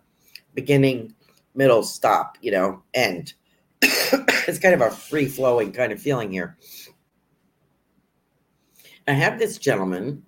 beginning, 0.53 1.15
middle, 1.55 1.83
stop, 1.83 2.37
you 2.43 2.51
know, 2.51 2.83
end. 2.93 3.33
it's 3.81 4.59
kind 4.59 4.75
of 4.75 4.83
a 4.83 4.91
free 4.91 5.25
flowing 5.25 5.73
kind 5.73 5.91
of 5.91 6.03
feeling 6.03 6.31
here. 6.31 6.59
I 9.09 9.13
have 9.13 9.39
this 9.39 9.57
gentleman 9.57 10.23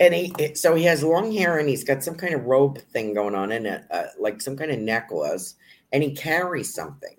and 0.00 0.14
he 0.14 0.54
so 0.54 0.74
he 0.74 0.84
has 0.84 1.02
long 1.02 1.32
hair 1.32 1.58
and 1.58 1.68
he's 1.68 1.84
got 1.84 2.02
some 2.04 2.14
kind 2.14 2.34
of 2.34 2.44
robe 2.44 2.78
thing 2.78 3.14
going 3.14 3.34
on 3.34 3.50
in 3.52 3.66
it 3.66 3.84
uh, 3.90 4.04
like 4.18 4.40
some 4.40 4.56
kind 4.56 4.70
of 4.70 4.78
necklace 4.78 5.54
and 5.92 6.02
he 6.02 6.14
carries 6.14 6.72
something. 6.72 7.16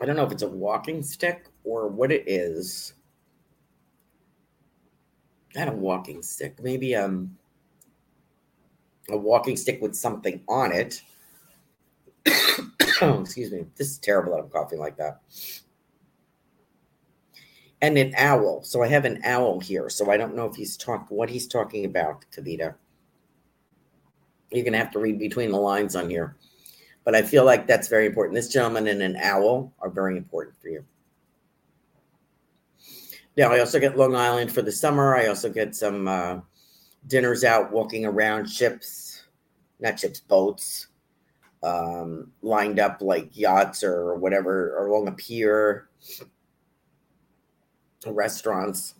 I 0.00 0.06
don't 0.06 0.16
know 0.16 0.24
if 0.24 0.32
it's 0.32 0.42
a 0.42 0.48
walking 0.48 1.02
stick 1.02 1.46
or 1.62 1.88
what 1.88 2.10
it 2.10 2.24
is. 2.26 2.94
Not 5.54 5.68
a 5.68 5.72
walking 5.72 6.22
stick 6.22 6.62
maybe 6.62 6.96
um 6.96 7.36
a 9.10 9.16
walking 9.16 9.56
stick 9.56 9.80
with 9.80 9.94
something 9.94 10.40
on 10.48 10.72
it. 10.72 11.02
Oh 13.00 13.20
excuse 13.20 13.52
me 13.52 13.66
this 13.76 13.90
is 13.90 13.98
terrible 13.98 14.32
that 14.32 14.42
i'm 14.42 14.48
coughing 14.48 14.78
like 14.78 14.96
that 14.96 15.20
and 17.84 17.98
an 17.98 18.14
owl. 18.16 18.62
So 18.62 18.82
I 18.82 18.88
have 18.88 19.04
an 19.04 19.20
owl 19.24 19.60
here. 19.60 19.90
So 19.90 20.10
I 20.10 20.16
don't 20.16 20.34
know 20.34 20.46
if 20.46 20.56
he's 20.56 20.76
talking 20.76 21.14
what 21.14 21.28
he's 21.28 21.46
talking 21.46 21.84
about, 21.84 22.24
Kavita. 22.34 22.74
You're 24.50 24.64
gonna 24.64 24.78
have 24.78 24.92
to 24.92 24.98
read 24.98 25.18
between 25.18 25.50
the 25.50 25.58
lines 25.58 25.94
on 25.94 26.08
here. 26.08 26.36
But 27.04 27.14
I 27.14 27.20
feel 27.20 27.44
like 27.44 27.66
that's 27.66 27.88
very 27.88 28.06
important. 28.06 28.34
This 28.34 28.48
gentleman 28.48 28.88
and 28.88 29.02
an 29.02 29.16
owl 29.16 29.74
are 29.80 29.90
very 29.90 30.16
important 30.16 30.56
for 30.62 30.68
you. 30.68 30.84
Now 33.36 33.52
I 33.52 33.60
also 33.60 33.78
get 33.78 33.98
Long 33.98 34.16
Island 34.16 34.50
for 34.50 34.62
the 34.62 34.72
summer. 34.72 35.14
I 35.14 35.26
also 35.26 35.50
get 35.50 35.74
some 35.74 36.08
uh, 36.08 36.38
dinners 37.06 37.44
out, 37.44 37.70
walking 37.70 38.06
around 38.06 38.46
ships, 38.46 39.24
not 39.80 40.00
ships, 40.00 40.20
boats, 40.20 40.86
um, 41.62 42.30
lined 42.40 42.78
up 42.78 43.02
like 43.02 43.36
yachts 43.36 43.84
or 43.84 44.14
whatever, 44.14 44.74
or 44.78 44.86
along 44.86 45.08
a 45.08 45.12
pier 45.12 45.88
restaurants, 48.12 48.94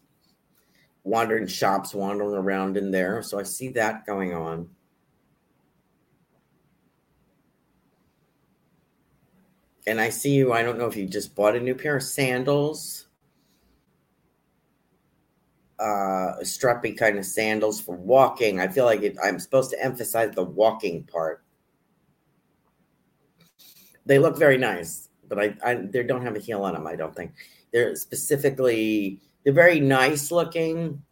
wandering 1.05 1.46
shops, 1.46 1.94
wandering 1.94 2.34
around 2.34 2.76
in 2.76 2.90
there. 2.90 3.22
So 3.22 3.38
I 3.38 3.42
see 3.42 3.68
that 3.70 4.07
going 4.07 4.34
on. 4.34 4.68
And 9.86 10.00
I 10.00 10.09
see 10.09 10.30
you. 10.30 10.52
I 10.52 10.62
don't 10.62 10.78
know 10.78 10.86
if 10.86 10.96
you 10.96 11.07
just 11.07 11.34
bought 11.34 11.57
a 11.57 11.61
new 11.61 11.74
pair 11.74 11.96
of 11.96 12.02
sandals, 12.02 13.07
uh, 15.78 16.36
strappy 16.40 16.96
kind 16.96 17.18
of 17.18 17.26
sandals 17.26 17.80
for 17.80 17.96
walking. 17.96 18.61
I 18.61 18.68
feel 18.68 18.86
like 18.86 19.02
it, 19.02 19.16
I'm 19.22 19.38
supposed 19.38 19.70
to 19.70 19.84
emphasize 19.84 20.34
the 20.34 20.42
walking 20.42 21.05
part. 21.05 21.42
They 24.07 24.18
look 24.18 24.38
very 24.38 24.57
nice, 24.57 25.09
but 25.28 25.38
I, 25.38 25.57
I 25.64 25.74
they 25.74 26.02
don't 26.02 26.22
have 26.22 26.36
a 26.36 26.38
heel 26.38 26.62
on 26.62 26.74
them. 26.74 26.86
I 26.86 26.96
don't 26.96 27.14
think. 27.14 27.32
They're 27.75 27.97
specifically 27.97 29.20
they're 29.43 29.53
very 29.53 29.81
nice 29.81 30.31
looking, 30.31 31.03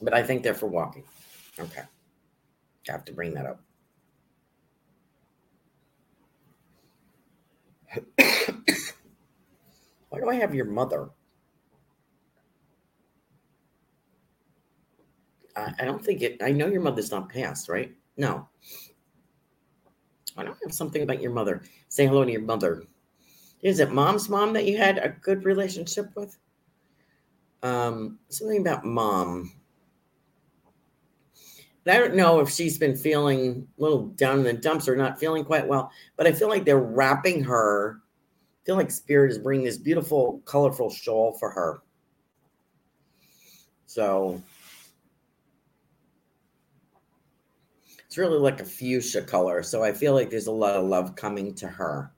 but 0.00 0.14
I 0.14 0.22
think 0.22 0.42
they're 0.42 0.54
for 0.54 0.68
walking. 0.68 1.04
Okay, 1.58 1.82
I 1.82 2.92
have 2.92 3.04
to 3.04 3.12
bring 3.12 3.34
that 3.34 3.44
up. 3.44 3.60
Why 10.08 10.20
do 10.20 10.30
I 10.30 10.36
have 10.36 10.54
your 10.54 10.64
mother? 10.64 11.10
I, 15.54 15.84
don't 15.84 16.02
think 16.02 16.22
it. 16.22 16.42
I 16.42 16.52
know 16.52 16.68
your 16.68 16.80
mother's 16.80 17.10
not 17.10 17.28
passed, 17.28 17.68
right? 17.68 17.94
No. 18.16 18.48
I 20.38 20.42
don't 20.42 20.56
have 20.62 20.72
something 20.72 21.02
about 21.02 21.20
your 21.20 21.32
mother. 21.32 21.62
Say 21.88 22.06
hello 22.06 22.24
to 22.24 22.32
your 22.32 22.42
mother 22.42 22.82
is 23.66 23.80
it 23.80 23.90
mom's 23.90 24.28
mom 24.28 24.52
that 24.52 24.64
you 24.64 24.78
had 24.78 24.98
a 24.98 25.08
good 25.08 25.44
relationship 25.44 26.14
with? 26.14 26.38
Um, 27.64 28.20
something 28.28 28.60
about 28.60 28.84
mom. 28.84 29.52
I 31.84 31.98
don't 31.98 32.14
know 32.14 32.38
if 32.38 32.48
she's 32.48 32.78
been 32.78 32.94
feeling 32.94 33.66
a 33.76 33.82
little 33.82 34.06
down 34.06 34.38
in 34.38 34.44
the 34.44 34.52
dumps 34.52 34.88
or 34.88 34.94
not 34.94 35.18
feeling 35.18 35.44
quite 35.44 35.66
well, 35.66 35.90
but 36.16 36.28
I 36.28 36.32
feel 36.32 36.48
like 36.48 36.64
they're 36.64 36.78
wrapping 36.78 37.42
her. 37.42 37.98
I 37.98 38.66
feel 38.66 38.76
like 38.76 38.90
Spirit 38.92 39.32
is 39.32 39.38
bringing 39.38 39.66
this 39.66 39.78
beautiful, 39.78 40.42
colorful 40.44 40.88
shawl 40.88 41.32
for 41.32 41.50
her. 41.50 41.82
So 43.86 44.40
it's 48.04 48.16
really 48.16 48.38
like 48.38 48.60
a 48.60 48.64
fuchsia 48.64 49.22
color. 49.22 49.64
So 49.64 49.82
I 49.82 49.92
feel 49.92 50.14
like 50.14 50.30
there's 50.30 50.46
a 50.46 50.52
lot 50.52 50.76
of 50.76 50.84
love 50.84 51.16
coming 51.16 51.52
to 51.56 51.66
her 51.66 52.12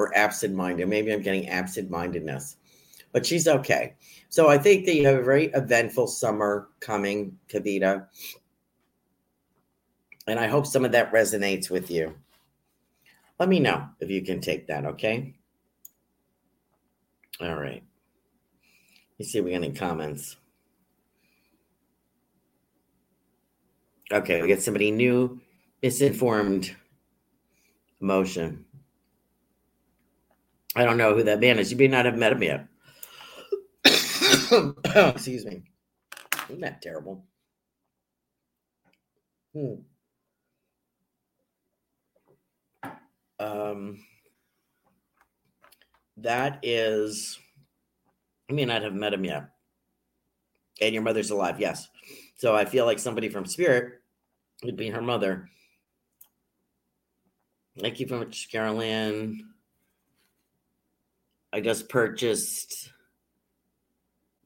or 0.00 0.16
absent 0.16 0.54
minded. 0.54 0.88
Maybe 0.88 1.12
I'm 1.12 1.20
getting 1.20 1.48
absent 1.48 1.90
mindedness, 1.90 2.56
but 3.12 3.26
she's 3.26 3.46
okay. 3.46 3.94
So 4.30 4.48
I 4.48 4.56
think 4.56 4.86
that 4.86 4.94
you 4.94 5.06
have 5.06 5.18
a 5.18 5.22
very 5.22 5.46
eventful 5.46 6.06
summer 6.06 6.68
coming, 6.80 7.38
Kavita. 7.48 8.06
And 10.26 10.38
I 10.38 10.46
hope 10.46 10.66
some 10.66 10.86
of 10.86 10.92
that 10.92 11.12
resonates 11.12 11.68
with 11.68 11.90
you. 11.90 12.14
Let 13.38 13.50
me 13.50 13.60
know 13.60 13.88
if 14.00 14.08
you 14.08 14.22
can 14.22 14.40
take 14.40 14.66
that, 14.68 14.86
okay? 14.86 15.34
All 17.40 17.56
right. 17.56 17.82
Let's 19.18 19.32
see 19.32 19.38
if 19.38 19.44
we 19.44 19.50
got 19.50 19.56
any 19.56 19.72
comments. 19.72 20.36
Okay, 24.12 24.40
we 24.40 24.48
got 24.48 24.60
somebody 24.60 24.90
new, 24.90 25.40
misinformed 25.82 26.74
emotion. 28.00 28.64
I 30.76 30.84
don't 30.84 30.96
know 30.96 31.14
who 31.14 31.24
that 31.24 31.40
man 31.40 31.58
is. 31.58 31.70
You 31.70 31.76
may 31.76 31.88
not 31.88 32.04
have 32.04 32.16
met 32.16 32.32
him 32.32 32.42
yet. 32.42 32.66
Excuse 35.14 35.44
me. 35.44 35.62
Isn't 36.48 36.60
that 36.60 36.82
terrible? 36.82 37.24
Hmm. 39.54 39.74
Um, 43.40 44.04
that 46.18 46.58
is, 46.62 47.38
I 48.48 48.52
may 48.52 48.64
not 48.64 48.82
have 48.82 48.94
met 48.94 49.14
him 49.14 49.24
yet. 49.24 49.48
And 50.80 50.94
your 50.94 51.02
mother's 51.02 51.30
alive, 51.30 51.58
yes. 51.58 51.88
So 52.36 52.54
I 52.54 52.64
feel 52.64 52.86
like 52.86 52.98
somebody 52.98 53.28
from 53.28 53.46
spirit 53.46 54.00
would 54.62 54.76
be 54.76 54.88
her 54.90 55.02
mother. 55.02 55.48
Thank 57.78 58.00
you 58.00 58.06
very 58.06 58.20
much, 58.20 58.50
Carol 58.50 58.80
Ann. 58.82 59.49
I 61.52 61.60
just 61.60 61.88
purchased 61.88 62.92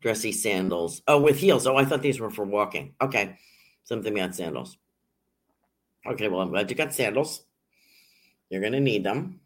dressy 0.01 0.33
sandals. 0.33 1.03
Oh, 1.07 1.21
with 1.21 1.39
heels. 1.39 1.67
Oh, 1.67 1.77
I 1.77 1.85
thought 1.85 2.03
these 2.03 2.21
were 2.21 2.31
for 2.31 2.45
walking. 2.45 2.95
Okay. 3.01 3.39
Something 3.85 4.19
about 4.19 4.35
sandals. 4.35 4.79
Okay, 6.07 6.29
well, 6.29 6.41
I'm 6.41 6.51
glad 6.51 6.71
you 6.71 6.77
got 6.77 6.95
sandals. 6.95 7.45
You're 8.51 8.61
going 8.61 8.75
to 8.75 8.81
need 8.81 9.05
them. 9.05 9.41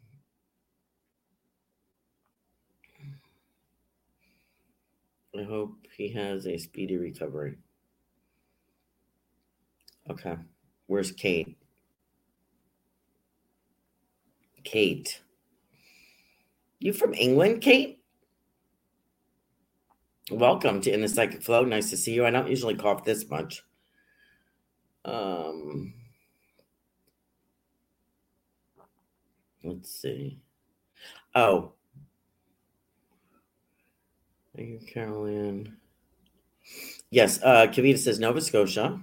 I 5.37 5.43
hope 5.43 5.87
he 5.95 6.09
has 6.09 6.47
a 6.47 6.57
speedy 6.57 6.97
recovery. 6.97 7.57
Okay. 10.09 10.35
Where's 10.87 11.11
Kate? 11.11 11.57
Kate. 14.63 15.21
You 16.81 16.93
from 16.93 17.13
England, 17.13 17.61
Kate? 17.61 18.01
Welcome 20.31 20.79
to 20.81 20.93
In 20.93 21.01
the 21.01 21.09
Psychic 21.09 21.43
Flow. 21.43 21.65
Nice 21.65 21.89
to 21.89 21.97
see 21.97 22.13
you. 22.13 22.25
I 22.25 22.29
don't 22.29 22.49
usually 22.49 22.75
cough 22.75 23.03
this 23.03 23.29
much. 23.29 23.63
Um, 25.03 25.93
let's 29.61 29.91
see. 29.91 30.39
Oh, 31.35 31.73
thank 34.55 34.69
you, 34.69 34.79
Carol 34.87 35.25
Ann. 35.25 35.75
Yes, 37.09 37.41
uh, 37.43 37.67
Kavita 37.67 37.97
says 37.97 38.19
Nova 38.19 38.39
Scotia, 38.39 39.01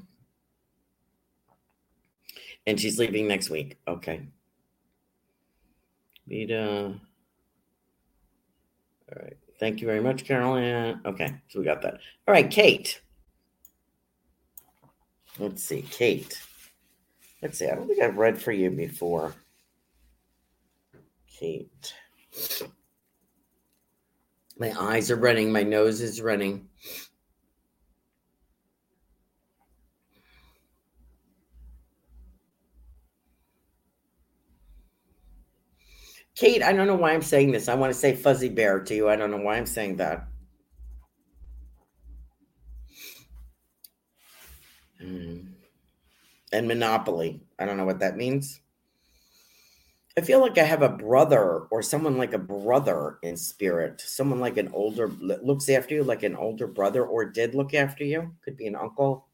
and 2.67 2.81
she's 2.81 2.99
leaving 2.99 3.29
next 3.29 3.51
week. 3.51 3.79
Okay. 3.87 4.29
Kavita. 6.27 7.01
All 9.11 9.23
right. 9.23 9.37
Thank 9.59 9.81
you 9.81 9.87
very 9.87 10.01
much, 10.01 10.25
Carol 10.25 10.57
Ann. 10.57 11.01
Okay, 11.07 11.35
so 11.49 11.59
we 11.59 11.65
got 11.65 11.83
that. 11.83 11.95
All 12.27 12.35
right, 12.35 12.51
Kate. 12.51 13.01
Let's 15.39 15.63
see, 15.63 15.83
Kate. 15.83 16.41
Let's 17.43 17.59
see. 17.59 17.69
I 17.69 17.75
don't 17.75 17.87
think 17.87 18.03
I've 18.03 18.17
read 18.17 18.41
for 18.41 18.53
you 18.53 18.71
before. 18.71 19.35
Kate. 21.39 21.95
My 24.59 24.73
eyes 24.79 25.11
are 25.11 25.17
running. 25.17 25.53
My 25.53 25.63
nose 25.63 26.01
is 26.01 26.23
running. 26.23 26.69
Kate, 36.37 36.63
I 36.63 36.75
don't 36.75 36.87
know 36.87 36.95
why 36.95 37.13
I'm 37.13 37.23
saying 37.23 37.53
this. 37.53 37.67
I 37.67 37.75
want 37.75 37.93
to 37.93 37.99
say 37.99 38.15
fuzzy 38.15 38.51
bear 38.51 38.81
to 38.81 38.95
you. 38.95 39.09
I 39.09 39.17
don't 39.17 39.31
know 39.31 39.39
why 39.39 39.57
I'm 39.57 39.67
saying 39.67 39.97
that. 39.97 40.29
Mm. 45.03 45.47
And 46.53 46.69
Monopoly. 46.69 47.41
I 47.59 47.65
don't 47.65 47.79
know 47.79 47.87
what 47.87 48.01
that 48.01 48.19
means. 48.19 48.61
I 50.19 50.23
feel 50.23 50.41
like 50.41 50.59
I 50.59 50.65
have 50.65 50.83
a 50.83 50.91
brother 50.91 51.61
or 51.71 51.83
someone 51.83 52.19
like 52.19 52.35
a 52.35 52.39
brother 52.39 53.19
in 53.23 53.37
spirit. 53.37 54.03
Someone 54.03 54.41
like 54.41 54.59
an 54.59 54.71
older 54.75 55.09
looks 55.09 55.69
after 55.71 55.95
you, 55.95 56.05
like 56.05 56.23
an 56.23 56.37
older 56.37 56.67
brother, 56.67 57.05
or 57.05 57.25
did 57.25 57.55
look 57.55 57.75
after 57.75 58.05
you. 58.05 58.35
Could 58.43 58.57
be 58.57 58.67
an 58.67 58.77
uncle. 58.77 59.27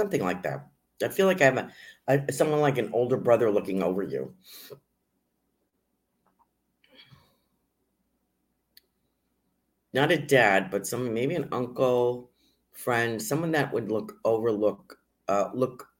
Something 0.00 0.22
like 0.22 0.42
that. 0.44 0.68
I 1.04 1.08
feel 1.08 1.26
like 1.26 1.40
I 1.42 1.44
have 1.44 1.58
a, 1.58 1.72
a 2.08 2.32
someone 2.32 2.60
like 2.60 2.78
an 2.78 2.90
older 2.92 3.16
brother 3.16 3.50
looking 3.50 3.82
over 3.82 4.02
you. 4.02 4.34
Not 9.92 10.10
a 10.10 10.18
dad, 10.18 10.68
but 10.70 10.86
some 10.86 11.14
maybe 11.14 11.36
an 11.36 11.48
uncle, 11.52 12.30
friend, 12.72 13.22
someone 13.22 13.52
that 13.52 13.72
would 13.72 13.90
look 13.90 14.18
overlook, 14.24 15.00
uh, 15.28 15.50
look 15.54 15.90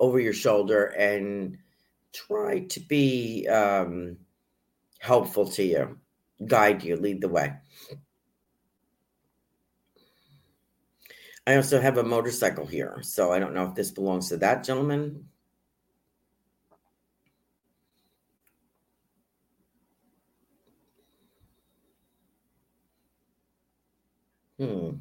over 0.00 0.20
your 0.20 0.32
shoulder 0.32 0.86
and 0.86 1.58
try 2.12 2.60
to 2.60 2.80
be 2.80 3.46
um, 3.48 4.18
helpful 5.00 5.48
to 5.50 5.64
you, 5.64 5.98
guide 6.46 6.84
you, 6.84 6.96
lead 6.96 7.22
the 7.22 7.28
way. 7.28 7.54
I 11.46 11.54
also 11.56 11.80
have 11.80 11.96
a 11.98 12.02
motorcycle 12.02 12.66
here, 12.66 12.98
so 13.02 13.32
I 13.32 13.38
don't 13.38 13.54
know 13.54 13.66
if 13.66 13.74
this 13.74 13.92
belongs 13.92 14.28
to 14.30 14.36
that 14.38 14.64
gentleman. 14.64 15.28
Hmm. 24.58 24.96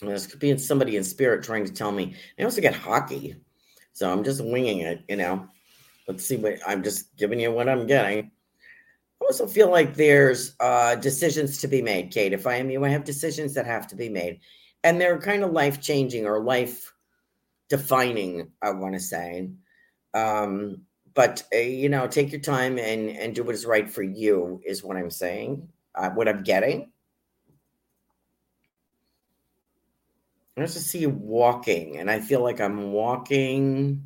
This 0.00 0.28
could 0.28 0.38
be 0.38 0.56
somebody 0.58 0.96
in 0.96 1.02
spirit 1.02 1.42
trying 1.42 1.64
to 1.64 1.72
tell 1.72 1.90
me. 1.90 2.14
I 2.38 2.44
also 2.44 2.60
get 2.60 2.74
hockey, 2.74 3.34
so 3.92 4.12
I'm 4.12 4.22
just 4.22 4.44
winging 4.44 4.80
it. 4.80 5.02
You 5.08 5.16
know, 5.16 5.48
let's 6.06 6.24
see 6.24 6.36
what 6.36 6.58
I'm 6.66 6.84
just 6.84 7.16
giving 7.16 7.40
you 7.40 7.50
what 7.50 7.68
I'm 7.68 7.86
getting. 7.86 8.30
I 9.20 9.24
also 9.24 9.46
feel 9.46 9.70
like 9.70 9.94
there's 9.94 10.54
uh, 10.60 10.94
decisions 10.96 11.58
to 11.58 11.68
be 11.68 11.82
made, 11.82 12.10
Kate. 12.10 12.32
If 12.32 12.46
I 12.46 12.56
am 12.56 12.70
you, 12.70 12.84
I 12.84 12.88
have 12.88 13.04
decisions 13.04 13.54
that 13.54 13.66
have 13.66 13.86
to 13.88 13.96
be 13.96 14.08
made, 14.08 14.40
and 14.84 15.00
they're 15.00 15.20
kind 15.20 15.42
of 15.42 15.52
life 15.52 15.80
changing 15.80 16.26
or 16.26 16.42
life 16.42 16.92
defining. 17.68 18.52
I 18.62 18.70
want 18.70 18.94
to 18.94 19.00
say, 19.00 19.50
um, 20.14 20.82
but 21.14 21.42
uh, 21.52 21.58
you 21.58 21.88
know, 21.88 22.06
take 22.06 22.30
your 22.30 22.40
time 22.40 22.78
and 22.78 23.10
and 23.10 23.34
do 23.34 23.42
what 23.42 23.54
is 23.54 23.66
right 23.66 23.90
for 23.90 24.02
you. 24.02 24.60
Is 24.64 24.84
what 24.84 24.96
I'm 24.96 25.10
saying. 25.10 25.68
Uh, 25.94 26.10
what 26.10 26.28
I'm 26.28 26.44
getting. 26.44 26.92
I 30.56 30.62
just 30.62 30.86
see 30.88 31.00
you 31.00 31.10
walking, 31.10 31.98
and 31.98 32.10
I 32.10 32.20
feel 32.20 32.42
like 32.42 32.60
I'm 32.60 32.92
walking 32.92 34.02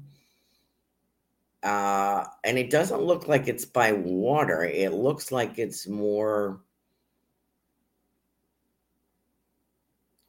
uh, 1.62 2.24
and 2.44 2.58
it 2.58 2.70
doesn't 2.70 3.02
look 3.02 3.28
like 3.28 3.48
it's 3.48 3.64
by 3.64 3.92
water. 3.92 4.64
It 4.64 4.92
looks 4.92 5.30
like 5.30 5.58
it's 5.58 5.86
more 5.86 6.60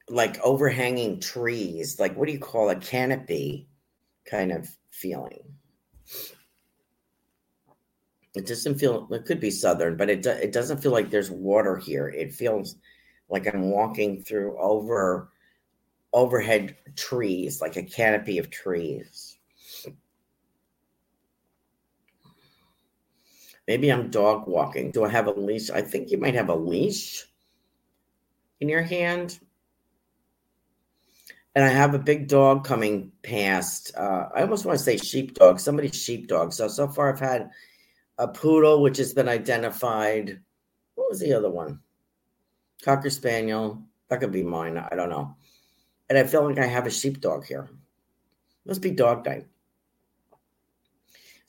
like 0.10 0.40
overhanging 0.42 1.20
trees. 1.20 2.00
Like, 2.00 2.16
what 2.16 2.28
do 2.28 2.34
you 2.34 2.40
call 2.40 2.70
a 2.70 2.76
canopy 2.76 3.68
kind 4.26 4.52
of 4.52 4.70
feeling? 4.92 5.44
It 8.36 8.48
doesn't 8.48 8.76
feel, 8.76 9.08
it 9.12 9.26
could 9.26 9.40
be 9.40 9.52
southern, 9.52 9.96
but 9.96 10.10
it, 10.10 10.24
do, 10.24 10.32
it 10.32 10.52
doesn't 10.52 10.82
feel 10.82 10.92
like 10.92 11.10
there's 11.10 11.30
water 11.30 11.78
here. 11.78 12.10
It 12.10 12.34
feels 12.34 12.76
like 13.30 13.48
I'm 13.48 13.70
walking 13.72 14.24
through 14.24 14.58
over 14.60 15.30
overhead 16.14 16.76
trees, 16.96 17.60
like 17.60 17.76
a 17.76 17.84
canopy 17.84 18.38
of 18.38 18.52
trees. 18.52 19.33
Maybe 23.68 23.92
I'm 23.92 24.10
dog 24.10 24.48
walking. 24.48 24.92
Do 24.92 25.06
I 25.06 25.10
have 25.10 25.28
a 25.28 25.32
leash? 25.32 25.70
I 25.70 25.82
think 25.82 26.12
you 26.12 26.18
might 26.18 26.36
have 26.36 26.50
a 26.50 26.56
leash 26.56 27.26
in 28.60 28.70
your 28.70 28.82
hand. 28.82 29.40
And 31.56 31.64
I 31.64 31.70
have 31.70 31.94
a 31.94 32.00
big 32.00 32.28
dog 32.28 32.66
coming 32.66 33.12
past. 33.22 33.96
Uh, 33.96 34.28
I 34.36 34.42
almost 34.42 34.66
want 34.66 34.78
to 34.78 34.84
say 34.84 34.98
sheepdog, 34.98 35.60
somebody's 35.60 35.96
sheepdog. 35.96 36.52
So, 36.52 36.68
so 36.68 36.88
far 36.88 37.14
I've 37.14 37.20
had 37.20 37.52
a 38.18 38.28
poodle, 38.28 38.82
which 38.82 38.98
has 38.98 39.14
been 39.14 39.30
identified. 39.30 40.42
What 40.96 41.10
was 41.10 41.20
the 41.20 41.34
other 41.34 41.52
one? 41.52 41.80
Cocker 42.84 43.10
Spaniel. 43.10 43.84
That 44.10 44.20
could 44.20 44.32
be 44.32 44.44
mine. 44.44 44.78
I 44.78 44.96
don't 44.96 45.10
know. 45.10 45.36
And 46.10 46.18
I 46.18 46.24
feel 46.24 46.44
like 46.48 46.60
I 46.60 46.66
have 46.66 46.86
a 46.86 46.92
sheepdog 46.92 47.46
here. 47.46 47.70
Must 48.66 48.82
be 48.82 48.92
dog 48.92 49.26
night. 49.26 49.48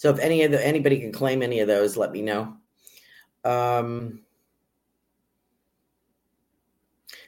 So 0.04 0.10
if 0.10 0.18
any 0.18 0.42
of 0.42 0.50
the 0.50 0.62
anybody 0.62 1.00
can 1.00 1.12
claim 1.12 1.42
any 1.42 1.60
of 1.60 1.66
those, 1.66 1.96
let 1.96 2.12
me 2.12 2.20
know. 2.20 2.58
Um, 3.42 4.20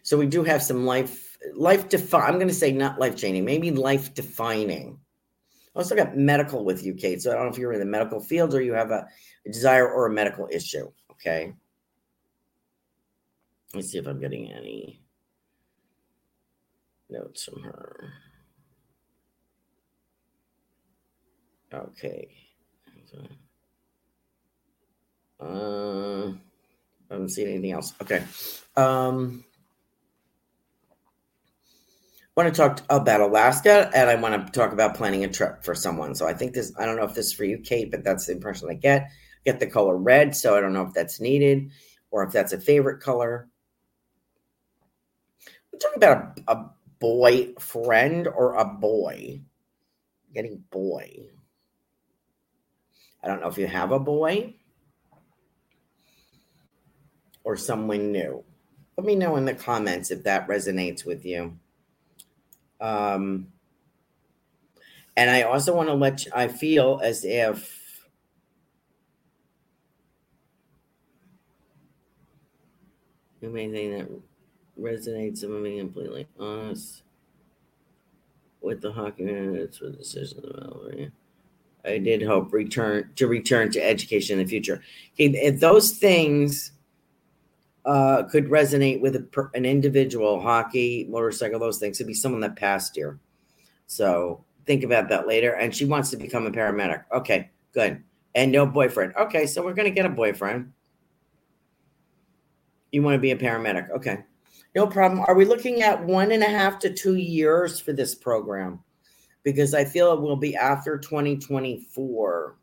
so 0.03 0.19
we 0.19 0.27
do 0.27 0.45
have 0.45 0.63
some 0.63 0.85
life 0.85 1.39
life 1.55 1.89
defi- 1.89 2.19
I'm 2.19 2.35
going 2.35 2.49
to 2.49 2.53
say 2.55 2.73
not 2.73 3.01
life 3.01 3.17
changing, 3.17 3.47
maybe 3.47 3.71
life 3.71 4.13
defining. 4.13 5.01
I 5.75 5.79
also 5.79 5.97
got 5.97 6.19
medical 6.19 6.67
with 6.67 6.85
you, 6.85 6.93
Kate. 6.93 7.23
So 7.23 7.31
I 7.31 7.35
don't 7.37 7.45
know 7.45 7.51
if 7.51 7.57
you're 7.57 7.73
in 7.73 7.81
the 7.81 7.87
medical 7.87 8.21
field 8.21 8.53
or 8.53 8.61
you 8.61 8.75
have 8.75 8.91
a, 8.91 9.09
a 9.47 9.51
desire 9.51 9.91
or 9.91 10.05
a 10.05 10.13
medical 10.13 10.47
issue. 10.53 10.93
Okay. 11.13 11.55
Let's 13.73 13.91
see 13.91 13.97
if 13.97 14.07
I'm 14.07 14.21
getting 14.21 14.53
any 14.53 15.01
notes 17.09 17.43
from 17.45 17.63
her. 17.63 18.13
Okay. 21.73 22.46
Uh, 25.41 26.29
I 26.29 27.15
haven't 27.15 27.29
seen 27.31 27.49
anything 27.49 27.73
else. 27.73 27.95
Okay. 28.01 28.25
Um, 28.77 29.45
want 32.37 32.55
to 32.55 32.57
talk 32.57 32.83
about 32.91 33.21
Alaska 33.23 33.91
and 33.95 34.11
I 34.11 34.15
want 34.17 34.47
to 34.47 34.53
talk 34.53 34.73
about 34.73 34.95
planning 34.95 35.25
a 35.25 35.29
trip 35.29 35.65
for 35.65 35.75
someone. 35.75 36.15
So 36.15 36.27
I 36.27 36.35
think 36.35 36.53
this, 36.53 36.73
I 36.79 36.85
don't 36.85 36.97
know 36.97 37.05
if 37.05 37.15
this 37.15 37.27
is 37.27 37.33
for 37.33 37.45
you, 37.45 37.59
Kate, 37.59 37.91
but 37.91 38.05
that's 38.05 38.27
the 38.27 38.33
impression 38.33 38.69
I 38.71 38.75
get. 38.75 39.11
Get 39.45 39.59
the 39.59 39.67
color 39.67 39.97
red. 39.97 40.37
So 40.37 40.57
I 40.57 40.61
don't 40.61 40.75
know 40.75 40.83
if 40.83 40.93
that's 40.93 41.21
needed 41.21 41.71
or 42.11 42.25
if 42.25 42.33
that's 42.33 42.53
a 42.53 42.61
favorite 42.61 43.01
color. 43.01 43.49
We're 45.73 45.79
talking 45.79 45.97
about 45.97 46.39
a, 46.47 46.53
a 46.53 46.71
boyfriend 46.99 48.29
or 48.29 48.55
a 48.55 48.67
boy. 48.67 49.41
Getting 50.35 50.63
boy. 50.71 51.31
I 53.27 53.29
don't 53.29 53.41
know 53.41 53.49
if 53.49 53.59
you 53.59 53.67
have 53.67 53.91
a 53.91 53.99
boy 53.99 54.55
or 57.43 57.57
someone 57.57 58.13
new. 58.13 58.45
Let 58.97 59.05
me 59.05 59.17
know 59.17 59.35
in 59.35 59.47
the 59.47 59.55
comments 59.55 60.13
if 60.13 60.23
that 60.23 60.47
resonates 60.47 61.05
with 61.05 61.27
you. 61.27 61.59
Um, 62.81 63.49
and 65.17 65.29
I 65.29 65.43
also 65.43 65.75
want 65.75 65.89
to 65.89 65.95
let 65.95 66.25
you, 66.25 66.31
I 66.33 66.47
feel 66.47 67.01
as 67.03 67.25
if 67.25 68.07
think 73.73 73.73
that 73.73 74.21
resonates 74.81 75.43
with 75.43 75.63
me 75.63 75.81
completely 75.81 76.29
honest 76.39 77.03
with 78.61 78.83
the 78.83 78.93
hockey 78.93 79.25
minutes 79.25 79.79
for 79.79 79.91
decisions 79.91 80.45
about 80.45 80.85
right? 80.87 81.11
I 81.87 81.99
did 81.99 82.23
hope 82.23 82.53
return 82.53 83.11
to 83.17 83.27
return 83.27 83.71
to 83.73 83.83
education 83.83 84.39
in 84.39 84.45
the 84.45 84.51
future. 84.51 84.83
Okay, 85.15 85.27
if 85.27 85.61
those 85.61 85.93
things 85.93 86.73
uh, 87.85 88.25
could 88.25 88.47
resonate 88.47 89.01
with 89.01 89.17
a, 89.17 89.51
an 89.55 89.65
individual, 89.65 90.41
hockey, 90.41 91.07
motorcycle, 91.09 91.59
those 91.59 91.79
things, 91.79 91.99
could 91.99 92.07
be 92.07 92.15
someone 92.15 92.41
that 92.41 92.57
passed 92.57 92.97
here. 92.97 93.21
So 93.87 94.45
think 94.67 94.83
about 94.83 95.09
that 95.09 95.29
later. 95.29 95.53
And 95.53 95.75
she 95.75 95.85
wants 95.85 96.11
to 96.11 96.17
become 96.17 96.47
a 96.47 96.51
paramedic. 96.51 97.05
Okay, 97.13 97.51
good. 97.73 98.03
And 98.35 98.51
no 98.51 98.67
boyfriend. 98.67 99.15
Okay, 99.17 99.47
so 99.47 99.65
we're 99.65 99.75
gonna 99.75 99.91
get 99.91 100.05
a 100.05 100.11
boyfriend. 100.11 100.73
You 102.91 103.03
want 103.03 103.15
to 103.15 103.21
be 103.21 103.31
a 103.31 103.37
paramedic? 103.37 103.91
Okay, 103.91 104.25
no 104.75 104.87
problem. 104.87 105.21
Are 105.21 105.35
we 105.35 105.45
looking 105.45 105.83
at 105.83 106.05
one 106.05 106.33
and 106.33 106.43
a 106.43 106.49
half 106.49 106.79
to 106.81 106.93
two 106.93 107.17
years 107.17 107.79
for 107.79 107.93
this 107.93 108.15
program? 108.15 108.81
Because 109.47 109.75
I 109.75 109.85
feel 109.85 110.13
it 110.13 110.21
will 110.21 110.35
be 110.35 110.57
after 110.57 110.99
2024. 110.99 112.57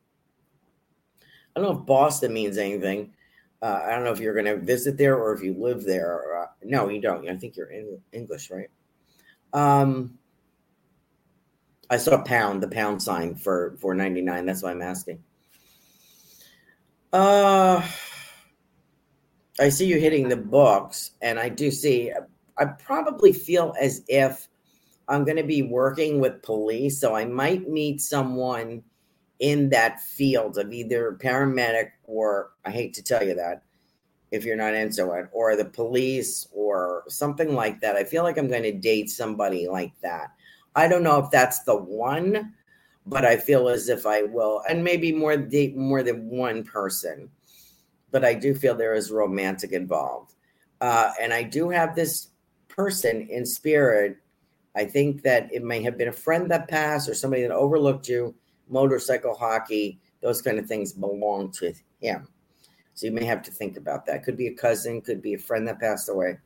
I 1.55 1.59
don't 1.59 1.63
know 1.63 1.79
if 1.79 1.85
Boston 1.85 2.33
means 2.33 2.57
anything. 2.57 3.13
Uh, 3.61 3.79
I 3.85 3.91
don't 3.91 4.03
know 4.03 4.11
if 4.11 4.19
you're 4.19 4.33
going 4.33 4.47
to 4.47 4.57
visit 4.57 4.97
there 4.97 5.15
or 5.15 5.31
if 5.31 5.41
you 5.41 5.53
live 5.53 5.85
there. 5.85 6.41
Uh, 6.41 6.47
no, 6.61 6.89
you 6.89 6.99
don't. 6.99 7.29
I 7.29 7.37
think 7.37 7.55
you're 7.55 7.71
in 7.71 8.01
English, 8.11 8.51
right? 8.51 8.69
Um, 9.53 10.19
I 11.89 11.95
saw 11.95 12.21
pound, 12.21 12.61
the 12.61 12.67
pound 12.67 13.01
sign 13.01 13.35
for 13.35 13.77
499. 13.79 14.45
That's 14.45 14.61
why 14.61 14.71
I'm 14.71 14.81
asking. 14.81 15.23
Uh, 17.13 17.81
I 19.57 19.69
see 19.69 19.85
you 19.85 20.01
hitting 20.01 20.27
the 20.27 20.35
books, 20.35 21.11
and 21.21 21.39
I 21.39 21.47
do 21.47 21.71
see. 21.71 22.11
I 22.57 22.65
probably 22.65 23.31
feel 23.31 23.73
as 23.79 24.03
if 24.09 24.49
I'm 25.07 25.25
going 25.25 25.37
to 25.37 25.43
be 25.43 25.61
working 25.61 26.19
with 26.19 26.41
police, 26.43 26.99
so 26.99 27.15
I 27.15 27.25
might 27.25 27.69
meet 27.69 28.01
someone 28.01 28.83
in 29.39 29.69
that 29.69 30.01
field 30.01 30.57
of 30.57 30.71
either 30.71 31.17
paramedic 31.21 31.91
or 32.05 32.51
I 32.63 32.71
hate 32.71 32.93
to 32.93 33.03
tell 33.03 33.23
you 33.23 33.35
that 33.35 33.63
if 34.31 34.45
you're 34.45 34.55
not 34.55 34.73
into 34.73 35.11
it, 35.11 35.27
or 35.31 35.55
the 35.55 35.65
police 35.65 36.47
or 36.51 37.03
something 37.07 37.53
like 37.53 37.79
that. 37.81 37.95
I 37.95 38.03
feel 38.03 38.23
like 38.23 38.37
I'm 38.37 38.47
going 38.47 38.63
to 38.63 38.71
date 38.71 39.11
somebody 39.11 39.67
like 39.67 39.93
that. 40.01 40.31
I 40.75 40.87
don't 40.87 41.03
know 41.03 41.19
if 41.19 41.29
that's 41.29 41.63
the 41.65 41.75
one, 41.75 42.53
but 43.05 43.25
I 43.25 43.37
feel 43.37 43.69
as 43.69 43.89
if 43.89 44.07
I 44.07 44.23
will, 44.23 44.63
and 44.67 44.83
maybe 44.83 45.11
more 45.11 45.37
date 45.37 45.77
more 45.77 46.01
than 46.01 46.29
one 46.29 46.63
person. 46.63 47.29
But 48.09 48.25
I 48.25 48.33
do 48.33 48.55
feel 48.55 48.73
there 48.73 48.95
is 48.95 49.11
romantic 49.11 49.71
involved, 49.71 50.33
uh, 50.81 51.11
and 51.21 51.31
I 51.31 51.43
do 51.43 51.69
have 51.69 51.95
this 51.95 52.29
person 52.69 53.27
in 53.29 53.45
spirit 53.45 54.17
I 54.75 54.85
think 54.85 55.21
that 55.23 55.53
it 55.53 55.63
may 55.63 55.81
have 55.83 55.97
been 55.97 56.07
a 56.07 56.13
friend 56.13 56.49
that 56.51 56.67
passed 56.67 57.07
or 57.07 57.13
somebody 57.13 57.43
that 57.43 57.51
overlooked 57.51 58.07
you, 58.07 58.33
motorcycle 58.69 59.35
hockey, 59.35 59.99
those 60.21 60.41
kind 60.41 60.57
of 60.57 60.65
things 60.65 60.93
belong 60.93 61.51
to 61.51 61.73
him. 61.99 62.27
So 62.95 63.05
you 63.05 63.11
may 63.11 63.25
have 63.25 63.41
to 63.43 63.51
think 63.51 63.77
about 63.77 64.05
that. 64.05 64.23
Could 64.23 64.37
be 64.37 64.47
a 64.47 64.53
cousin, 64.53 65.01
could 65.01 65.21
be 65.21 65.33
a 65.33 65.39
friend 65.39 65.67
that 65.67 65.79
passed 65.79 66.09
away. 66.09 66.37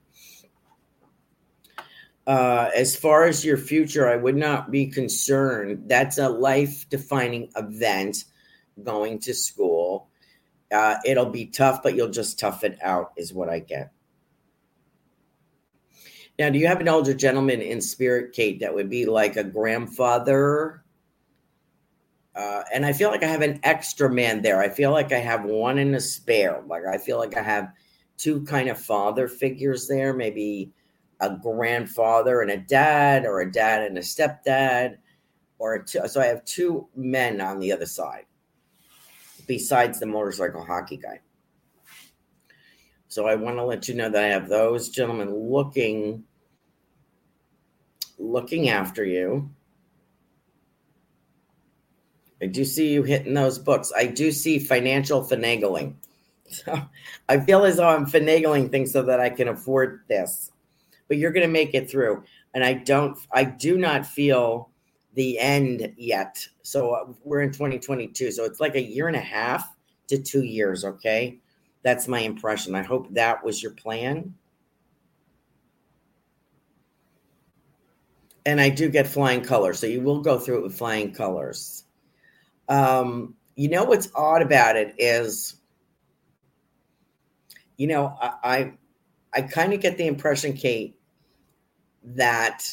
Uh, 2.25 2.69
as 2.75 2.95
far 2.95 3.23
as 3.23 3.45
your 3.45 3.57
future, 3.57 4.09
I 4.09 4.17
would 4.17 4.35
not 4.35 4.69
be 4.69 4.87
concerned. 4.87 5.83
That's 5.87 6.17
a 6.17 6.27
life 6.27 6.87
defining 6.89 7.49
event 7.55 8.25
going 8.83 9.19
to 9.19 9.33
school. 9.33 10.09
Uh, 10.69 10.95
it'll 11.05 11.29
be 11.29 11.45
tough, 11.45 11.81
but 11.81 11.95
you'll 11.95 12.09
just 12.09 12.37
tough 12.37 12.65
it 12.65 12.77
out, 12.81 13.13
is 13.15 13.33
what 13.33 13.47
I 13.47 13.59
get. 13.59 13.91
Now, 16.39 16.49
do 16.49 16.59
you 16.59 16.67
have 16.67 16.81
an 16.81 16.87
older 16.87 17.13
gentleman 17.13 17.61
in 17.61 17.81
spirit, 17.81 18.33
Kate, 18.33 18.59
that 18.59 18.73
would 18.73 18.89
be 18.89 19.05
like 19.05 19.37
a 19.37 19.43
grandfather? 19.43 20.83
Uh, 22.35 22.61
and 22.71 22.85
I 22.85 22.93
feel 22.93 23.09
like 23.09 23.23
I 23.23 23.27
have 23.27 23.41
an 23.41 23.59
extra 23.63 24.11
man 24.11 24.43
there. 24.43 24.61
I 24.61 24.69
feel 24.69 24.91
like 24.91 25.11
I 25.11 25.17
have 25.17 25.45
one 25.45 25.79
in 25.79 25.95
a 25.95 25.99
spare. 25.99 26.61
Like 26.67 26.85
I 26.85 26.99
feel 26.99 27.17
like 27.17 27.35
I 27.35 27.41
have 27.41 27.71
two 28.17 28.43
kind 28.43 28.69
of 28.69 28.79
father 28.79 29.27
figures 29.27 29.87
there, 29.87 30.13
maybe 30.13 30.71
a 31.19 31.35
grandfather 31.35 32.41
and 32.41 32.51
a 32.51 32.57
dad, 32.57 33.25
or 33.25 33.41
a 33.41 33.51
dad 33.51 33.83
and 33.83 33.97
a 33.97 34.01
stepdad, 34.01 34.97
or 35.57 35.79
two, 35.79 36.07
so 36.07 36.21
I 36.21 36.27
have 36.27 36.45
two 36.45 36.87
men 36.95 37.41
on 37.41 37.59
the 37.59 37.71
other 37.71 37.87
side, 37.87 38.25
besides 39.47 39.99
the 39.99 40.05
motorcycle 40.05 40.63
hockey 40.63 40.97
guy. 40.97 41.21
So 43.17 43.25
I 43.25 43.33
want 43.33 43.57
to 43.57 43.63
let 43.63 43.87
you 43.87 43.95
know 43.95 44.11
that 44.11 44.23
I 44.23 44.27
have 44.27 44.47
those 44.47 44.89
gentlemen 44.89 45.33
looking 45.33 46.23
looking 48.19 48.69
after 48.69 49.03
you. 49.03 49.49
I 52.39 52.45
do 52.45 52.63
see 52.63 52.93
you 52.93 53.01
hitting 53.01 53.33
those 53.33 53.57
books. 53.57 53.91
I 53.97 54.05
do 54.05 54.31
see 54.31 54.59
financial 54.59 55.23
finagling. 55.23 55.95
So 56.49 56.79
I 57.27 57.39
feel 57.39 57.65
as 57.65 57.77
though 57.77 57.89
I'm 57.89 58.05
finagling 58.05 58.69
things 58.69 58.91
so 58.91 59.01
that 59.01 59.19
I 59.19 59.31
can 59.31 59.47
afford 59.47 60.01
this. 60.07 60.51
But 61.07 61.17
you're 61.17 61.31
going 61.31 61.47
to 61.47 61.51
make 61.51 61.73
it 61.73 61.89
through. 61.89 62.23
And 62.53 62.63
I 62.63 62.73
don't, 62.73 63.17
I 63.31 63.45
do 63.45 63.79
not 63.79 64.05
feel 64.05 64.69
the 65.15 65.39
end 65.39 65.91
yet. 65.97 66.47
So 66.61 66.91
uh, 66.91 67.13
we're 67.23 67.41
in 67.41 67.51
2022. 67.51 68.31
So 68.31 68.45
it's 68.45 68.59
like 68.59 68.75
a 68.75 68.81
year 68.81 69.07
and 69.07 69.17
a 69.17 69.21
half 69.21 69.67
to 70.09 70.21
two 70.21 70.43
years. 70.43 70.85
Okay. 70.85 71.39
That's 71.87 72.09
my 72.09 72.19
impression. 72.19 72.75
I 72.75 72.81
hope 72.81 73.13
that 73.13 73.45
was 73.45 73.63
your 73.63 73.71
plan. 73.71 74.35
And 78.45 78.59
I 78.59 78.67
do 78.67 78.89
get 78.89 79.07
flying 79.07 79.39
colors. 79.39 79.79
So 79.79 79.87
you 79.87 80.01
will 80.01 80.19
go 80.19 80.37
through 80.37 80.57
it 80.57 80.63
with 80.63 80.77
flying 80.77 81.13
colors. 81.13 81.85
Um, 82.67 83.35
you 83.55 83.69
know 83.69 83.85
what's 83.85 84.09
odd 84.13 84.41
about 84.41 84.75
it 84.75 84.95
is, 84.97 85.55
you 87.77 87.87
know, 87.87 88.17
I 88.21 88.33
I, 88.43 88.73
I 89.33 89.41
kind 89.43 89.71
of 89.71 89.79
get 89.79 89.97
the 89.97 90.07
impression, 90.07 90.57
Kate, 90.57 90.99
that 92.03 92.69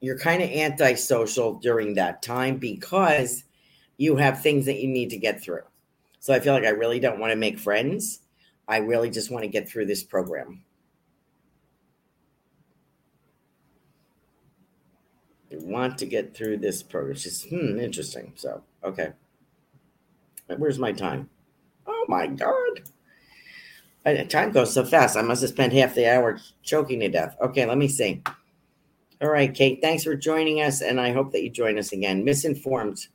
you're 0.00 0.18
kind 0.18 0.42
of 0.42 0.48
antisocial 0.48 1.58
during 1.58 1.92
that 1.96 2.22
time 2.22 2.56
because 2.56 3.44
you 3.98 4.16
have 4.16 4.40
things 4.40 4.64
that 4.64 4.80
you 4.80 4.88
need 4.88 5.10
to 5.10 5.18
get 5.18 5.42
through. 5.42 5.60
So 6.26 6.34
I 6.34 6.40
feel 6.40 6.54
like 6.54 6.64
I 6.64 6.70
really 6.70 6.98
don't 6.98 7.20
want 7.20 7.30
to 7.30 7.36
make 7.36 7.56
friends. 7.56 8.18
I 8.66 8.78
really 8.78 9.10
just 9.10 9.30
want 9.30 9.44
to 9.44 9.48
get 9.48 9.68
through 9.68 9.86
this 9.86 10.02
program. 10.02 10.64
I 15.52 15.58
want 15.58 15.98
to 15.98 16.06
get 16.06 16.36
through 16.36 16.56
this 16.56 16.82
program. 16.82 17.14
Just 17.14 17.48
hmm, 17.48 17.78
interesting. 17.78 18.32
So, 18.34 18.64
okay. 18.82 19.12
Where's 20.48 20.80
my 20.80 20.90
time? 20.90 21.30
Oh 21.86 22.04
my 22.08 22.26
God. 22.26 22.80
Time 24.28 24.50
goes 24.50 24.74
so 24.74 24.84
fast. 24.84 25.16
I 25.16 25.22
must 25.22 25.42
have 25.42 25.50
spent 25.50 25.74
half 25.74 25.94
the 25.94 26.12
hour 26.12 26.40
choking 26.64 26.98
to 26.98 27.08
death. 27.08 27.36
Okay, 27.40 27.66
let 27.66 27.78
me 27.78 27.86
see. 27.86 28.20
All 29.22 29.30
right, 29.30 29.54
Kate, 29.54 29.78
thanks 29.80 30.02
for 30.02 30.16
joining 30.16 30.60
us, 30.60 30.80
and 30.82 31.00
I 31.00 31.12
hope 31.12 31.30
that 31.30 31.44
you 31.44 31.50
join 31.50 31.78
us 31.78 31.92
again. 31.92 32.24
Misinformed. 32.24 33.06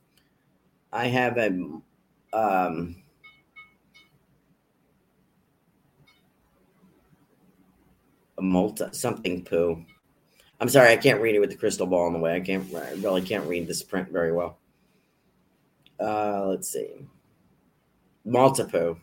I 0.90 1.08
have 1.08 1.36
a 1.36 1.50
um, 2.32 3.01
a 8.42 8.44
multi 8.44 8.84
something 8.92 9.44
poo. 9.44 9.84
I'm 10.60 10.68
sorry, 10.68 10.92
I 10.92 10.96
can't 10.96 11.20
read 11.20 11.34
it 11.34 11.40
with 11.40 11.50
the 11.50 11.56
crystal 11.56 11.86
ball 11.86 12.06
in 12.08 12.12
the 12.12 12.18
way. 12.18 12.36
I 12.36 12.40
can't. 12.40 12.72
I 12.74 12.92
really 12.94 13.22
can't 13.22 13.46
read 13.46 13.66
this 13.66 13.82
print 13.82 14.10
very 14.10 14.32
well. 14.32 14.58
Uh, 15.98 16.46
let's 16.46 16.68
see. 16.68 17.06
Maltipoo 18.26 18.98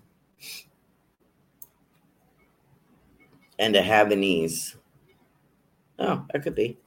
and 3.57 3.75
a 3.75 3.81
Havanese. 3.81 4.75
Oh, 5.97 6.25
that 6.31 6.43
could 6.43 6.55
be. 6.55 6.77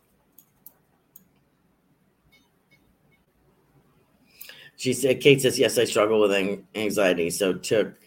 She 4.76 4.94
said, 4.94 5.20
Kate 5.20 5.40
says, 5.40 5.58
yes, 5.58 5.78
I 5.78 5.84
struggle 5.84 6.20
with 6.20 6.64
anxiety. 6.74 7.30
So 7.30 7.52
took 7.52 8.01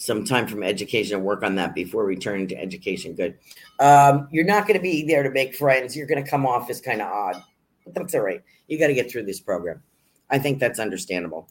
some 0.00 0.24
time 0.24 0.46
from 0.46 0.62
education 0.62 1.16
and 1.16 1.24
work 1.24 1.42
on 1.42 1.56
that 1.56 1.74
before 1.74 2.04
returning 2.04 2.46
to 2.46 2.56
education. 2.56 3.14
Good. 3.14 3.36
Um, 3.80 4.28
you're 4.30 4.44
not 4.44 4.66
going 4.66 4.78
to 4.78 4.82
be 4.82 5.04
there 5.04 5.24
to 5.24 5.30
make 5.30 5.56
friends. 5.56 5.96
You're 5.96 6.06
going 6.06 6.22
to 6.22 6.30
come 6.30 6.46
off 6.46 6.70
as 6.70 6.80
kind 6.80 7.02
of 7.02 7.08
odd, 7.08 7.42
but 7.84 7.94
that's 7.94 8.14
all 8.14 8.20
right. 8.20 8.40
You 8.68 8.78
got 8.78 8.86
to 8.86 8.94
get 8.94 9.10
through 9.10 9.24
this 9.24 9.40
program. 9.40 9.82
I 10.30 10.38
think 10.38 10.60
that's 10.60 10.78
understandable. 10.78 11.48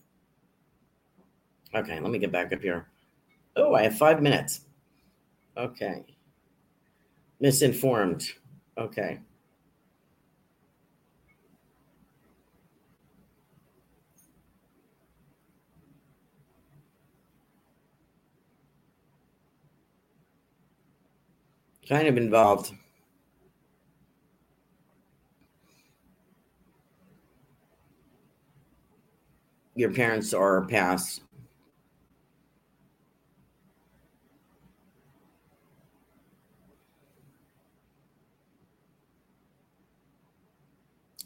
Okay, 1.76 2.00
let 2.00 2.10
me 2.10 2.20
get 2.20 2.32
back 2.32 2.54
up 2.54 2.62
here. 2.62 2.88
Oh, 3.58 3.76
I 3.76 3.84
have 3.84 3.98
five 3.98 4.22
minutes. 4.22 4.62
Okay. 5.58 6.06
Misinformed. 7.42 8.24
Okay. 8.78 9.20
Kind 21.88 22.08
of 22.10 22.18
involved. 22.18 22.74
Your 29.76 29.94
parents 29.94 30.34
are 30.34 30.66
past. 30.66 31.22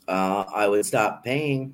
Uh, 0.07 0.43
I 0.53 0.67
would 0.67 0.85
stop 0.85 1.23
paying. 1.23 1.73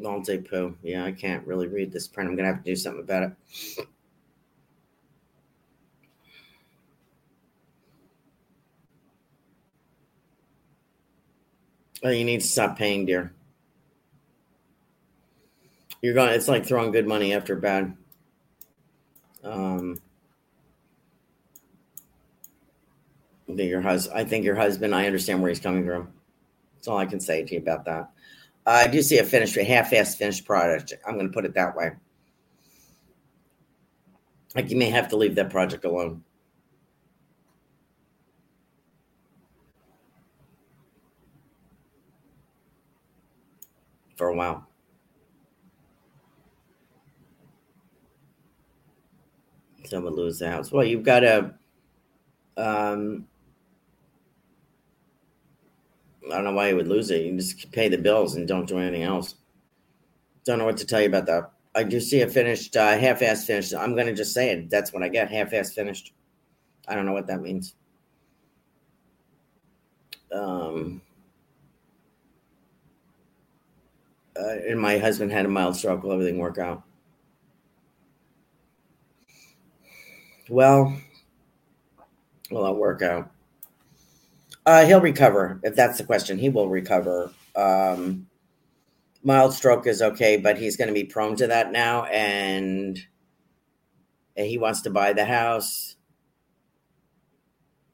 Dante 0.00 0.38
Poo. 0.38 0.76
Yeah, 0.82 1.04
I 1.04 1.12
can't 1.12 1.46
really 1.46 1.66
read 1.66 1.92
this 1.92 2.06
print. 2.06 2.30
I'm 2.30 2.36
gonna 2.36 2.48
have 2.48 2.62
to 2.62 2.70
do 2.70 2.76
something 2.76 3.02
about 3.02 3.22
it. 3.24 3.86
Oh, 12.04 12.10
you 12.10 12.24
need 12.24 12.40
to 12.40 12.46
stop 12.46 12.78
paying, 12.78 13.06
dear. 13.06 13.32
You're 16.00 16.14
going. 16.14 16.30
It's 16.30 16.46
like 16.46 16.64
throwing 16.64 16.92
good 16.92 17.08
money 17.08 17.34
after 17.34 17.56
bad. 17.56 17.96
Um, 19.42 19.98
your 23.48 23.80
husband. 23.80 24.16
I 24.16 24.24
think 24.24 24.44
your 24.44 24.54
husband. 24.54 24.94
I 24.94 25.06
understand 25.06 25.42
where 25.42 25.48
he's 25.48 25.58
coming 25.58 25.84
from. 25.84 26.12
That's 26.76 26.86
all 26.86 26.98
I 26.98 27.06
can 27.06 27.18
say 27.18 27.42
to 27.42 27.54
you 27.54 27.60
about 27.60 27.84
that. 27.86 28.10
I 28.68 28.86
do 28.86 29.00
see 29.00 29.16
a 29.18 29.24
finished, 29.24 29.56
a 29.56 29.64
half-assed 29.64 30.18
finished 30.18 30.44
product. 30.44 30.92
I'm 31.06 31.14
going 31.14 31.26
to 31.26 31.32
put 31.32 31.46
it 31.46 31.54
that 31.54 31.74
way. 31.74 31.92
Like 34.54 34.70
you 34.70 34.76
may 34.76 34.90
have 34.90 35.08
to 35.08 35.16
leave 35.16 35.34
that 35.36 35.48
project 35.48 35.86
alone. 35.86 36.22
For 44.16 44.28
a 44.28 44.36
while. 44.36 44.66
Someone 49.84 50.14
lose 50.14 50.40
the 50.40 50.50
house. 50.50 50.70
Well, 50.70 50.84
you've 50.84 51.04
got 51.04 51.20
to 51.20 51.54
um, 52.58 53.26
I 56.30 56.36
don't 56.36 56.44
know 56.44 56.52
why 56.52 56.68
you 56.68 56.76
would 56.76 56.88
lose 56.88 57.10
it. 57.10 57.24
You 57.24 57.36
just 57.36 57.72
pay 57.72 57.88
the 57.88 57.98
bills 57.98 58.34
and 58.34 58.46
don't 58.46 58.68
do 58.68 58.78
anything 58.78 59.02
else. 59.02 59.34
Don't 60.44 60.58
know 60.58 60.64
what 60.64 60.76
to 60.78 60.86
tell 60.86 61.00
you 61.00 61.08
about 61.08 61.26
that. 61.26 61.50
I 61.74 61.82
do 61.84 62.00
see 62.00 62.22
a 62.22 62.28
finished, 62.28 62.76
uh, 62.76 62.98
half-ass 62.98 63.46
finished. 63.46 63.74
I'm 63.74 63.94
going 63.94 64.06
to 64.06 64.14
just 64.14 64.34
say 64.34 64.50
it. 64.50 64.70
That's 64.70 64.92
what 64.92 65.02
I 65.02 65.08
get, 65.08 65.30
half-ass 65.30 65.72
finished. 65.72 66.12
I 66.86 66.94
don't 66.94 67.06
know 67.06 67.12
what 67.12 67.26
that 67.26 67.40
means. 67.40 67.74
Um, 70.32 71.02
uh, 74.38 74.56
and 74.68 74.80
my 74.80 74.98
husband 74.98 75.32
had 75.32 75.46
a 75.46 75.48
mild 75.48 75.76
stroke. 75.76 76.02
Will 76.02 76.12
everything 76.12 76.38
work 76.38 76.58
out? 76.58 76.82
Well, 80.48 80.96
will 82.50 82.64
that 82.64 82.72
work 82.72 83.02
out? 83.02 83.30
Uh, 84.68 84.84
he'll 84.84 85.00
recover 85.00 85.58
if 85.62 85.74
that's 85.74 85.96
the 85.96 86.04
question. 86.04 86.36
He 86.36 86.50
will 86.50 86.68
recover. 86.68 87.32
Um, 87.56 88.26
mild 89.22 89.54
stroke 89.54 89.86
is 89.86 90.02
okay, 90.02 90.36
but 90.36 90.58
he's 90.58 90.76
going 90.76 90.88
to 90.88 90.94
be 90.94 91.04
prone 91.04 91.36
to 91.36 91.46
that 91.46 91.72
now, 91.72 92.04
and 92.04 93.00
he 94.36 94.58
wants 94.58 94.82
to 94.82 94.90
buy 94.90 95.14
the 95.14 95.24
house. 95.24 95.96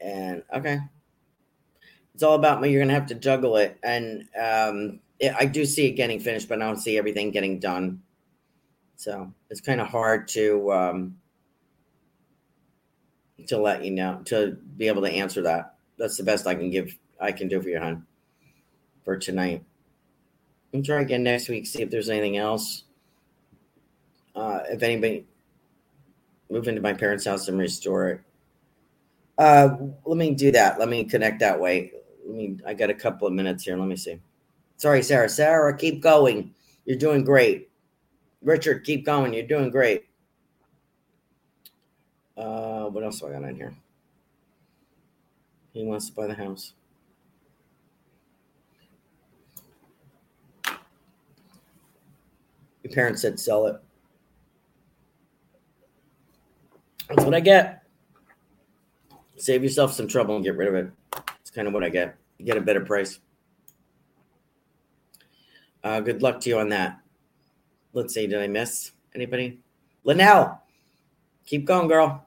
And 0.00 0.42
okay, 0.52 0.80
it's 2.12 2.24
all 2.24 2.34
about 2.34 2.60
me. 2.60 2.70
You're 2.70 2.80
going 2.80 2.88
to 2.88 2.94
have 2.94 3.06
to 3.06 3.14
juggle 3.14 3.56
it, 3.56 3.78
and 3.84 4.24
um, 4.36 4.98
it, 5.20 5.32
I 5.38 5.44
do 5.44 5.64
see 5.66 5.86
it 5.86 5.92
getting 5.92 6.18
finished, 6.18 6.48
but 6.48 6.60
I 6.60 6.66
don't 6.66 6.80
see 6.80 6.98
everything 6.98 7.30
getting 7.30 7.60
done. 7.60 8.02
So 8.96 9.32
it's 9.48 9.60
kind 9.60 9.80
of 9.80 9.86
hard 9.86 10.26
to 10.30 10.72
um, 10.72 11.18
to 13.46 13.58
let 13.58 13.84
you 13.84 13.92
know 13.92 14.22
to 14.24 14.58
be 14.76 14.88
able 14.88 15.02
to 15.02 15.12
answer 15.12 15.42
that 15.42 15.73
that's 15.99 16.16
the 16.16 16.22
best 16.22 16.47
I 16.47 16.55
can 16.55 16.70
give. 16.70 16.97
I 17.20 17.32
can 17.32 17.49
do 17.49 17.61
for 17.62 17.68
you, 17.68 17.78
hon, 17.78 18.05
for 19.05 19.16
tonight. 19.16 19.64
I'll 20.74 20.82
try 20.82 21.01
again 21.03 21.22
next 21.22 21.49
week. 21.49 21.66
See 21.66 21.82
if 21.82 21.90
there's 21.90 22.09
anything 22.09 22.36
else. 22.36 22.84
Uh, 24.34 24.61
if 24.68 24.82
anybody 24.82 25.26
move 26.51 26.68
into 26.68 26.80
my 26.80 26.92
parents' 26.92 27.24
house 27.24 27.49
and 27.49 27.59
restore 27.59 28.09
it. 28.09 28.20
Uh, 29.38 29.76
let 30.05 30.16
me 30.16 30.34
do 30.34 30.51
that. 30.53 30.78
Let 30.78 30.88
me 30.88 31.05
connect 31.05 31.40
that 31.40 31.59
way. 31.59 31.92
Let 32.26 32.36
me. 32.36 32.59
I 32.66 32.74
got 32.74 32.90
a 32.90 32.95
couple 32.95 33.26
of 33.26 33.34
minutes 33.34 33.64
here. 33.64 33.76
Let 33.76 33.88
me 33.88 33.97
see. 33.97 34.20
Sorry, 34.76 35.03
Sarah. 35.03 35.28
Sarah, 35.28 35.76
keep 35.76 36.01
going. 36.01 36.55
You're 36.84 36.99
doing 36.99 37.24
great. 37.24 37.70
Richard, 38.42 38.84
keep 38.84 39.05
going. 39.05 39.32
You're 39.32 39.47
doing 39.47 39.70
great. 39.70 40.05
Uh, 42.36 42.86
what 42.86 43.05
else 43.05 43.20
do 43.20 43.28
I 43.28 43.32
got 43.32 43.45
on 43.45 43.55
here? 43.55 43.74
He 45.74 45.82
wants 45.84 46.08
to 46.08 46.14
buy 46.14 46.28
the 46.28 46.34
house. 46.34 46.72
Your 52.84 52.92
parents 52.92 53.22
said 53.22 53.40
sell 53.40 53.66
it. 53.66 53.76
That's 57.08 57.24
what 57.24 57.34
I 57.34 57.40
get. 57.40 57.82
Save 59.36 59.64
yourself 59.64 59.92
some 59.92 60.06
trouble 60.06 60.36
and 60.36 60.44
get 60.44 60.56
rid 60.56 60.68
of 60.68 60.74
it. 60.76 60.90
It's 61.40 61.50
kind 61.50 61.66
of 61.66 61.74
what 61.74 61.82
I 61.82 61.88
get. 61.88 62.16
You 62.38 62.46
get 62.46 62.56
a 62.56 62.60
better 62.60 62.80
price. 62.80 63.18
Uh, 65.82 66.00
good 66.00 66.22
luck 66.22 66.40
to 66.40 66.48
you 66.48 66.58
on 66.58 66.68
that. 66.68 67.00
Let's 67.92 68.14
see. 68.14 68.26
Did 68.26 68.40
I 68.40 68.46
miss 68.46 68.92
anybody? 69.14 69.60
Linnell, 70.04 70.60
keep 71.46 71.64
going, 71.64 71.88
girl. 71.88 72.23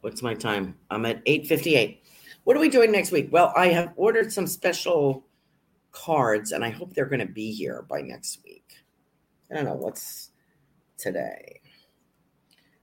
What's 0.00 0.22
my 0.22 0.34
time? 0.34 0.76
I'm 0.90 1.04
at 1.06 1.24
8:58. 1.24 2.00
What 2.44 2.56
are 2.56 2.60
we 2.60 2.68
doing 2.68 2.92
next 2.92 3.10
week? 3.10 3.28
Well, 3.32 3.52
I 3.56 3.68
have 3.68 3.92
ordered 3.96 4.32
some 4.32 4.46
special 4.46 5.24
cards 5.90 6.52
and 6.52 6.64
I 6.64 6.70
hope 6.70 6.94
they're 6.94 7.06
going 7.06 7.26
to 7.26 7.32
be 7.32 7.52
here 7.52 7.84
by 7.88 8.00
next 8.00 8.42
week. 8.44 8.76
I 9.50 9.54
don't 9.54 9.64
know 9.64 9.74
what's 9.74 10.30
today. 10.96 11.60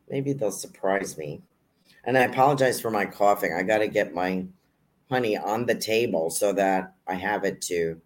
Maybe 0.10 0.34
they'll 0.34 0.52
surprise 0.52 1.18
me. 1.18 1.42
And 2.04 2.18
I 2.18 2.22
apologize 2.22 2.80
for 2.80 2.92
my 2.92 3.06
coughing. 3.06 3.54
I 3.54 3.64
got 3.64 3.80
to 3.80 3.88
get 3.88 4.14
my 4.14 4.46
honey 5.10 5.38
on 5.38 5.66
the 5.66 5.76
table 5.76 6.30
so 6.30 6.54
that 6.54 6.94
I 7.08 7.16
have 7.16 7.44
it 7.46 7.62
to 7.64 8.00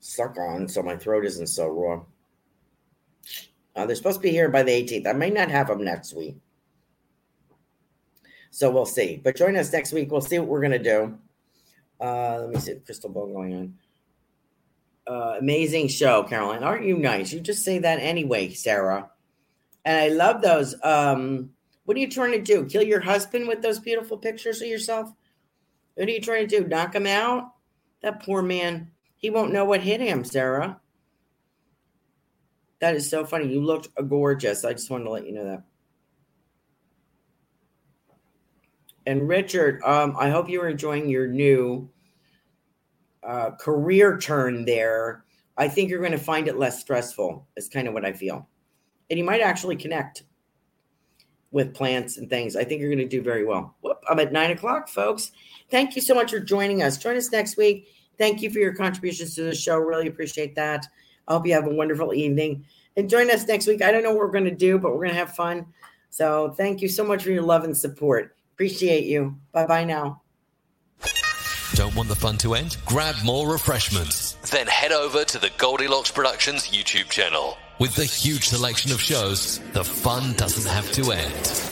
suck 0.00 0.36
on 0.38 0.68
so 0.68 0.82
my 0.82 0.96
throat 0.96 1.24
isn't 1.24 1.46
so 1.46 1.68
raw. 1.68 2.02
Uh, 3.74 3.86
they're 3.86 3.96
supposed 3.96 4.18
to 4.18 4.22
be 4.22 4.30
here 4.30 4.48
by 4.48 4.62
the 4.62 4.72
18th. 4.72 5.06
I 5.06 5.12
may 5.12 5.30
not 5.30 5.50
have 5.50 5.68
them 5.68 5.84
next 5.84 6.14
week. 6.14 6.36
So 8.50 8.70
we'll 8.70 8.86
see. 8.86 9.20
But 9.22 9.36
join 9.36 9.56
us 9.56 9.72
next 9.72 9.92
week. 9.92 10.10
We'll 10.10 10.20
see 10.20 10.38
what 10.38 10.48
we're 10.48 10.60
going 10.60 10.72
to 10.72 10.78
do. 10.78 11.18
Uh, 12.00 12.40
let 12.40 12.50
me 12.50 12.60
see 12.60 12.74
crystal 12.84 13.08
ball 13.08 13.32
going 13.32 13.54
on. 13.54 13.74
Uh, 15.06 15.38
amazing 15.38 15.88
show, 15.88 16.22
Caroline. 16.22 16.62
Aren't 16.62 16.84
you 16.84 16.98
nice? 16.98 17.32
You 17.32 17.40
just 17.40 17.64
say 17.64 17.78
that 17.78 17.98
anyway, 17.98 18.50
Sarah. 18.50 19.10
And 19.84 19.98
I 19.98 20.08
love 20.08 20.42
those. 20.42 20.74
Um, 20.82 21.50
what 21.84 21.96
are 21.96 22.00
you 22.00 22.10
trying 22.10 22.32
to 22.32 22.42
do? 22.42 22.66
Kill 22.66 22.82
your 22.82 23.00
husband 23.00 23.48
with 23.48 23.62
those 23.62 23.80
beautiful 23.80 24.18
pictures 24.18 24.60
of 24.60 24.68
yourself? 24.68 25.12
What 25.94 26.08
are 26.08 26.12
you 26.12 26.20
trying 26.20 26.46
to 26.46 26.60
do? 26.60 26.68
Knock 26.68 26.94
him 26.94 27.06
out? 27.06 27.52
That 28.02 28.22
poor 28.22 28.42
man. 28.42 28.90
He 29.16 29.30
won't 29.30 29.52
know 29.52 29.64
what 29.64 29.80
hit 29.80 30.00
him, 30.00 30.24
Sarah. 30.24 30.80
That 32.82 32.96
is 32.96 33.08
so 33.08 33.24
funny. 33.24 33.46
You 33.46 33.60
looked 33.64 33.90
gorgeous. 34.08 34.64
I 34.64 34.72
just 34.72 34.90
wanted 34.90 35.04
to 35.04 35.10
let 35.10 35.24
you 35.24 35.32
know 35.32 35.44
that. 35.44 35.62
And 39.06 39.28
Richard, 39.28 39.80
um, 39.84 40.16
I 40.18 40.30
hope 40.30 40.48
you're 40.48 40.68
enjoying 40.68 41.08
your 41.08 41.28
new 41.28 41.88
uh, 43.22 43.52
career 43.52 44.18
turn 44.18 44.64
there. 44.64 45.24
I 45.56 45.68
think 45.68 45.90
you're 45.90 46.00
going 46.00 46.10
to 46.10 46.18
find 46.18 46.48
it 46.48 46.58
less 46.58 46.80
stressful. 46.80 47.46
Is 47.56 47.68
kind 47.68 47.86
of 47.86 47.94
what 47.94 48.04
I 48.04 48.12
feel, 48.12 48.48
and 49.10 49.16
you 49.16 49.24
might 49.24 49.42
actually 49.42 49.76
connect 49.76 50.24
with 51.52 51.74
plants 51.74 52.16
and 52.16 52.28
things. 52.28 52.56
I 52.56 52.64
think 52.64 52.80
you're 52.80 52.90
going 52.90 52.98
to 52.98 53.06
do 53.06 53.22
very 53.22 53.44
well. 53.44 53.76
Whoop, 53.82 54.02
I'm 54.10 54.18
at 54.18 54.32
nine 54.32 54.50
o'clock, 54.50 54.88
folks. 54.88 55.30
Thank 55.70 55.94
you 55.94 56.02
so 56.02 56.16
much 56.16 56.32
for 56.32 56.40
joining 56.40 56.82
us. 56.82 56.98
Join 56.98 57.16
us 57.16 57.30
next 57.30 57.56
week. 57.56 57.86
Thank 58.18 58.42
you 58.42 58.50
for 58.50 58.58
your 58.58 58.74
contributions 58.74 59.36
to 59.36 59.42
the 59.42 59.54
show. 59.54 59.78
Really 59.78 60.08
appreciate 60.08 60.56
that. 60.56 60.88
I 61.28 61.34
hope 61.34 61.46
you 61.46 61.54
have 61.54 61.66
a 61.66 61.74
wonderful 61.74 62.14
evening. 62.14 62.64
And 62.96 63.08
join 63.08 63.30
us 63.30 63.46
next 63.46 63.66
week. 63.66 63.82
I 63.82 63.90
don't 63.90 64.02
know 64.02 64.10
what 64.10 64.18
we're 64.18 64.32
going 64.32 64.44
to 64.44 64.54
do, 64.54 64.78
but 64.78 64.90
we're 64.90 65.04
going 65.04 65.10
to 65.10 65.16
have 65.16 65.34
fun. 65.34 65.66
So 66.10 66.50
thank 66.50 66.82
you 66.82 66.88
so 66.88 67.04
much 67.04 67.22
for 67.22 67.30
your 67.30 67.42
love 67.42 67.64
and 67.64 67.76
support. 67.76 68.36
Appreciate 68.54 69.04
you. 69.04 69.38
Bye 69.52 69.66
bye 69.66 69.84
now. 69.84 70.20
Don't 71.74 71.96
want 71.96 72.10
the 72.10 72.14
fun 72.14 72.36
to 72.38 72.52
end? 72.52 72.76
Grab 72.84 73.14
more 73.24 73.50
refreshments. 73.50 74.32
Then 74.50 74.66
head 74.66 74.92
over 74.92 75.24
to 75.24 75.38
the 75.38 75.50
Goldilocks 75.56 76.10
Productions 76.10 76.68
YouTube 76.68 77.08
channel. 77.08 77.56
With 77.78 77.94
the 77.94 78.04
huge 78.04 78.48
selection 78.48 78.92
of 78.92 79.00
shows, 79.00 79.58
the 79.72 79.82
fun 79.82 80.34
doesn't 80.34 80.70
have 80.70 80.92
to 80.92 81.12
end. 81.12 81.71